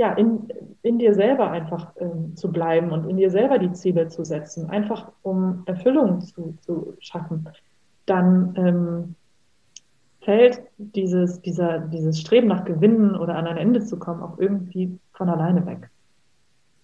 ja, 0.00 0.14
in, 0.14 0.48
in 0.80 0.98
dir 0.98 1.12
selber 1.12 1.50
einfach 1.50 1.92
ähm, 2.00 2.34
zu 2.34 2.50
bleiben 2.50 2.90
und 2.90 3.06
in 3.06 3.18
dir 3.18 3.30
selber 3.30 3.58
die 3.58 3.72
Ziele 3.72 4.08
zu 4.08 4.24
setzen, 4.24 4.70
einfach 4.70 5.12
um 5.20 5.62
Erfüllung 5.66 6.22
zu, 6.22 6.56
zu 6.62 6.94
schaffen, 7.00 7.46
dann 8.06 8.54
ähm, 8.56 9.14
fällt 10.22 10.62
dieses, 10.78 11.42
dieser, 11.42 11.80
dieses 11.80 12.18
Streben 12.18 12.48
nach 12.48 12.64
Gewinnen 12.64 13.14
oder 13.14 13.34
an 13.34 13.46
ein 13.46 13.58
Ende 13.58 13.84
zu 13.84 13.98
kommen 13.98 14.22
auch 14.22 14.38
irgendwie 14.38 14.98
von 15.12 15.28
alleine 15.28 15.66
weg. 15.66 15.90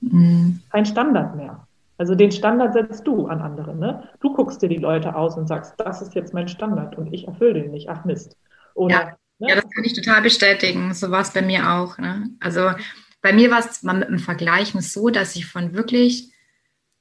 Mhm. 0.03 0.61
Kein 0.71 0.85
Standard 0.85 1.37
mehr. 1.37 1.67
Also 1.97 2.15
den 2.15 2.33
Standard 2.33 2.75
setzt 2.75 3.07
du 3.07 3.29
an 3.29 3.41
andere. 3.41 3.75
Ne? 3.75 4.11
Du 4.21 4.35
guckst 4.35 4.61
dir 4.61 4.69
die 4.69 4.77
Leute 4.77 5.17
aus 5.17 5.39
und 5.39 5.49
sagst, 5.49 5.73
das 5.79 6.03
ist 6.03 6.15
jetzt 6.15 6.35
mein 6.35 6.49
Standard 6.49 6.99
und 6.99 7.15
ich 7.15 7.27
erfülle 7.27 7.63
den 7.63 7.71
nicht. 7.71 7.89
Ach 7.89 8.05
Mist. 8.05 8.37
Oder, 8.75 8.95
ja, 8.95 9.05
ne? 9.39 9.49
ja, 9.49 9.55
das 9.55 9.65
kann 9.71 9.85
ich 9.85 9.95
total 9.95 10.21
bestätigen. 10.21 10.93
So 10.93 11.11
war 11.11 11.23
es 11.23 11.33
bei 11.33 11.41
mir 11.41 11.73
auch. 11.73 11.97
Ne? 11.97 12.29
Also 12.41 12.73
bei 13.27 13.33
mir 13.33 13.51
war 13.51 13.59
es 13.59 13.83
mal 13.83 13.95
mit 13.95 14.09
dem 14.09 14.21
Vergleichen 14.21 14.81
so, 14.81 15.11
dass 15.11 15.35
ich 15.35 15.47
von 15.47 15.73
wirklich 15.75 16.31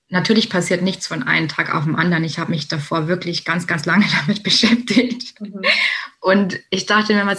natürlich 0.09 0.49
passiert 0.49 0.81
nichts 0.81 1.05
von 1.05 1.21
einem 1.21 1.49
Tag 1.49 1.71
auf 1.75 1.83
den 1.83 1.95
anderen. 1.95 2.23
Ich 2.23 2.39
habe 2.39 2.49
mich 2.49 2.67
davor 2.67 3.07
wirklich 3.07 3.45
ganz, 3.45 3.67
ganz 3.67 3.85
lange 3.85 4.05
damit 4.21 4.41
beschäftigt. 4.41 5.39
Mhm. 5.39 5.61
Und 6.21 6.59
ich 6.71 6.87
dachte 6.87 7.13
mir 7.13 7.25
mal, 7.25 7.37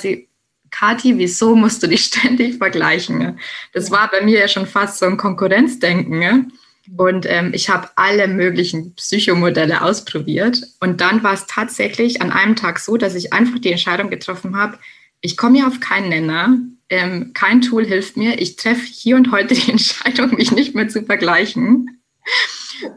Kathi, 0.71 1.19
wieso 1.19 1.57
musst 1.57 1.83
du 1.83 1.89
dich 1.89 2.05
ständig 2.05 2.59
vergleichen? 2.59 3.41
Das 3.73 3.91
war 3.91 4.09
bei 4.09 4.21
mir 4.21 4.39
ja 4.39 4.47
schon 4.47 4.69
fast 4.69 5.01
so 5.01 5.07
ein 5.07 5.17
Konkurrenzdenken. 5.17 6.53
Und 6.97 7.27
ähm, 7.29 7.51
ich 7.55 7.69
habe 7.69 7.91
alle 7.97 8.29
möglichen 8.29 8.95
Psychomodelle 8.95 9.83
ausprobiert. 9.83 10.63
Und 10.79 11.01
dann 11.01 11.25
war 11.25 11.33
es 11.33 11.49
tatsächlich 11.49 12.23
an 12.23 12.31
einem 12.31 12.55
Tag 12.55 12.79
so, 12.79 12.97
dass 12.97 13.17
ich 13.17 13.33
einfach 13.33 13.59
die 13.59 13.73
Entscheidung 13.73 14.11
getroffen 14.11 14.57
habe, 14.57 14.79
ich 15.23 15.37
komme 15.37 15.57
hier 15.57 15.67
auf 15.67 15.81
keinen 15.81 16.09
Nenner. 16.09 16.57
Ähm, 16.89 17.33
kein 17.35 17.61
Tool 17.63 17.85
hilft 17.85 18.17
mir. 18.17 18.41
Ich 18.41 18.57
treffe 18.57 18.87
hier 18.87 19.17
und 19.17 19.33
heute 19.33 19.55
die 19.55 19.71
Entscheidung, 19.71 20.35
mich 20.35 20.53
nicht 20.53 20.75
mehr 20.75 20.89
zu 20.89 21.03
vergleichen. 21.03 22.03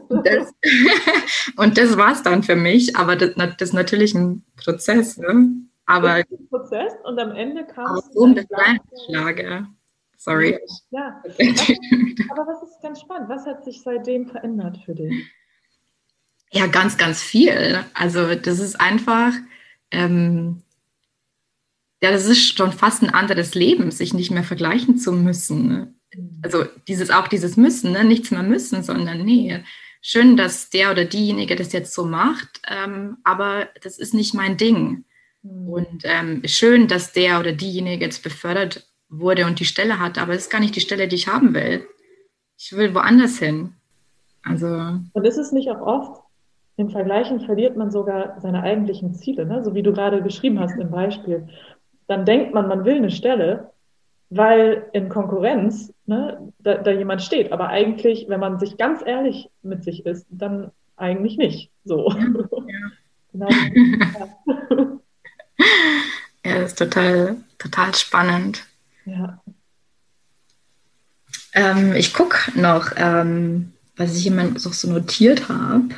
Und 0.08 0.26
das, 0.26 0.52
das 1.74 1.96
war 1.96 2.12
es 2.12 2.22
dann 2.22 2.42
für 2.42 2.56
mich, 2.56 2.96
aber 2.96 3.16
das, 3.16 3.34
das 3.34 3.70
ist 3.70 3.72
natürlich 3.72 4.14
ein 4.14 4.44
Prozess. 4.56 5.16
Ne? 5.16 5.66
Aber 5.86 6.12
ein 6.12 6.24
Prozess 6.48 6.92
und 7.04 7.18
am 7.18 7.32
Ende 7.32 7.64
kam 7.64 7.96
es 7.96 8.08
um 8.14 8.34
das 8.34 8.46
Schlage. 9.06 9.66
Sorry. 10.16 10.58
Ja, 10.90 11.22
aber 12.28 12.46
was 12.46 12.62
ist 12.62 12.82
ganz 12.82 13.00
spannend? 13.00 13.30
Was 13.30 13.46
hat 13.46 13.64
sich 13.64 13.80
seitdem 13.82 14.28
verändert 14.28 14.78
für 14.84 14.94
dich? 14.94 15.26
Ja, 16.52 16.66
ganz, 16.66 16.98
ganz 16.98 17.22
viel. 17.22 17.84
Also 17.94 18.34
das 18.34 18.58
ist 18.58 18.78
einfach, 18.78 19.32
ähm, 19.90 20.62
ja, 22.02 22.10
das 22.10 22.26
ist 22.26 22.56
schon 22.56 22.72
fast 22.72 23.02
ein 23.02 23.10
anderes 23.10 23.54
Leben, 23.54 23.90
sich 23.90 24.14
nicht 24.14 24.30
mehr 24.30 24.44
vergleichen 24.44 24.98
zu 24.98 25.12
müssen. 25.12 25.68
Ne? 25.68 25.94
also 26.42 26.64
dieses 26.88 27.10
auch 27.10 27.28
dieses 27.28 27.56
Müssen, 27.56 27.92
ne? 27.92 28.04
nichts 28.04 28.30
mehr 28.30 28.42
müssen, 28.42 28.82
sondern 28.82 29.24
nee, 29.24 29.62
schön, 30.00 30.36
dass 30.36 30.70
der 30.70 30.90
oder 30.90 31.04
diejenige 31.04 31.56
das 31.56 31.72
jetzt 31.72 31.94
so 31.94 32.04
macht, 32.04 32.60
ähm, 32.68 33.18
aber 33.24 33.68
das 33.82 33.98
ist 33.98 34.14
nicht 34.14 34.34
mein 34.34 34.56
Ding. 34.56 35.04
Mhm. 35.42 35.68
Und 35.68 36.02
ähm, 36.04 36.42
schön, 36.46 36.88
dass 36.88 37.12
der 37.12 37.40
oder 37.40 37.52
diejenige 37.52 38.04
jetzt 38.04 38.22
befördert 38.22 38.86
wurde 39.08 39.46
und 39.46 39.60
die 39.60 39.64
Stelle 39.64 39.98
hat, 39.98 40.18
aber 40.18 40.34
es 40.34 40.42
ist 40.42 40.50
gar 40.50 40.60
nicht 40.60 40.76
die 40.76 40.80
Stelle, 40.80 41.08
die 41.08 41.16
ich 41.16 41.28
haben 41.28 41.54
will. 41.54 41.86
Ich 42.58 42.72
will 42.72 42.94
woanders 42.94 43.38
hin. 43.38 43.74
Also. 44.42 44.66
Und 45.12 45.26
ist 45.26 45.38
es 45.38 45.52
nicht 45.52 45.70
auch 45.70 45.80
oft, 45.80 46.22
im 46.76 46.88
Vergleichen 46.88 47.40
verliert 47.40 47.76
man 47.76 47.90
sogar 47.90 48.40
seine 48.40 48.62
eigentlichen 48.62 49.12
Ziele, 49.14 49.44
ne? 49.44 49.62
so 49.62 49.74
wie 49.74 49.82
du 49.82 49.92
gerade 49.92 50.22
beschrieben 50.22 50.60
hast 50.60 50.78
im 50.78 50.90
Beispiel. 50.90 51.46
Dann 52.10 52.24
denkt 52.24 52.52
man, 52.52 52.66
man 52.66 52.84
will 52.84 52.96
eine 52.96 53.12
Stelle, 53.12 53.70
weil 54.30 54.88
in 54.92 55.08
Konkurrenz 55.08 55.94
ne, 56.06 56.52
da, 56.58 56.74
da 56.74 56.90
jemand 56.90 57.22
steht. 57.22 57.52
Aber 57.52 57.68
eigentlich, 57.68 58.28
wenn 58.28 58.40
man 58.40 58.58
sich 58.58 58.76
ganz 58.76 59.00
ehrlich 59.06 59.48
mit 59.62 59.84
sich 59.84 60.04
ist, 60.04 60.26
dann 60.28 60.72
eigentlich 60.96 61.36
nicht. 61.36 61.70
So. 61.84 62.10
Ja, 62.10 62.18
ja. 62.66 62.88
genau. 63.32 63.48
ja, 66.44 66.58
das 66.58 66.72
ist 66.72 66.78
total, 66.78 67.36
total 67.60 67.94
spannend. 67.94 68.66
Ja. 69.04 69.40
Ähm, 71.54 71.94
ich 71.94 72.12
gucke 72.12 72.60
noch, 72.60 72.90
ähm, 72.96 73.72
was 73.96 74.16
ich 74.16 74.24
jemand 74.24 74.60
so 74.60 74.90
notiert 74.90 75.48
habe 75.48 75.90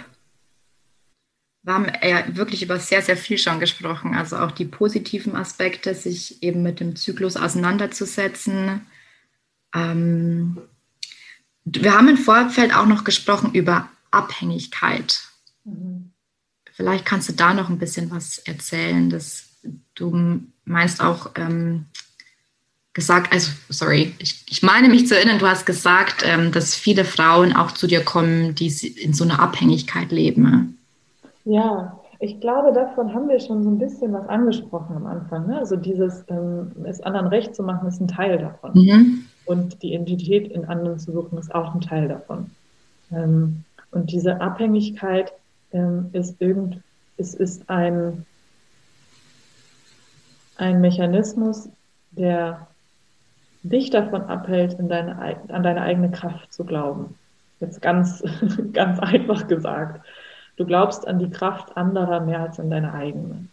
wir 1.63 1.75
haben 1.75 1.87
ja 2.03 2.25
wirklich 2.37 2.63
über 2.63 2.79
sehr, 2.79 3.03
sehr 3.03 3.17
viel 3.17 3.39
schon 3.39 3.61
gesprochen. 3.61 4.15
Also 4.15 4.37
auch 4.37 4.51
die 4.51 4.65
positiven 4.65 5.37
Aspekte, 5.37 5.95
sich 5.95 6.43
eben 6.43 6.63
mit 6.63 6.81
dem 6.81 6.97
Zyklus 6.97 7.37
auseinanderzusetzen. 7.37 8.83
Ähm, 9.75 10.59
wir 11.65 11.95
haben 11.95 12.09
im 12.09 12.17
Vorfeld 12.17 12.75
auch 12.75 12.87
noch 12.87 13.05
gesprochen 13.05 13.53
über 13.55 13.89
Abhängigkeit. 14.11 15.21
Mhm. 15.65 16.11
Vielleicht 16.73 17.07
kannst 17.07 17.29
du 17.29 17.33
da 17.33 17.55
noch 17.55 17.69
ein 17.69 17.79
bisschen 17.79 18.11
was 18.11 18.39
erzählen. 18.39 19.09
Dass 19.09 19.51
du 19.95 20.41
meinst 20.65 21.01
auch 21.01 21.31
ähm, 21.37 21.87
gesagt, 22.93 23.33
also 23.33 23.53
sorry, 23.69 24.15
ich, 24.19 24.45
ich, 24.49 24.63
meine 24.65 24.89
mich 24.89 25.07
zu 25.07 25.17
erinnern, 25.17 25.39
du 25.39 25.47
hast 25.47 25.65
gesagt, 25.65 26.25
ähm, 26.25 26.51
dass 26.51 26.75
viele 26.75 27.05
Frauen 27.05 27.55
auch 27.55 27.71
zu 27.71 27.87
dir 27.87 28.05
kommen, 28.05 28.57
die 28.57 28.67
in 28.69 29.15
so 29.15 29.23
einer 29.23 29.39
Abhängigkeit 29.39 30.11
leben. 30.11 30.82
Ja, 31.45 31.99
ich 32.21 32.41
glaube, 32.41 32.73
davon 32.73 33.13
haben 33.15 33.29
wir 33.29 33.41
schon 33.41 33.65
so 33.65 33.71
ein 33.71 33.79
bisschen 33.79 34.13
was 34.13 34.29
angesprochen 34.29 34.97
am 34.97 35.07
Anfang. 35.07 35.49
Ne? 35.49 35.59
Also 35.59 35.77
dieses, 35.77 36.25
ähm, 36.29 36.71
es 36.85 37.01
anderen 37.01 37.27
recht 37.27 37.57
zu 37.57 37.65
machen, 37.65 37.89
ist 37.89 38.01
ein 38.01 38.09
Teil 38.09 38.39
davon. 38.39 38.73
Mhm. 38.75 39.25
Und 39.45 39.83
die 39.83 39.93
Identität 39.93 40.53
in 40.53 40.65
anderen 40.67 41.01
zu 41.01 41.11
suchen, 41.13 41.37
ist 41.39 41.53
auch 41.53 41.75
ein 41.75 41.81
Teil 41.81 42.07
davon. 42.07 42.51
Ähm, 43.11 43.65
und 43.91 44.13
diese 44.13 44.41
Abhängigkeit 44.41 45.33
ähm, 45.73 46.11
ist 46.13 46.41
irgend, 46.41 46.81
es 47.17 47.35
ist 47.35 47.69
ein, 47.69 48.25
ein 50.57 50.81
Mechanismus, 50.81 51.69
der 52.13 52.69
dich 53.65 53.91
davon 53.91 54.23
abhält, 54.23 54.75
in 54.75 54.89
deine, 54.89 55.19
an 55.49 55.63
deine 55.63 55.83
eigene 55.83 56.11
Kraft 56.11 56.53
zu 56.53 56.65
glauben. 56.65 57.17
Jetzt 57.61 57.83
ganz, 57.83 58.23
ganz 58.73 58.99
einfach 59.01 59.47
gesagt. 59.47 60.05
Du 60.57 60.67
glaubst 60.67 61.07
an 61.07 61.19
die 61.19 61.31
Kraft 61.31 61.77
anderer 61.77 62.21
mehr 62.21 62.41
als 62.41 62.61
an 62.61 62.71
deine 62.71 62.93
eigene. 62.93 63.47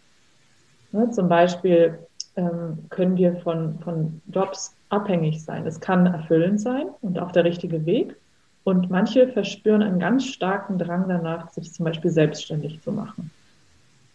Ne, 0.92 1.10
zum 1.10 1.28
Beispiel 1.28 1.98
ähm, 2.36 2.78
können 2.90 3.16
wir 3.16 3.36
von, 3.36 3.78
von 3.80 4.20
Jobs 4.32 4.74
abhängig 4.88 5.42
sein. 5.44 5.66
Es 5.66 5.80
kann 5.80 6.06
erfüllend 6.06 6.60
sein 6.60 6.88
und 7.00 7.18
auch 7.18 7.32
der 7.32 7.44
richtige 7.44 7.86
Weg. 7.86 8.16
Und 8.64 8.90
manche 8.90 9.28
verspüren 9.28 9.82
einen 9.82 9.98
ganz 9.98 10.26
starken 10.26 10.78
Drang 10.78 11.08
danach, 11.08 11.48
sich 11.50 11.72
zum 11.72 11.84
Beispiel 11.84 12.10
selbstständig 12.10 12.82
zu 12.82 12.92
machen. 12.92 13.30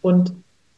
Und 0.02 0.32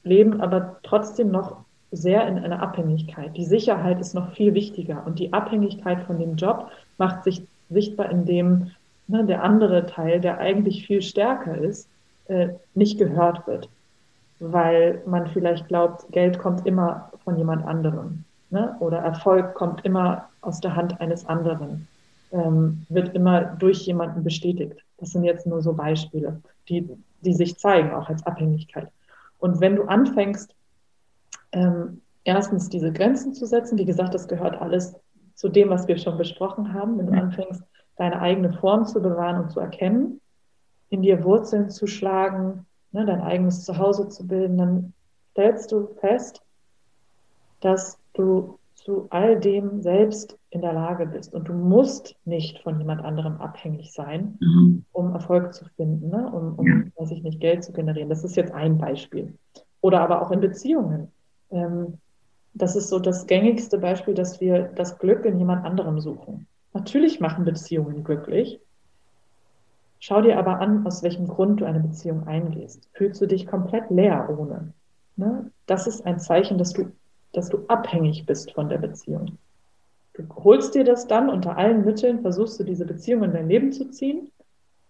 leben 0.05 0.41
aber 0.41 0.79
trotzdem 0.83 1.31
noch 1.31 1.65
sehr 1.91 2.27
in 2.27 2.39
einer 2.39 2.63
Abhängigkeit. 2.63 3.37
Die 3.37 3.45
Sicherheit 3.45 4.01
ist 4.01 4.15
noch 4.15 4.33
viel 4.33 4.55
wichtiger. 4.55 5.03
Und 5.07 5.19
die 5.19 5.33
Abhängigkeit 5.33 6.03
von 6.05 6.19
dem 6.19 6.37
Job 6.37 6.71
macht 6.97 7.25
sich 7.25 7.43
sichtbar, 7.71 8.11
indem 8.11 8.71
ne, 9.07 9.25
der 9.25 9.43
andere 9.43 9.87
Teil, 9.87 10.21
der 10.21 10.39
eigentlich 10.39 10.87
viel 10.87 11.03
stärker 11.03 11.57
ist, 11.57 11.89
äh, 12.29 12.51
nicht 12.75 12.99
gehört 12.99 13.47
wird. 13.47 13.69
Weil 14.41 15.03
man 15.07 15.27
vielleicht 15.27 15.67
glaubt, 15.69 16.11
Geld 16.13 16.39
kommt 16.39 16.67
immer 16.67 17.11
von 17.25 17.37
jemand 17.37 17.67
anderem. 17.67 18.25
Ne? 18.51 18.77
Oder 18.81 18.99
Erfolg 18.99 19.55
kommt 19.55 19.85
immer 19.85 20.29
aus 20.41 20.61
der 20.61 20.77
Hand 20.77 21.01
eines 21.01 21.27
anderen. 21.27 21.89
Ähm, 22.31 22.87
wird 22.89 23.15
immer 23.15 23.43
durch 23.43 23.87
jemanden 23.87 24.23
bestätigt. 24.23 24.77
Das 24.99 25.11
sind 25.11 25.25
jetzt 25.25 25.47
nur 25.47 25.63
so 25.63 25.73
Beispiele, 25.73 26.41
die, 26.69 26.89
die 27.23 27.35
sich 27.35 27.59
zeigen, 27.59 27.93
auch 27.93 28.09
als 28.09 28.25
Abhängigkeit. 28.27 28.89
Und 29.39 29.61
wenn 29.61 29.77
du 29.77 29.85
anfängst, 29.85 30.55
ähm, 31.53 32.03
erstens 32.25 32.69
diese 32.69 32.93
Grenzen 32.93 33.33
zu 33.33 33.47
setzen, 33.47 33.79
wie 33.79 33.85
gesagt, 33.87 34.15
das 34.15 34.29
gehört 34.29 34.61
alles 34.61 34.95
zu 35.35 35.49
dem, 35.49 35.71
was 35.71 35.89
wir 35.89 35.97
schon 35.97 36.19
besprochen 36.19 36.75
haben, 36.75 36.99
wenn 36.99 37.07
du 37.07 37.13
anfängst, 37.13 37.63
deine 37.97 38.21
eigene 38.21 38.53
Form 38.53 38.85
zu 38.87 39.01
bewahren 39.01 39.43
und 39.43 39.51
zu 39.51 39.61
erkennen, 39.61 40.21
in 40.91 41.03
dir 41.03 41.25
Wurzeln 41.25 41.71
zu 41.71 41.87
schlagen, 41.87 42.67
ne, 42.93 43.05
dein 43.05 43.21
eigenes 43.21 43.65
Zuhause 43.65 44.09
zu 44.09 44.27
bilden, 44.27 44.59
dann 44.59 44.93
stellst 45.33 45.73
du 45.73 45.89
fest, 46.01 46.43
dass 47.61 47.99
du 48.15 48.59
zu 48.75 49.07
all 49.11 49.39
dem 49.39 49.83
selbst 49.83 50.39
in 50.51 50.63
der 50.63 50.73
Lage 50.73 51.07
bist. 51.07 51.35
Und 51.35 51.49
du 51.49 51.53
musst 51.53 52.17
nicht 52.25 52.61
von 52.61 52.79
jemand 52.79 53.05
anderem 53.05 53.37
abhängig 53.37 53.93
sein, 53.93 54.39
mhm. 54.41 54.85
um 54.93 55.13
Erfolg 55.13 55.53
zu 55.53 55.65
finden, 55.77 56.09
ne? 56.09 56.31
um, 56.33 56.55
um 56.59 56.67
ja. 56.67 56.83
weiß 56.97 57.11
ich 57.11 57.23
nicht, 57.23 57.41
Geld 57.41 57.65
zu 57.65 57.73
generieren. 57.73 58.09
Das 58.09 58.25
ist 58.25 58.37
jetzt 58.37 58.53
ein 58.53 58.79
Beispiel. 58.79 59.35
Oder 59.81 60.01
aber 60.01 60.23
auch 60.23 60.31
in 60.31 60.41
Beziehungen. 60.41 61.09
Ähm, 61.51 61.99
das 62.55 62.77
ist 62.77 62.89
so 62.89 62.99
das 62.99 63.27
gängigste 63.27 63.79
Beispiel, 63.79 64.15
dass 64.15 64.41
wir 64.41 64.71
das 64.75 64.99
Glück 64.99 65.25
in 65.25 65.39
jemand 65.39 65.65
anderem 65.65 66.01
suchen. 66.01 66.47
Natürlich 66.73 67.21
machen 67.21 67.45
Beziehungen 67.45 68.05
glücklich, 68.05 68.61
Schau 70.01 70.23
dir 70.23 70.39
aber 70.39 70.61
an, 70.61 70.87
aus 70.87 71.03
welchem 71.03 71.27
Grund 71.27 71.61
du 71.61 71.65
eine 71.65 71.81
Beziehung 71.81 72.27
eingehst. 72.27 72.89
Fühlst 72.93 73.21
du 73.21 73.27
dich 73.27 73.47
komplett 73.47 73.91
leer 73.91 74.29
ohne? 74.39 74.73
Ne? 75.17 75.51
Das 75.67 75.87
ist 75.87 76.07
ein 76.07 76.21
Zeichen, 76.21 76.59
dass 76.59 76.73
du, 76.73 76.93
dass 77.33 77.49
du 77.49 77.67
abhängig 77.67 78.25
bist 78.25 78.53
von 78.53 78.69
der 78.69 78.79
Beziehung. 78.79 79.39
Du 80.15 80.25
holst 80.45 80.75
dir 80.75 80.85
das 80.85 81.07
dann 81.07 81.29
unter 81.29 81.57
allen 81.57 81.85
Mitteln, 81.85 82.23
versuchst 82.23 82.59
du 82.61 82.65
diese 82.65 82.85
Beziehung 82.87 83.25
in 83.25 83.33
dein 83.33 83.49
Leben 83.49 83.73
zu 83.73 83.91
ziehen, 83.91 84.31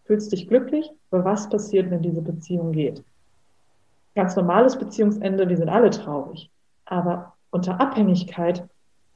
fühlst 0.04 0.32
dich 0.32 0.48
glücklich, 0.48 0.90
aber 1.10 1.24
was 1.24 1.48
passiert, 1.48 1.90
wenn 1.90 2.02
diese 2.02 2.22
Beziehung 2.22 2.72
geht? 2.72 3.02
Ganz 4.14 4.36
normales 4.36 4.78
Beziehungsende, 4.78 5.48
wir 5.48 5.56
sind 5.56 5.68
alle 5.68 5.90
traurig. 5.90 6.50
Aber 6.84 7.34
unter 7.50 7.80
Abhängigkeit 7.80 8.66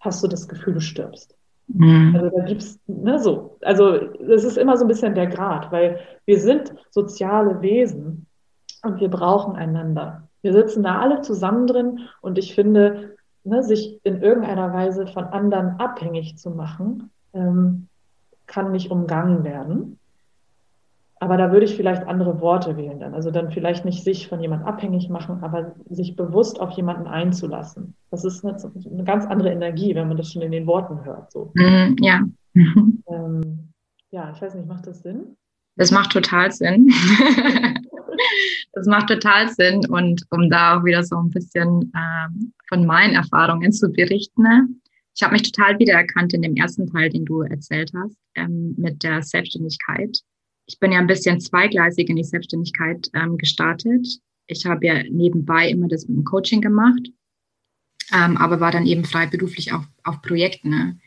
hast 0.01 0.23
du 0.23 0.29
das 0.29 0.49
Gefühl, 0.49 0.75
du 0.75 0.81
stirbst. 0.81 1.35
Mhm. 1.69 2.15
Also 2.15 2.37
da 2.37 2.45
gibt's, 2.45 2.81
ne, 2.87 3.19
so. 3.19 3.59
Also 3.63 3.99
das 3.99 4.45
ist 4.45 4.59
immer 4.59 4.77
so 4.77 4.85
ein 4.85 4.89
bisschen 4.89 5.15
der 5.15 5.27
Grad, 5.27 5.71
weil 5.73 6.01
wir 6.27 6.39
sind 6.39 6.75
soziale 6.91 7.63
Wesen 7.63 8.27
und 8.83 9.01
wir 9.01 9.09
brauchen 9.09 9.57
einander. 9.57 10.29
Wir 10.43 10.53
sitzen 10.53 10.83
da 10.83 10.99
alle 10.99 11.21
zusammen 11.23 11.67
drin 11.67 12.01
und 12.21 12.39
ich 12.39 12.55
finde, 12.55 13.17
ne, 13.45 13.63
sich 13.63 14.01
in 14.05 14.23
irgendeiner 14.23 14.73
Weise 14.73 15.07
von 15.07 15.25
anderen 15.25 15.79
abhängig 15.79 16.37
zu 16.37 16.51
machen, 16.51 17.11
ähm, 17.33 17.89
kann 18.47 18.73
nicht 18.73 18.91
umgangen 18.91 19.45
werden. 19.45 19.99
Aber 21.23 21.37
da 21.37 21.53
würde 21.53 21.67
ich 21.67 21.77
vielleicht 21.77 22.03
andere 22.09 22.41
Worte 22.41 22.77
wählen 22.77 22.99
dann. 22.99 23.15
Also 23.15 23.31
dann 23.31 23.53
vielleicht 23.53 23.85
nicht 23.85 24.03
sich 24.03 24.27
von 24.27 24.41
jemandem 24.41 24.67
abhängig 24.67 25.09
machen, 25.09 25.39
aber 25.45 25.77
sich 25.89 26.17
bewusst 26.17 26.61
auf 26.61 26.73
jemanden 26.73 27.07
einzulassen. 27.07 27.95
Das 28.11 28.25
ist 28.25 28.45
eine, 28.45 28.57
eine 28.57 29.05
ganz 29.05 29.25
andere 29.27 29.53
Energie, 29.53 29.95
wenn 29.95 30.09
man 30.09 30.17
das 30.17 30.33
schon 30.33 30.43
in 30.43 30.51
den 30.51 30.67
Worten 30.67 31.05
hört. 31.05 31.31
So. 31.31 31.53
Mm, 31.55 31.95
ja. 32.01 32.23
Ähm, 33.09 33.73
ja, 34.11 34.33
ich 34.35 34.43
weiß 34.43 34.55
nicht, 34.55 34.67
macht 34.67 34.87
das 34.87 35.03
Sinn? 35.03 35.37
Das 35.77 35.93
macht 35.93 36.11
total 36.11 36.51
Sinn. 36.51 36.89
das 38.73 38.87
macht 38.87 39.09
total 39.09 39.49
Sinn. 39.49 39.87
Und 39.89 40.23
um 40.31 40.51
da 40.51 40.77
auch 40.77 40.85
wieder 40.85 41.05
so 41.05 41.17
ein 41.17 41.31
bisschen 41.31 41.93
ähm, 41.97 42.53
von 42.69 42.85
meinen 42.85 43.15
Erfahrungen 43.15 43.71
zu 43.71 43.93
berichten, 43.93 44.43
ne? 44.43 44.69
ich 45.15 45.23
habe 45.23 45.35
mich 45.35 45.51
total 45.53 45.79
wiedererkannt 45.79 46.35
in 46.35 46.43
dem 46.43 46.57
ersten 46.57 46.89
Teil, 46.89 47.11
den 47.11 47.25
du 47.25 47.43
erzählt 47.43 47.93
hast, 47.97 48.17
ähm, 48.35 48.75
mit 48.77 49.05
der 49.05 49.23
Selbstständigkeit 49.23 50.19
ich 50.73 50.79
bin 50.79 50.91
ja 50.91 50.99
ein 50.99 51.07
bisschen 51.07 51.39
zweigleisig 51.39 52.09
in 52.09 52.17
die 52.17 52.25
Selbstständigkeit 52.25 53.11
ähm, 53.13 53.37
gestartet. 53.37 54.09
Ich 54.47 54.65
habe 54.65 54.87
ja 54.87 55.03
nebenbei 55.03 55.69
immer 55.69 55.87
das 55.87 56.09
mit 56.09 56.17
dem 56.17 56.25
Coaching 56.25 56.63
gemacht, 56.63 57.09
ähm, 58.11 58.39
aber 58.39 58.59
war 58.61 58.73
dann 58.73 58.87
eben 58.87 59.05
freiberuflich 59.05 59.75
auf, 59.75 59.85
auf 60.03 60.23
Projekten. 60.23 60.71
Ne? 60.71 60.99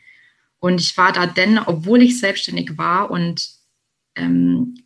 Und 0.60 0.80
ich 0.80 0.96
war 0.96 1.12
da 1.12 1.26
denn, 1.26 1.58
obwohl 1.58 2.00
ich 2.02 2.20
selbstständig 2.20 2.78
war 2.78 3.10
und 3.10 3.48
ähm, 4.14 4.76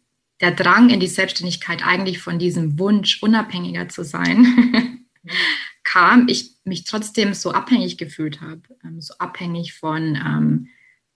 der 0.41 0.53
Drang 0.53 0.89
in 0.89 1.01
die 1.01 1.09
Selbstständigkeit 1.09 1.87
eigentlich 1.87 2.19
von 2.19 2.39
diesem 2.39 2.79
Wunsch, 2.79 3.23
unabhängiger 3.23 3.91
zu 3.91 4.03
sein, 4.03 5.05
kam, 5.85 6.27
ich 6.27 6.57
mich 6.65 6.85
trotzdem 6.85 7.35
so 7.35 7.51
abhängig 7.51 7.99
gefühlt 7.99 8.41
habe. 8.41 8.63
Ähm, 8.83 9.03
so 9.03 9.13
abhängig 9.19 9.75
von, 9.75 10.17
ähm, 10.17 10.69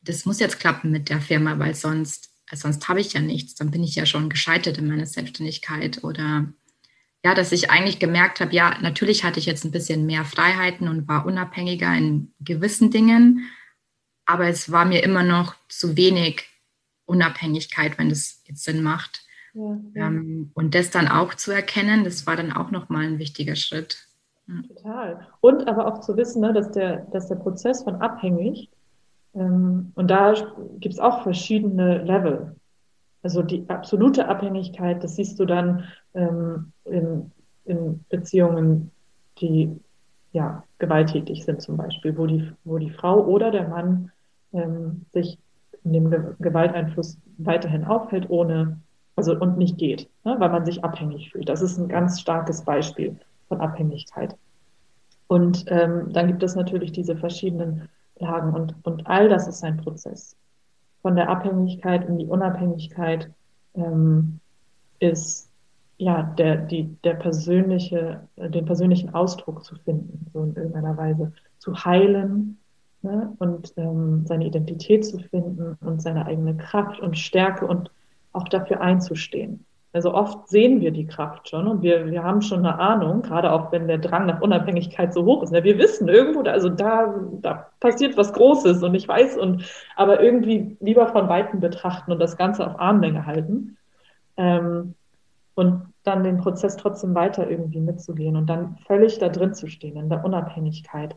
das 0.02 0.26
muss 0.26 0.38
jetzt 0.38 0.60
klappen 0.60 0.90
mit 0.90 1.08
der 1.08 1.22
Firma, 1.22 1.58
weil 1.58 1.74
sonst 1.74 2.33
sonst 2.56 2.88
habe 2.88 3.00
ich 3.00 3.12
ja 3.12 3.20
nichts, 3.20 3.54
dann 3.54 3.70
bin 3.70 3.82
ich 3.82 3.94
ja 3.94 4.06
schon 4.06 4.28
gescheitert 4.28 4.78
in 4.78 4.88
meiner 4.88 5.06
Selbstständigkeit 5.06 6.04
oder 6.04 6.46
ja, 7.24 7.34
dass 7.34 7.52
ich 7.52 7.70
eigentlich 7.70 7.98
gemerkt 7.98 8.40
habe, 8.40 8.54
ja, 8.54 8.76
natürlich 8.82 9.24
hatte 9.24 9.38
ich 9.38 9.46
jetzt 9.46 9.64
ein 9.64 9.70
bisschen 9.70 10.04
mehr 10.04 10.24
Freiheiten 10.26 10.88
und 10.88 11.08
war 11.08 11.24
unabhängiger 11.24 11.94
in 11.96 12.34
gewissen 12.40 12.90
Dingen, 12.90 13.46
aber 14.26 14.48
es 14.48 14.70
war 14.70 14.84
mir 14.84 15.02
immer 15.02 15.22
noch 15.22 15.54
zu 15.68 15.96
wenig 15.96 16.44
Unabhängigkeit, 17.06 17.98
wenn 17.98 18.10
das 18.10 18.42
jetzt 18.44 18.64
Sinn 18.64 18.82
macht. 18.82 19.24
Ja, 19.54 19.80
ja. 19.94 20.06
Ähm, 20.08 20.50
und 20.54 20.74
das 20.74 20.90
dann 20.90 21.08
auch 21.08 21.34
zu 21.34 21.50
erkennen, 21.50 22.04
das 22.04 22.26
war 22.26 22.36
dann 22.36 22.52
auch 22.52 22.70
nochmal 22.70 23.04
ein 23.04 23.18
wichtiger 23.18 23.56
Schritt. 23.56 24.06
Total. 24.68 25.26
Und 25.40 25.66
aber 25.68 25.86
auch 25.86 26.00
zu 26.00 26.16
wissen, 26.16 26.42
ne, 26.42 26.52
dass, 26.52 26.70
der, 26.72 27.06
dass 27.12 27.28
der 27.28 27.36
Prozess 27.36 27.82
von 27.82 27.96
abhängig 27.96 28.68
ähm, 29.34 29.92
und 29.94 30.10
da 30.10 30.34
gibt 30.80 30.94
es 30.94 31.00
auch 31.00 31.22
verschiedene 31.22 31.98
Level. 32.04 32.56
Also 33.22 33.42
die 33.42 33.64
absolute 33.68 34.28
Abhängigkeit, 34.28 35.02
das 35.02 35.16
siehst 35.16 35.38
du 35.40 35.46
dann 35.46 35.84
ähm, 36.14 36.72
in, 36.84 37.30
in 37.64 38.04
Beziehungen, 38.08 38.90
die 39.40 39.80
ja, 40.32 40.64
gewalttätig 40.78 41.44
sind 41.44 41.62
zum 41.62 41.76
Beispiel, 41.76 42.16
wo 42.18 42.26
die, 42.26 42.52
wo 42.64 42.78
die 42.78 42.90
Frau 42.90 43.24
oder 43.24 43.50
der 43.50 43.68
Mann 43.68 44.10
ähm, 44.52 45.06
sich 45.12 45.38
in 45.84 45.92
dem 45.92 46.10
Ge 46.10 46.34
Gewalteinfluss 46.40 47.18
weiterhin 47.38 47.84
aufhält, 47.84 48.28
ohne, 48.30 48.80
also 49.16 49.38
und 49.38 49.58
nicht 49.58 49.78
geht, 49.78 50.08
ne, 50.24 50.34
weil 50.38 50.50
man 50.50 50.64
sich 50.64 50.82
abhängig 50.82 51.30
fühlt. 51.30 51.48
Das 51.48 51.62
ist 51.62 51.78
ein 51.78 51.88
ganz 51.88 52.20
starkes 52.20 52.62
Beispiel 52.64 53.16
von 53.48 53.60
Abhängigkeit. 53.60 54.36
Und 55.28 55.64
ähm, 55.68 56.12
dann 56.12 56.26
gibt 56.26 56.42
es 56.42 56.56
natürlich 56.56 56.92
diese 56.92 57.16
verschiedenen 57.16 57.88
Lagen. 58.18 58.52
Und, 58.54 58.74
und 58.84 59.06
all 59.06 59.28
das 59.28 59.48
ist 59.48 59.64
ein 59.64 59.76
Prozess. 59.76 60.36
Von 61.02 61.16
der 61.16 61.28
Abhängigkeit 61.28 62.08
in 62.08 62.18
die 62.18 62.26
Unabhängigkeit 62.26 63.30
ähm, 63.74 64.40
ist 64.98 65.50
ja 65.98 66.22
der, 66.22 66.56
die, 66.56 66.96
der 67.04 67.14
persönliche, 67.14 68.26
den 68.36 68.64
persönlichen 68.64 69.14
Ausdruck 69.14 69.64
zu 69.64 69.76
finden, 69.76 70.26
so 70.32 70.42
in 70.42 70.54
irgendeiner 70.54 70.96
Weise 70.96 71.32
zu 71.58 71.84
heilen 71.84 72.58
ne? 73.02 73.32
und 73.38 73.72
ähm, 73.76 74.26
seine 74.26 74.46
Identität 74.46 75.06
zu 75.06 75.18
finden 75.18 75.76
und 75.80 76.02
seine 76.02 76.26
eigene 76.26 76.56
Kraft 76.56 77.00
und 77.00 77.18
Stärke 77.18 77.66
und 77.66 77.90
auch 78.32 78.48
dafür 78.48 78.80
einzustehen. 78.80 79.64
Also 79.94 80.12
oft 80.12 80.48
sehen 80.48 80.80
wir 80.80 80.90
die 80.90 81.06
Kraft 81.06 81.48
schon 81.48 81.68
und 81.68 81.82
wir, 81.82 82.10
wir 82.10 82.24
haben 82.24 82.42
schon 82.42 82.66
eine 82.66 82.80
Ahnung, 82.80 83.22
gerade 83.22 83.52
auch 83.52 83.70
wenn 83.70 83.86
der 83.86 83.98
Drang 83.98 84.26
nach 84.26 84.40
Unabhängigkeit 84.40 85.14
so 85.14 85.24
hoch 85.24 85.44
ist. 85.44 85.52
Ne? 85.52 85.62
Wir 85.62 85.78
wissen 85.78 86.08
irgendwo, 86.08 86.40
also 86.40 86.68
da, 86.68 87.14
da 87.40 87.70
passiert 87.78 88.16
was 88.16 88.32
Großes 88.32 88.82
und 88.82 88.92
ich 88.96 89.06
weiß, 89.06 89.36
und 89.36 89.64
aber 89.94 90.20
irgendwie 90.20 90.76
lieber 90.80 91.06
von 91.06 91.28
Weitem 91.28 91.60
betrachten 91.60 92.10
und 92.10 92.18
das 92.18 92.36
Ganze 92.36 92.66
auf 92.66 92.80
Armlänge 92.80 93.24
halten. 93.24 93.76
Ähm, 94.36 94.94
und 95.54 95.86
dann 96.02 96.24
den 96.24 96.38
Prozess 96.38 96.76
trotzdem 96.76 97.14
weiter 97.14 97.48
irgendwie 97.48 97.78
mitzugehen 97.78 98.34
und 98.34 98.46
dann 98.46 98.76
völlig 98.88 99.18
da 99.18 99.28
drin 99.28 99.54
zu 99.54 99.68
stehen, 99.68 99.96
in 99.96 100.08
der 100.08 100.24
Unabhängigkeit. 100.24 101.14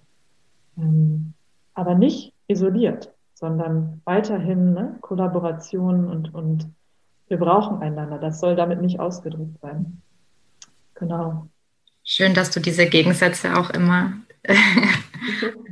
Ähm, 0.78 1.34
aber 1.74 1.96
nicht 1.96 2.32
isoliert, 2.48 3.12
sondern 3.34 4.04
weiterhin 4.06 4.74
ne, 4.74 4.98
Kollaboration 5.02 6.08
und, 6.08 6.32
und 6.36 6.70
wir 7.28 7.38
brauchen 7.38 7.82
einander. 7.82 8.18
Das 8.18 8.40
soll 8.40 8.56
damit 8.56 8.82
nicht 8.82 9.00
ausgedrückt 9.00 9.60
sein. 9.62 10.02
Genau. 10.96 11.48
Schön, 12.04 12.34
dass 12.34 12.52
du 12.52 12.60
diese 12.60 12.86
Gegensätze 12.86 13.58
auch 13.58 13.70
immer 13.70 14.14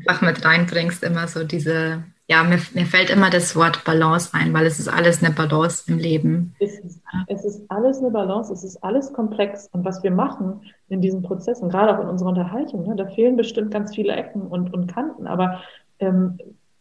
einfach 0.07 0.21
mit 0.21 0.43
reinbringst, 0.43 1.03
immer 1.03 1.27
so 1.27 1.43
diese, 1.45 2.03
ja, 2.27 2.43
mir, 2.43 2.59
mir, 2.73 2.85
fällt 2.85 3.09
immer 3.09 3.29
das 3.29 3.55
Wort 3.55 3.83
Balance 3.85 4.31
ein, 4.33 4.53
weil 4.53 4.65
es 4.65 4.79
ist 4.79 4.89
alles 4.89 5.23
eine 5.23 5.33
Balance 5.33 5.85
im 5.87 5.97
Leben. 5.97 6.53
Es 6.59 6.77
ist, 6.79 7.01
es 7.27 7.45
ist 7.45 7.61
alles 7.69 7.99
eine 7.99 8.11
Balance, 8.11 8.51
es 8.51 8.63
ist 8.63 8.83
alles 8.83 9.13
komplex. 9.13 9.69
Und 9.71 9.85
was 9.85 10.03
wir 10.03 10.11
machen 10.11 10.61
in 10.89 11.01
diesen 11.01 11.21
Prozessen, 11.21 11.69
gerade 11.69 11.97
auch 11.97 12.01
in 12.01 12.09
unserer 12.09 12.29
Unterhaltung, 12.29 12.85
ne, 12.85 12.95
da 12.95 13.07
fehlen 13.07 13.37
bestimmt 13.37 13.71
ganz 13.71 13.95
viele 13.95 14.13
Ecken 14.13 14.41
und, 14.41 14.73
und 14.73 14.87
Kanten, 14.87 15.27
aber 15.27 15.61
ähm, 15.99 16.37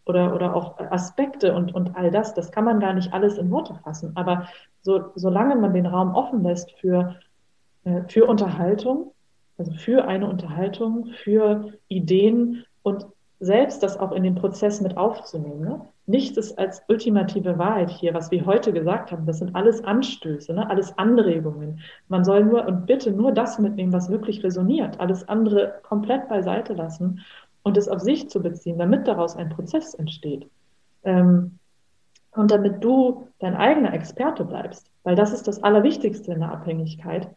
oder, 0.07 0.35
oder 0.35 0.55
auch 0.55 0.79
Aspekte 0.91 1.55
und, 1.55 1.75
und 1.75 1.97
all 1.97 2.11
das, 2.11 2.35
das 2.35 2.53
kann 2.53 2.65
man 2.65 2.81
gar 2.81 2.93
nicht 2.93 3.13
alles 3.13 3.39
in 3.39 3.51
Worte 3.51 3.75
fassen. 3.83 4.13
Aber 4.15 4.49
so, 4.83 5.13
solange 5.15 5.57
man 5.57 5.73
den 5.73 5.87
Raum 5.87 6.15
offen 6.15 6.43
lässt 6.43 6.73
für, 6.73 7.17
äh, 7.85 8.03
für 8.09 8.27
Unterhaltung, 8.27 9.13
also 9.57 9.73
für 9.73 10.07
eine 10.07 10.29
Unterhaltung, 10.29 11.07
für 11.23 11.73
Ideen 11.89 12.65
und 12.83 13.07
selbst 13.41 13.83
das 13.83 13.99
auch 13.99 14.13
in 14.13 14.23
den 14.23 14.35
Prozess 14.35 14.81
mit 14.81 14.97
aufzunehmen. 14.97 15.61
Ne? 15.61 15.81
Nichts 16.07 16.37
ist 16.37 16.59
als 16.59 16.83
ultimative 16.89 17.59
Wahrheit 17.59 17.91
hier, 17.91 18.15
was 18.15 18.31
wir 18.31 18.45
heute 18.47 18.73
gesagt 18.73 19.13
haben. 19.13 19.27
Das 19.27 19.39
sind 19.39 19.55
alles 19.55 19.83
Anstöße, 19.85 20.55
ne? 20.55 20.69
alles 20.69 20.97
Anregungen. 20.99 21.81
Man 22.09 22.25
soll 22.25 22.45
nur 22.45 22.67
und 22.67 22.87
bitte 22.87 23.11
nur 23.11 23.33
das 23.33 23.59
mitnehmen, 23.59 23.93
was 23.93 24.11
wirklich 24.11 24.43
resoniert. 24.45 25.01
Alles 25.01 25.29
andere 25.29 25.81
komplett 25.83 26.29
beiseite 26.29 26.75
lassen 26.75 27.21
und 27.65 27.77
es 27.77 27.89
auf 27.89 28.01
sich 28.01 28.31
zu 28.31 28.41
beziehen, 28.41 28.79
damit 28.79 29.09
daraus 29.09 29.37
ein 29.37 29.49
Prozess 29.49 29.95
entsteht. 29.95 30.49
Ähm, 31.03 31.59
und 32.31 32.51
damit 32.51 32.85
du 32.85 33.29
dein 33.39 33.57
eigener 33.57 33.93
Experte 33.93 34.45
bleibst, 34.45 34.91
weil 35.03 35.17
das 35.17 35.33
ist 35.33 35.49
das 35.49 35.63
Allerwichtigste 35.63 36.33
in 36.33 36.41
der 36.41 36.53
Abhängigkeit 36.53 37.29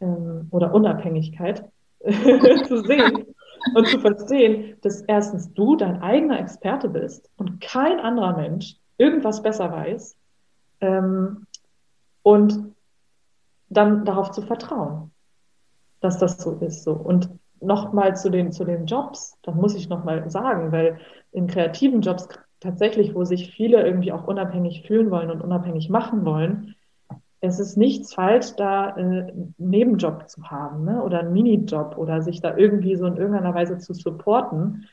ähm, 0.00 0.48
oder 0.50 0.74
Unabhängigkeit, 0.74 1.64
zu 2.66 2.82
sehen 2.82 3.26
und 3.74 3.86
zu 3.88 3.98
verstehen, 3.98 4.76
dass 4.82 5.02
erstens 5.02 5.52
du 5.54 5.76
dein 5.76 6.02
eigener 6.02 6.38
Experte 6.38 6.88
bist 6.88 7.30
und 7.36 7.60
kein 7.60 8.00
anderer 8.00 8.36
Mensch 8.36 8.76
irgendwas 8.98 9.42
besser 9.42 9.70
weiß 9.72 10.16
ähm, 10.80 11.46
und 12.22 12.74
dann 13.68 14.04
darauf 14.04 14.30
zu 14.30 14.42
vertrauen, 14.42 15.10
dass 16.00 16.18
das 16.18 16.38
so 16.38 16.52
ist. 16.60 16.84
So. 16.84 16.92
Und 16.92 17.30
nochmal 17.60 18.16
zu 18.16 18.30
den, 18.30 18.52
zu 18.52 18.64
den 18.64 18.86
Jobs, 18.86 19.36
das 19.42 19.54
muss 19.54 19.74
ich 19.74 19.88
nochmal 19.88 20.28
sagen, 20.30 20.72
weil 20.72 20.98
in 21.32 21.46
kreativen 21.46 22.00
Jobs 22.00 22.28
tatsächlich, 22.60 23.14
wo 23.14 23.24
sich 23.24 23.52
viele 23.52 23.84
irgendwie 23.84 24.12
auch 24.12 24.26
unabhängig 24.26 24.86
fühlen 24.86 25.10
wollen 25.10 25.30
und 25.30 25.40
unabhängig 25.40 25.90
machen 25.90 26.24
wollen, 26.24 26.74
es 27.46 27.60
ist 27.60 27.76
nichts 27.76 28.14
falsch, 28.14 28.54
da 28.56 28.96
äh, 28.96 29.00
einen 29.00 29.54
Nebenjob 29.58 30.28
zu 30.30 30.42
haben 30.44 30.84
ne? 30.84 31.02
oder 31.02 31.20
einen 31.20 31.32
Minijob 31.32 31.98
oder 31.98 32.22
sich 32.22 32.40
da 32.40 32.56
irgendwie 32.56 32.96
so 32.96 33.06
in 33.06 33.16
irgendeiner 33.16 33.54
Weise 33.54 33.76
zu 33.78 33.92
supporten. 33.92 34.88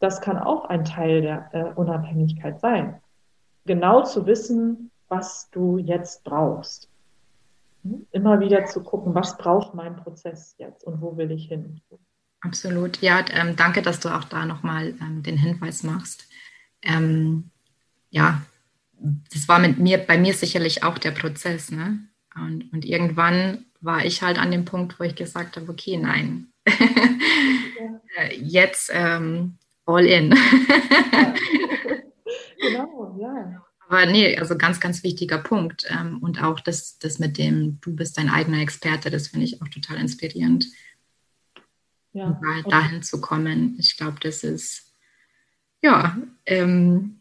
Das 0.00 0.20
kann 0.20 0.36
auch 0.36 0.64
ein 0.64 0.84
Teil 0.84 1.22
der 1.22 1.48
äh, 1.52 1.72
Unabhängigkeit 1.74 2.60
sein. 2.60 3.00
Genau 3.66 4.02
zu 4.02 4.26
wissen, 4.26 4.90
was 5.08 5.48
du 5.50 5.78
jetzt 5.78 6.24
brauchst. 6.24 6.88
Immer 8.12 8.40
wieder 8.40 8.64
zu 8.66 8.82
gucken, 8.82 9.14
was 9.14 9.36
braucht 9.36 9.74
mein 9.74 9.96
Prozess 9.96 10.54
jetzt 10.58 10.84
und 10.84 11.00
wo 11.00 11.16
will 11.16 11.30
ich 11.30 11.48
hin. 11.48 11.80
Absolut. 12.40 13.00
Ja, 13.02 13.24
ähm, 13.30 13.56
danke, 13.56 13.82
dass 13.82 14.00
du 14.00 14.08
auch 14.08 14.24
da 14.24 14.44
nochmal 14.46 14.94
ähm, 15.00 15.22
den 15.22 15.36
Hinweis 15.36 15.82
machst. 15.82 16.28
Ähm, 16.82 17.50
ja, 18.10 18.42
das 19.32 19.48
war 19.48 19.58
mit 19.58 19.78
mir, 19.78 19.98
bei 19.98 20.18
mir 20.18 20.34
sicherlich 20.34 20.84
auch 20.84 20.98
der 20.98 21.12
Prozess. 21.12 21.70
Ne? 21.70 21.98
Und, 22.34 22.72
und 22.72 22.84
irgendwann 22.84 23.66
war 23.80 24.04
ich 24.04 24.22
halt 24.22 24.38
an 24.38 24.50
dem 24.50 24.64
Punkt, 24.64 24.98
wo 24.98 25.04
ich 25.04 25.14
gesagt 25.14 25.56
habe, 25.56 25.70
okay, 25.70 25.96
nein. 25.96 26.48
Äh, 28.14 28.36
jetzt 28.36 28.90
ähm, 28.92 29.56
all 29.86 30.04
in. 30.04 30.34
Genau, 32.62 33.16
ja. 33.18 33.64
Aber 33.92 34.06
nee, 34.06 34.38
also 34.38 34.56
ganz, 34.56 34.80
ganz 34.80 35.02
wichtiger 35.02 35.36
Punkt. 35.36 35.84
Ähm, 35.90 36.16
und 36.22 36.42
auch 36.42 36.60
das, 36.60 36.98
das 36.98 37.18
mit 37.18 37.36
dem, 37.36 37.78
du 37.82 37.94
bist 37.94 38.16
dein 38.16 38.30
eigener 38.30 38.62
Experte, 38.62 39.10
das 39.10 39.28
finde 39.28 39.44
ich 39.44 39.60
auch 39.60 39.68
total 39.68 39.98
inspirierend 39.98 40.64
ja. 42.14 42.40
mal 42.42 42.62
dahin 42.62 43.02
zu 43.02 43.20
kommen. 43.20 43.76
Ich 43.78 43.98
glaube, 43.98 44.16
das 44.22 44.44
ist, 44.44 44.94
ja, 45.82 46.16
ähm, 46.46 47.20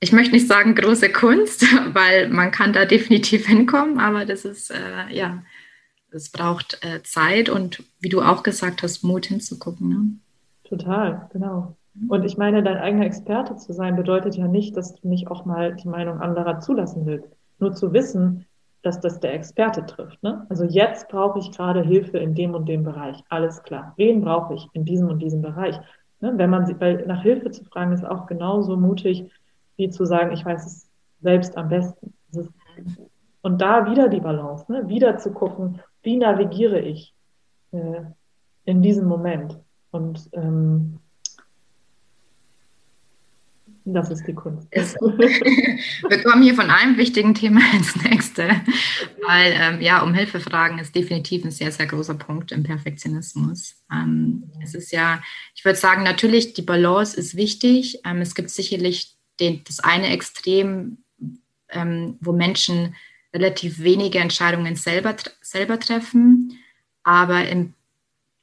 ich 0.00 0.10
möchte 0.10 0.32
nicht 0.32 0.48
sagen 0.48 0.74
große 0.74 1.12
Kunst, 1.12 1.62
weil 1.94 2.28
man 2.30 2.50
kann 2.50 2.72
da 2.72 2.84
definitiv 2.84 3.46
hinkommen, 3.46 4.00
aber 4.00 4.24
das 4.24 4.44
ist, 4.44 4.72
äh, 4.72 5.08
ja, 5.10 5.44
es 6.10 6.30
braucht 6.30 6.84
äh, 6.84 7.04
Zeit 7.04 7.48
und 7.48 7.84
wie 8.00 8.08
du 8.08 8.22
auch 8.22 8.42
gesagt 8.42 8.82
hast, 8.82 9.04
Mut 9.04 9.26
hinzugucken. 9.26 9.88
Ne? 9.88 10.18
Total, 10.64 11.30
genau. 11.32 11.76
Und 12.08 12.24
ich 12.24 12.38
meine, 12.38 12.62
dein 12.62 12.76
eigener 12.76 13.06
Experte 13.06 13.56
zu 13.56 13.72
sein, 13.72 13.96
bedeutet 13.96 14.36
ja 14.36 14.46
nicht, 14.46 14.76
dass 14.76 14.94
du 14.94 15.08
nicht 15.08 15.30
auch 15.30 15.44
mal 15.44 15.74
die 15.74 15.88
Meinung 15.88 16.20
anderer 16.20 16.60
zulassen 16.60 17.06
willst. 17.06 17.34
Nur 17.58 17.72
zu 17.72 17.92
wissen, 17.92 18.46
dass 18.82 19.00
das 19.00 19.20
der 19.20 19.34
Experte 19.34 19.84
trifft. 19.84 20.22
Ne? 20.22 20.46
Also 20.48 20.64
jetzt 20.64 21.08
brauche 21.08 21.38
ich 21.40 21.50
gerade 21.50 21.82
Hilfe 21.82 22.18
in 22.18 22.34
dem 22.34 22.54
und 22.54 22.68
dem 22.68 22.84
Bereich. 22.84 23.22
Alles 23.28 23.62
klar. 23.62 23.94
Wen 23.96 24.20
brauche 24.20 24.54
ich 24.54 24.68
in 24.72 24.84
diesem 24.84 25.08
und 25.08 25.18
diesem 25.18 25.42
Bereich? 25.42 25.78
Ne? 26.20 26.32
Wenn 26.36 26.50
man, 26.50 26.80
weil 26.80 27.04
nach 27.06 27.22
Hilfe 27.22 27.50
zu 27.50 27.64
fragen 27.64 27.92
ist 27.92 28.04
auch 28.04 28.26
genauso 28.26 28.76
mutig, 28.76 29.30
wie 29.76 29.90
zu 29.90 30.04
sagen, 30.04 30.32
ich 30.32 30.44
weiß 30.44 30.66
es 30.66 30.88
selbst 31.20 31.56
am 31.56 31.68
besten. 31.68 32.14
Und 33.42 33.60
da 33.60 33.90
wieder 33.90 34.08
die 34.08 34.20
Balance, 34.20 34.70
ne? 34.70 34.88
wieder 34.88 35.16
zu 35.18 35.32
gucken, 35.32 35.80
wie 36.02 36.16
navigiere 36.16 36.80
ich 36.80 37.14
äh, 37.72 38.02
in 38.64 38.82
diesem 38.82 39.06
Moment. 39.06 39.58
Und 39.90 40.28
ähm, 40.32 41.00
das 43.94 44.10
ist 44.10 44.26
die 44.26 44.34
Kunst. 44.34 44.68
Wir 44.72 46.22
kommen 46.22 46.42
hier 46.42 46.54
von 46.54 46.70
einem 46.70 46.96
wichtigen 46.96 47.34
Thema 47.34 47.60
ins 47.72 47.96
nächste, 47.96 48.48
weil 49.26 49.54
ähm, 49.54 49.80
ja, 49.80 50.02
um 50.02 50.14
Hilfe 50.14 50.40
fragen 50.40 50.78
ist 50.78 50.94
definitiv 50.94 51.44
ein 51.44 51.50
sehr, 51.50 51.72
sehr 51.72 51.86
großer 51.86 52.14
Punkt 52.14 52.52
im 52.52 52.62
Perfektionismus. 52.62 53.76
Ähm, 53.92 54.50
es 54.62 54.74
ist 54.74 54.92
ja, 54.92 55.22
ich 55.54 55.64
würde 55.64 55.78
sagen, 55.78 56.02
natürlich, 56.02 56.54
die 56.54 56.62
Balance 56.62 57.16
ist 57.16 57.36
wichtig. 57.36 58.00
Ähm, 58.04 58.20
es 58.20 58.34
gibt 58.34 58.50
sicherlich 58.50 59.16
den, 59.40 59.62
das 59.64 59.80
eine 59.80 60.08
Extrem, 60.08 60.98
ähm, 61.70 62.16
wo 62.20 62.32
Menschen 62.32 62.94
relativ 63.34 63.80
wenige 63.80 64.18
Entscheidungen 64.18 64.76
selber, 64.76 65.14
selber 65.42 65.78
treffen, 65.78 66.58
aber 67.02 67.46
im 67.48 67.74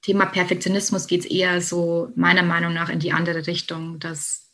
Thema 0.02 0.28
Perfektionismus 0.28 1.08
geht 1.08 1.22
es 1.22 1.26
eher 1.26 1.62
so 1.62 2.12
meiner 2.16 2.44
Meinung 2.44 2.74
nach 2.74 2.90
in 2.90 3.00
die 3.00 3.12
andere 3.12 3.48
Richtung, 3.48 3.98
dass 3.98 4.45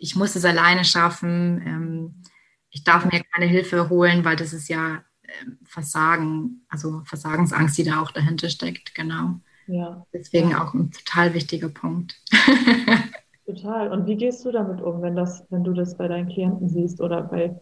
ich 0.00 0.16
muss 0.16 0.34
es 0.34 0.44
alleine 0.44 0.84
schaffen. 0.84 1.62
Ähm, 1.64 2.22
ich 2.70 2.84
darf 2.84 3.04
mir 3.04 3.22
keine 3.32 3.46
Hilfe 3.46 3.88
holen, 3.88 4.24
weil 4.24 4.36
das 4.36 4.52
ist 4.52 4.68
ja 4.68 5.04
ähm, 5.22 5.58
Versagen, 5.64 6.62
also 6.68 7.02
Versagensangst, 7.04 7.78
die 7.78 7.84
da 7.84 8.00
auch 8.00 8.10
dahinter 8.10 8.48
steckt, 8.48 8.94
genau. 8.94 9.40
Ja. 9.66 10.04
Deswegen 10.12 10.54
auch 10.54 10.74
ein 10.74 10.90
total 10.90 11.34
wichtiger 11.34 11.68
Punkt. 11.68 12.20
total. 13.46 13.92
Und 13.92 14.06
wie 14.06 14.16
gehst 14.16 14.44
du 14.44 14.50
damit 14.50 14.80
um, 14.80 15.02
wenn 15.02 15.14
das, 15.14 15.44
wenn 15.50 15.62
du 15.62 15.72
das 15.72 15.96
bei 15.96 16.08
deinen 16.08 16.28
Klienten 16.28 16.68
siehst 16.68 17.00
oder 17.00 17.22
bei, 17.22 17.60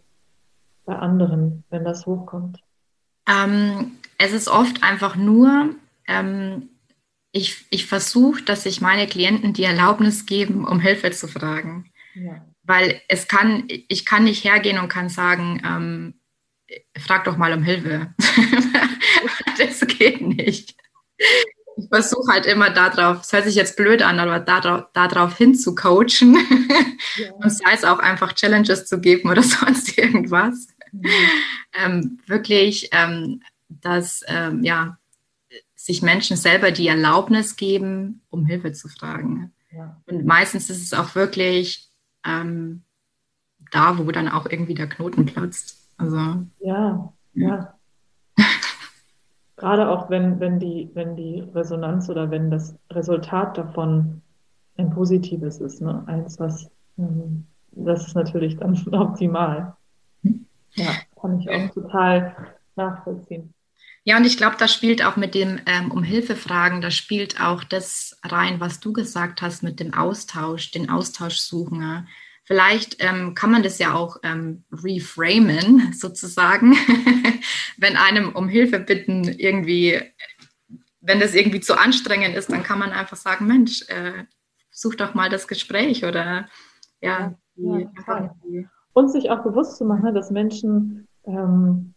bei 0.85 0.95
anderen, 0.95 1.63
wenn 1.69 1.83
das 1.83 2.05
hochkommt? 2.05 2.59
Ähm, 3.27 3.91
es 4.17 4.31
ist 4.31 4.47
oft 4.47 4.81
einfach 4.81 5.15
nur, 5.15 5.75
ähm, 6.07 6.69
ich, 7.31 7.65
ich 7.69 7.85
versuche, 7.85 8.41
dass 8.43 8.63
sich 8.63 8.81
meine 8.81 9.05
Klienten 9.05 9.53
die 9.53 9.65
Erlaubnis 9.65 10.25
geben, 10.25 10.65
um 10.65 10.79
Hilfe 10.79 11.11
zu 11.11 11.27
fragen. 11.27 11.91
Ja. 12.19 12.45
Weil 12.63 13.01
es 13.07 13.27
kann, 13.27 13.63
ich 13.67 14.05
kann 14.05 14.25
nicht 14.25 14.43
hergehen 14.43 14.77
und 14.77 14.89
kann 14.89 15.09
sagen, 15.09 15.61
ähm, 15.65 16.13
frag 16.97 17.23
doch 17.23 17.37
mal 17.37 17.53
um 17.53 17.63
Hilfe. 17.63 18.13
das 19.57 19.85
geht 19.87 20.21
nicht. 20.21 20.75
Ich 21.77 21.87
versuche 21.89 22.31
halt 22.31 22.45
immer 22.45 22.69
darauf, 22.69 23.21
es 23.21 23.31
hört 23.31 23.45
sich 23.45 23.55
jetzt 23.55 23.77
blöd 23.77 24.01
an, 24.01 24.19
aber 24.19 24.39
darauf, 24.39 24.85
darauf 24.93 25.37
hin 25.37 25.55
zu 25.55 25.75
coachen 25.75 26.37
ja. 27.17 27.31
und 27.35 27.49
sei 27.49 27.73
es 27.73 27.85
auch 27.85 27.99
einfach 27.99 28.33
Challenges 28.33 28.85
zu 28.85 28.99
geben 28.99 29.29
oder 29.29 29.43
sonst 29.43 29.97
irgendwas. 29.97 30.67
Mhm. 30.91 31.05
ähm, 31.73 32.19
wirklich, 32.25 32.89
ähm, 32.91 33.41
dass 33.69 34.23
ähm, 34.27 34.63
ja, 34.63 34.97
sich 35.75 36.01
Menschen 36.01 36.35
selber 36.35 36.71
die 36.71 36.87
Erlaubnis 36.87 37.55
geben, 37.55 38.21
um 38.29 38.45
Hilfe 38.45 38.73
zu 38.73 38.89
fragen. 38.89 39.53
Ja. 39.71 40.01
Und 40.07 40.25
meistens 40.25 40.69
ist 40.69 40.81
es 40.81 40.93
auch 40.93 41.15
wirklich 41.15 41.88
ähm, 42.25 42.83
da, 43.71 43.97
wo 43.97 44.11
dann 44.11 44.29
auch 44.29 44.45
irgendwie 44.45 44.73
der 44.73 44.87
Knoten 44.87 45.25
platzt. 45.25 45.89
Also, 45.97 46.17
ja, 46.59 47.13
ja. 47.33 47.73
Gerade 49.57 49.89
auch 49.89 50.09
wenn, 50.09 50.39
wenn, 50.39 50.59
die, 50.59 50.89
wenn 50.93 51.15
die 51.15 51.41
Resonanz 51.53 52.09
oder 52.09 52.31
wenn 52.31 52.49
das 52.49 52.75
Resultat 52.91 53.57
davon 53.57 54.21
ein 54.77 54.89
positives 54.89 55.59
ist, 55.59 55.81
ne? 55.81 56.03
eins, 56.07 56.39
was 56.39 56.69
ähm, 56.97 57.45
das 57.71 58.07
ist 58.07 58.15
natürlich 58.15 58.57
dann 58.57 58.81
optimal. 58.91 59.75
Ja, 60.75 60.91
kann 61.19 61.39
ich 61.39 61.49
auch 61.49 61.69
total 61.73 62.35
nachvollziehen. 62.75 63.53
Ja, 64.09 64.17
und 64.17 64.25
ich 64.25 64.37
glaube, 64.37 64.55
da 64.57 64.67
spielt 64.67 65.05
auch 65.05 65.17
mit 65.17 65.35
dem 65.35 65.59
ähm, 65.67 65.91
um 65.91 66.01
Hilfe 66.01 66.35
fragen, 66.35 66.81
da 66.81 66.89
spielt 66.89 67.39
auch 67.39 67.63
das 67.63 68.19
rein, 68.23 68.59
was 68.59 68.79
du 68.79 68.91
gesagt 68.91 69.43
hast 69.43 69.61
mit 69.61 69.79
dem 69.79 69.93
Austausch, 69.93 70.71
den 70.71 70.89
Austausch 70.89 71.37
suchen. 71.37 71.83
Ja. 71.83 72.07
Vielleicht 72.43 73.03
ähm, 73.03 73.35
kann 73.35 73.51
man 73.51 73.61
das 73.61 73.77
ja 73.77 73.93
auch 73.93 74.17
ähm, 74.23 74.63
reframen, 74.71 75.93
sozusagen, 75.93 76.73
wenn 77.77 77.97
einem 77.97 78.29
um 78.29 78.49
Hilfe 78.49 78.79
bitten 78.79 79.25
irgendwie, 79.25 80.01
wenn 81.01 81.19
das 81.19 81.35
irgendwie 81.35 81.59
zu 81.59 81.77
anstrengend 81.77 82.35
ist, 82.35 82.51
dann 82.51 82.63
kann 82.63 82.79
man 82.79 82.91
einfach 82.91 83.15
sagen, 83.15 83.45
Mensch, 83.45 83.87
äh, 83.89 84.23
such 84.71 84.95
doch 84.95 85.13
mal 85.13 85.29
das 85.29 85.47
Gespräch 85.47 86.03
oder 86.03 86.49
ja. 86.99 87.35
ja, 87.57 87.77
ja 87.77 88.69
und 88.93 89.11
sich 89.11 89.29
auch 89.29 89.43
bewusst 89.43 89.77
zu 89.77 89.85
machen, 89.85 90.15
dass 90.15 90.31
Menschen 90.31 91.07
ähm, 91.25 91.93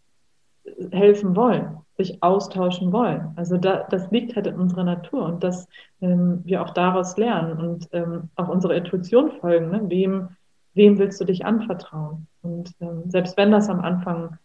helfen 0.90 1.34
wollen, 1.34 1.78
sich 1.97 2.22
austauschen 2.22 2.93
wollen. 2.93 3.32
Also 3.36 3.59
da, 3.59 3.86
das 3.90 4.11
liegt 4.11 4.34
halt 4.34 4.47
in 4.47 4.57
unserer 4.57 4.84
Natur 4.84 5.26
und 5.26 5.45
dass 5.45 5.68
ähm, 6.01 6.40
wir 6.45 6.62
auch 6.62 6.70
daraus 6.70 7.16
lernen 7.16 7.59
und 7.59 7.88
ähm, 7.93 8.30
auch 8.36 8.49
unserer 8.49 8.74
Intuition 8.74 9.32
folgen. 9.40 9.70
Ne? 9.70 9.82
Wem, 9.88 10.28
wem 10.74 10.99
willst 10.99 11.20
du 11.20 11.24
dich 11.24 11.45
anvertrauen? 11.45 12.26
Und 12.40 12.72
ähm, 12.80 13.03
selbst 13.09 13.36
wenn 13.36 13.51
das 13.51 13.68
am 13.68 13.80
Anfang 13.80 14.38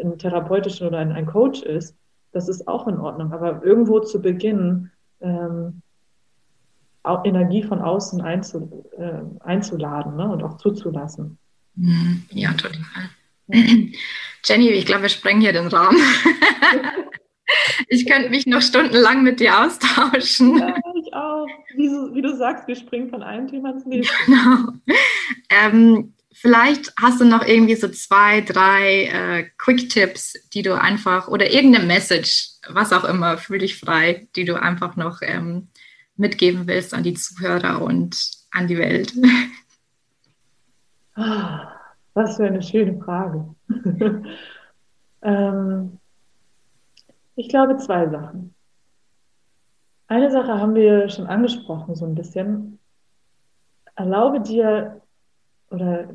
ein 0.00 0.18
therapeutischen 0.18 0.86
oder 0.86 0.98
ein, 0.98 1.12
ein, 1.12 1.26
Coach 1.26 1.62
ist, 1.62 1.96
das 2.32 2.48
ist 2.48 2.68
auch 2.68 2.86
in 2.86 2.98
Ordnung. 2.98 3.32
Aber 3.32 3.64
irgendwo 3.64 4.00
zu 4.00 4.20
beginnen, 4.20 4.92
ähm, 5.20 5.82
Energie 7.24 7.62
von 7.62 7.80
außen 7.80 8.20
einzu, 8.20 8.84
äh, 8.98 9.20
einzuladen 9.40 10.16
ne? 10.16 10.28
und 10.28 10.42
auch 10.42 10.56
zuzulassen. 10.58 11.38
Mhm. 11.76 12.24
Ja, 12.30 12.52
total. 12.52 12.82
Jenny, 13.48 14.70
ich 14.70 14.86
glaube, 14.86 15.02
wir 15.02 15.08
sprengen 15.08 15.40
hier 15.40 15.52
den 15.52 15.68
Raum. 15.68 15.96
ich 17.88 18.06
könnte 18.06 18.30
mich 18.30 18.46
noch 18.46 18.62
stundenlang 18.62 19.22
mit 19.22 19.40
dir 19.40 19.60
austauschen. 19.60 20.58
Ja, 20.58 20.74
ich 21.00 21.12
auch. 21.14 21.46
Wie, 21.74 21.88
wie, 22.14 22.22
du 22.22 22.36
sagst, 22.36 22.66
wir 22.68 22.76
springen 22.76 23.10
von 23.10 23.22
einem 23.22 23.48
Thema 23.48 23.70
ins 23.70 23.86
nächste. 23.86 24.14
Genau. 24.26 24.72
Ähm, 25.50 26.14
vielleicht 26.32 26.92
hast 27.00 27.20
du 27.20 27.24
noch 27.24 27.44
irgendwie 27.44 27.76
so 27.76 27.88
zwei, 27.88 28.40
drei 28.40 29.04
äh, 29.04 29.50
Quick-Tipps, 29.58 30.34
die 30.52 30.62
du 30.62 30.78
einfach, 30.78 31.28
oder 31.28 31.50
irgendeine 31.50 31.86
Message, 31.86 32.50
was 32.68 32.92
auch 32.92 33.04
immer, 33.04 33.38
fühl 33.38 33.58
dich 33.58 33.78
frei, 33.78 34.28
die 34.36 34.44
du 34.44 34.60
einfach 34.60 34.96
noch 34.96 35.22
ähm, 35.22 35.68
mitgeben 36.16 36.66
willst 36.66 36.94
an 36.94 37.02
die 37.02 37.14
Zuhörer 37.14 37.82
und 37.82 38.18
an 38.50 38.66
die 38.66 38.78
Welt. 38.78 39.12
Was 42.16 42.36
für 42.36 42.46
eine 42.46 42.62
schöne 42.62 42.98
Frage. 42.98 43.44
ähm, 45.22 45.98
ich 47.34 47.50
glaube 47.50 47.76
zwei 47.76 48.08
Sachen. 48.08 48.54
Eine 50.08 50.30
Sache 50.30 50.58
haben 50.58 50.74
wir 50.74 51.10
schon 51.10 51.26
angesprochen, 51.26 51.94
so 51.94 52.06
ein 52.06 52.14
bisschen. 52.14 52.78
Erlaube 53.96 54.40
dir 54.40 55.02
oder 55.70 56.08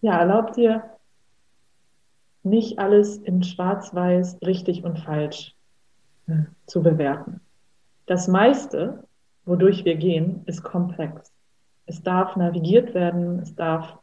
ja, 0.00 0.20
erlaub 0.20 0.52
dir 0.52 0.84
nicht 2.44 2.78
alles 2.78 3.16
in 3.16 3.42
schwarz-weiß 3.42 4.38
richtig 4.42 4.84
und 4.84 5.00
falsch 5.00 5.56
äh, 6.28 6.44
zu 6.66 6.84
bewerten. 6.84 7.40
Das 8.06 8.28
meiste, 8.28 9.02
wodurch 9.44 9.84
wir 9.84 9.96
gehen, 9.96 10.44
ist 10.46 10.62
komplex. 10.62 11.32
Es 11.86 12.00
darf 12.00 12.36
navigiert 12.36 12.94
werden, 12.94 13.40
es 13.40 13.56
darf 13.56 13.99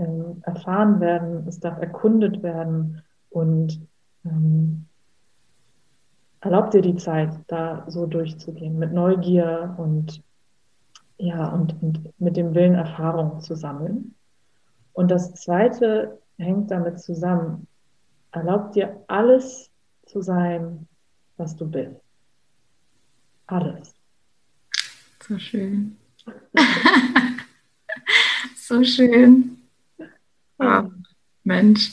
ähm, 0.00 0.42
erfahren 0.42 1.00
werden, 1.00 1.46
es 1.46 1.60
darf 1.60 1.78
erkundet 1.78 2.42
werden 2.42 3.02
und 3.28 3.80
ähm, 4.24 4.86
erlaubt 6.40 6.74
dir 6.74 6.82
die 6.82 6.96
Zeit, 6.96 7.38
da 7.48 7.84
so 7.88 8.06
durchzugehen, 8.06 8.78
mit 8.78 8.92
Neugier 8.92 9.74
und 9.78 10.22
ja, 11.18 11.48
und, 11.48 11.80
und 11.82 12.18
mit 12.18 12.38
dem 12.38 12.54
Willen, 12.54 12.74
Erfahrung 12.74 13.40
zu 13.40 13.54
sammeln. 13.54 14.14
Und 14.94 15.10
das 15.10 15.34
zweite 15.34 16.18
hängt 16.38 16.70
damit 16.70 16.98
zusammen. 16.98 17.66
Erlaubt 18.32 18.74
dir 18.74 19.04
alles 19.06 19.70
zu 20.06 20.22
sein, 20.22 20.88
was 21.36 21.54
du 21.56 21.70
bist. 21.70 22.00
Alles. 23.46 23.94
So 25.22 25.38
schön. 25.38 25.98
so 28.56 28.82
schön. 28.82 29.59
Oh, 30.60 30.90
Mensch. 31.42 31.90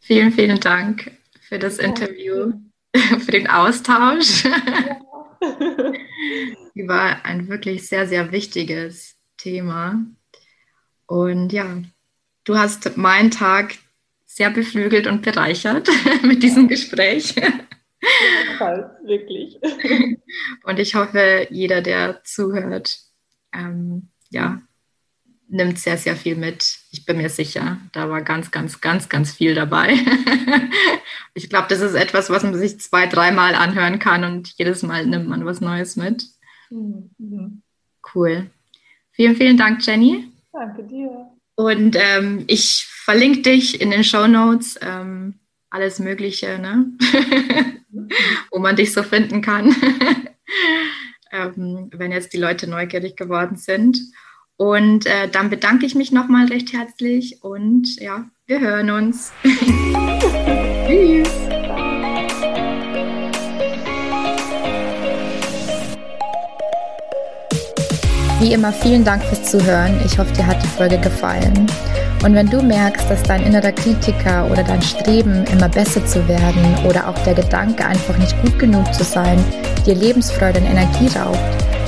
Vielen, 0.00 0.32
vielen 0.32 0.58
Dank 0.58 1.12
für 1.48 1.60
das 1.60 1.78
Interview, 1.78 2.52
für 2.92 3.30
den 3.30 3.46
Austausch 3.46 4.44
über 6.74 7.24
ein 7.24 7.48
wirklich 7.48 7.88
sehr, 7.88 8.08
sehr 8.08 8.32
wichtiges 8.32 9.16
Thema. 9.36 10.04
Und 11.06 11.52
ja, 11.52 11.82
du 12.42 12.58
hast 12.58 12.96
meinen 12.96 13.30
Tag 13.30 13.76
sehr 14.24 14.50
beflügelt 14.50 15.06
und 15.06 15.22
bereichert 15.22 15.88
mit 16.22 16.42
diesem 16.42 16.66
Gespräch. 16.66 17.36
Ja, 18.58 18.96
wirklich. 19.04 19.60
Und 20.64 20.80
ich 20.80 20.96
hoffe, 20.96 21.46
jeder, 21.50 21.80
der 21.80 22.24
zuhört, 22.24 22.98
ähm, 23.52 24.10
ja, 24.30 24.60
nimmt 25.48 25.78
sehr, 25.78 25.96
sehr 25.96 26.16
viel 26.16 26.36
mit. 26.36 26.78
Ich 26.90 27.04
bin 27.04 27.18
mir 27.18 27.28
sicher, 27.28 27.78
da 27.92 28.08
war 28.10 28.22
ganz, 28.22 28.50
ganz, 28.50 28.80
ganz, 28.80 29.08
ganz 29.08 29.32
viel 29.32 29.54
dabei. 29.54 29.94
ich 31.34 31.48
glaube, 31.48 31.66
das 31.68 31.80
ist 31.80 31.94
etwas, 31.94 32.30
was 32.30 32.42
man 32.42 32.54
sich 32.54 32.80
zwei, 32.80 33.06
dreimal 33.06 33.54
anhören 33.54 33.98
kann 33.98 34.24
und 34.24 34.54
jedes 34.56 34.82
Mal 34.82 35.06
nimmt 35.06 35.28
man 35.28 35.44
was 35.44 35.60
Neues 35.60 35.96
mit. 35.96 36.24
Mhm. 36.70 37.62
Cool. 38.14 38.50
Vielen, 39.12 39.36
vielen 39.36 39.56
Dank, 39.56 39.86
Jenny. 39.86 40.28
Danke 40.52 40.84
dir. 40.84 41.30
Und 41.56 41.96
ähm, 41.98 42.44
ich 42.46 42.86
verlinke 42.86 43.42
dich 43.42 43.80
in 43.80 43.90
den 43.90 44.04
Show 44.04 44.26
Notes, 44.26 44.78
ähm, 44.82 45.34
alles 45.70 45.98
Mögliche, 45.98 46.58
ne? 46.58 46.86
wo 48.50 48.58
man 48.58 48.76
dich 48.76 48.92
so 48.92 49.02
finden 49.02 49.40
kann, 49.40 49.74
ähm, 51.32 51.90
wenn 51.92 52.12
jetzt 52.12 52.32
die 52.32 52.38
Leute 52.38 52.68
neugierig 52.68 53.16
geworden 53.16 53.56
sind. 53.56 53.98
Und 54.56 55.06
äh, 55.06 55.28
dann 55.28 55.50
bedanke 55.50 55.84
ich 55.84 55.96
mich 55.96 56.12
nochmal 56.12 56.46
recht 56.46 56.72
herzlich 56.72 57.42
und 57.42 57.96
ja, 58.00 58.26
wir 58.46 58.60
hören 58.60 58.90
uns. 58.90 59.32
Tschüss. 60.86 61.28
Wie 68.40 68.52
immer, 68.52 68.72
vielen 68.72 69.04
Dank 69.04 69.24
fürs 69.24 69.50
Zuhören. 69.50 70.00
Ich 70.04 70.18
hoffe, 70.18 70.32
dir 70.34 70.46
hat 70.46 70.62
die 70.62 70.68
Folge 70.68 70.98
gefallen. 70.98 71.66
Und 72.22 72.34
wenn 72.34 72.48
du 72.48 72.62
merkst, 72.62 73.10
dass 73.10 73.22
dein 73.22 73.42
innerer 73.42 73.72
Kritiker 73.72 74.48
oder 74.50 74.62
dein 74.62 74.82
Streben, 74.82 75.44
immer 75.52 75.68
besser 75.68 76.04
zu 76.06 76.26
werden 76.28 76.76
oder 76.86 77.08
auch 77.08 77.18
der 77.24 77.34
Gedanke, 77.34 77.84
einfach 77.84 78.16
nicht 78.18 78.40
gut 78.42 78.58
genug 78.58 78.92
zu 78.94 79.02
sein, 79.02 79.42
dir 79.84 79.94
Lebensfreude 79.94 80.60
und 80.60 80.66
Energie 80.66 81.08
raubt, 81.18 81.38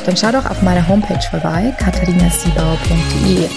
dann 0.06 0.16
schau 0.16 0.32
doch 0.32 0.48
auf 0.48 0.62
meiner 0.62 0.86
Homepage 0.86 1.20
vorbei, 1.30 1.74
katharinasiebauer.de. 1.78 3.48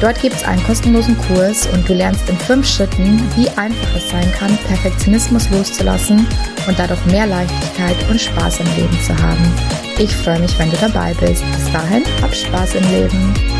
Dort 0.00 0.20
gibt 0.20 0.36
es 0.36 0.44
einen 0.44 0.62
kostenlosen 0.64 1.16
Kurs 1.16 1.66
und 1.68 1.88
du 1.88 1.94
lernst 1.94 2.28
in 2.28 2.36
fünf 2.36 2.68
Schritten, 2.68 3.20
wie 3.34 3.48
einfach 3.50 3.96
es 3.96 4.10
sein 4.10 4.30
kann, 4.32 4.56
Perfektionismus 4.68 5.48
loszulassen 5.50 6.26
und 6.68 6.78
dadurch 6.78 7.04
mehr 7.06 7.26
Leichtigkeit 7.26 7.96
und 8.10 8.20
Spaß 8.20 8.60
im 8.60 8.66
Leben 8.76 9.00
zu 9.00 9.16
haben. 9.16 9.52
Ich 9.98 10.14
freue 10.14 10.40
mich, 10.40 10.58
wenn 10.58 10.70
du 10.70 10.76
dabei 10.76 11.14
bist. 11.14 11.42
Bis 11.52 11.72
dahin, 11.72 12.04
hab 12.20 12.34
Spaß 12.34 12.74
im 12.74 12.90
Leben. 12.90 13.55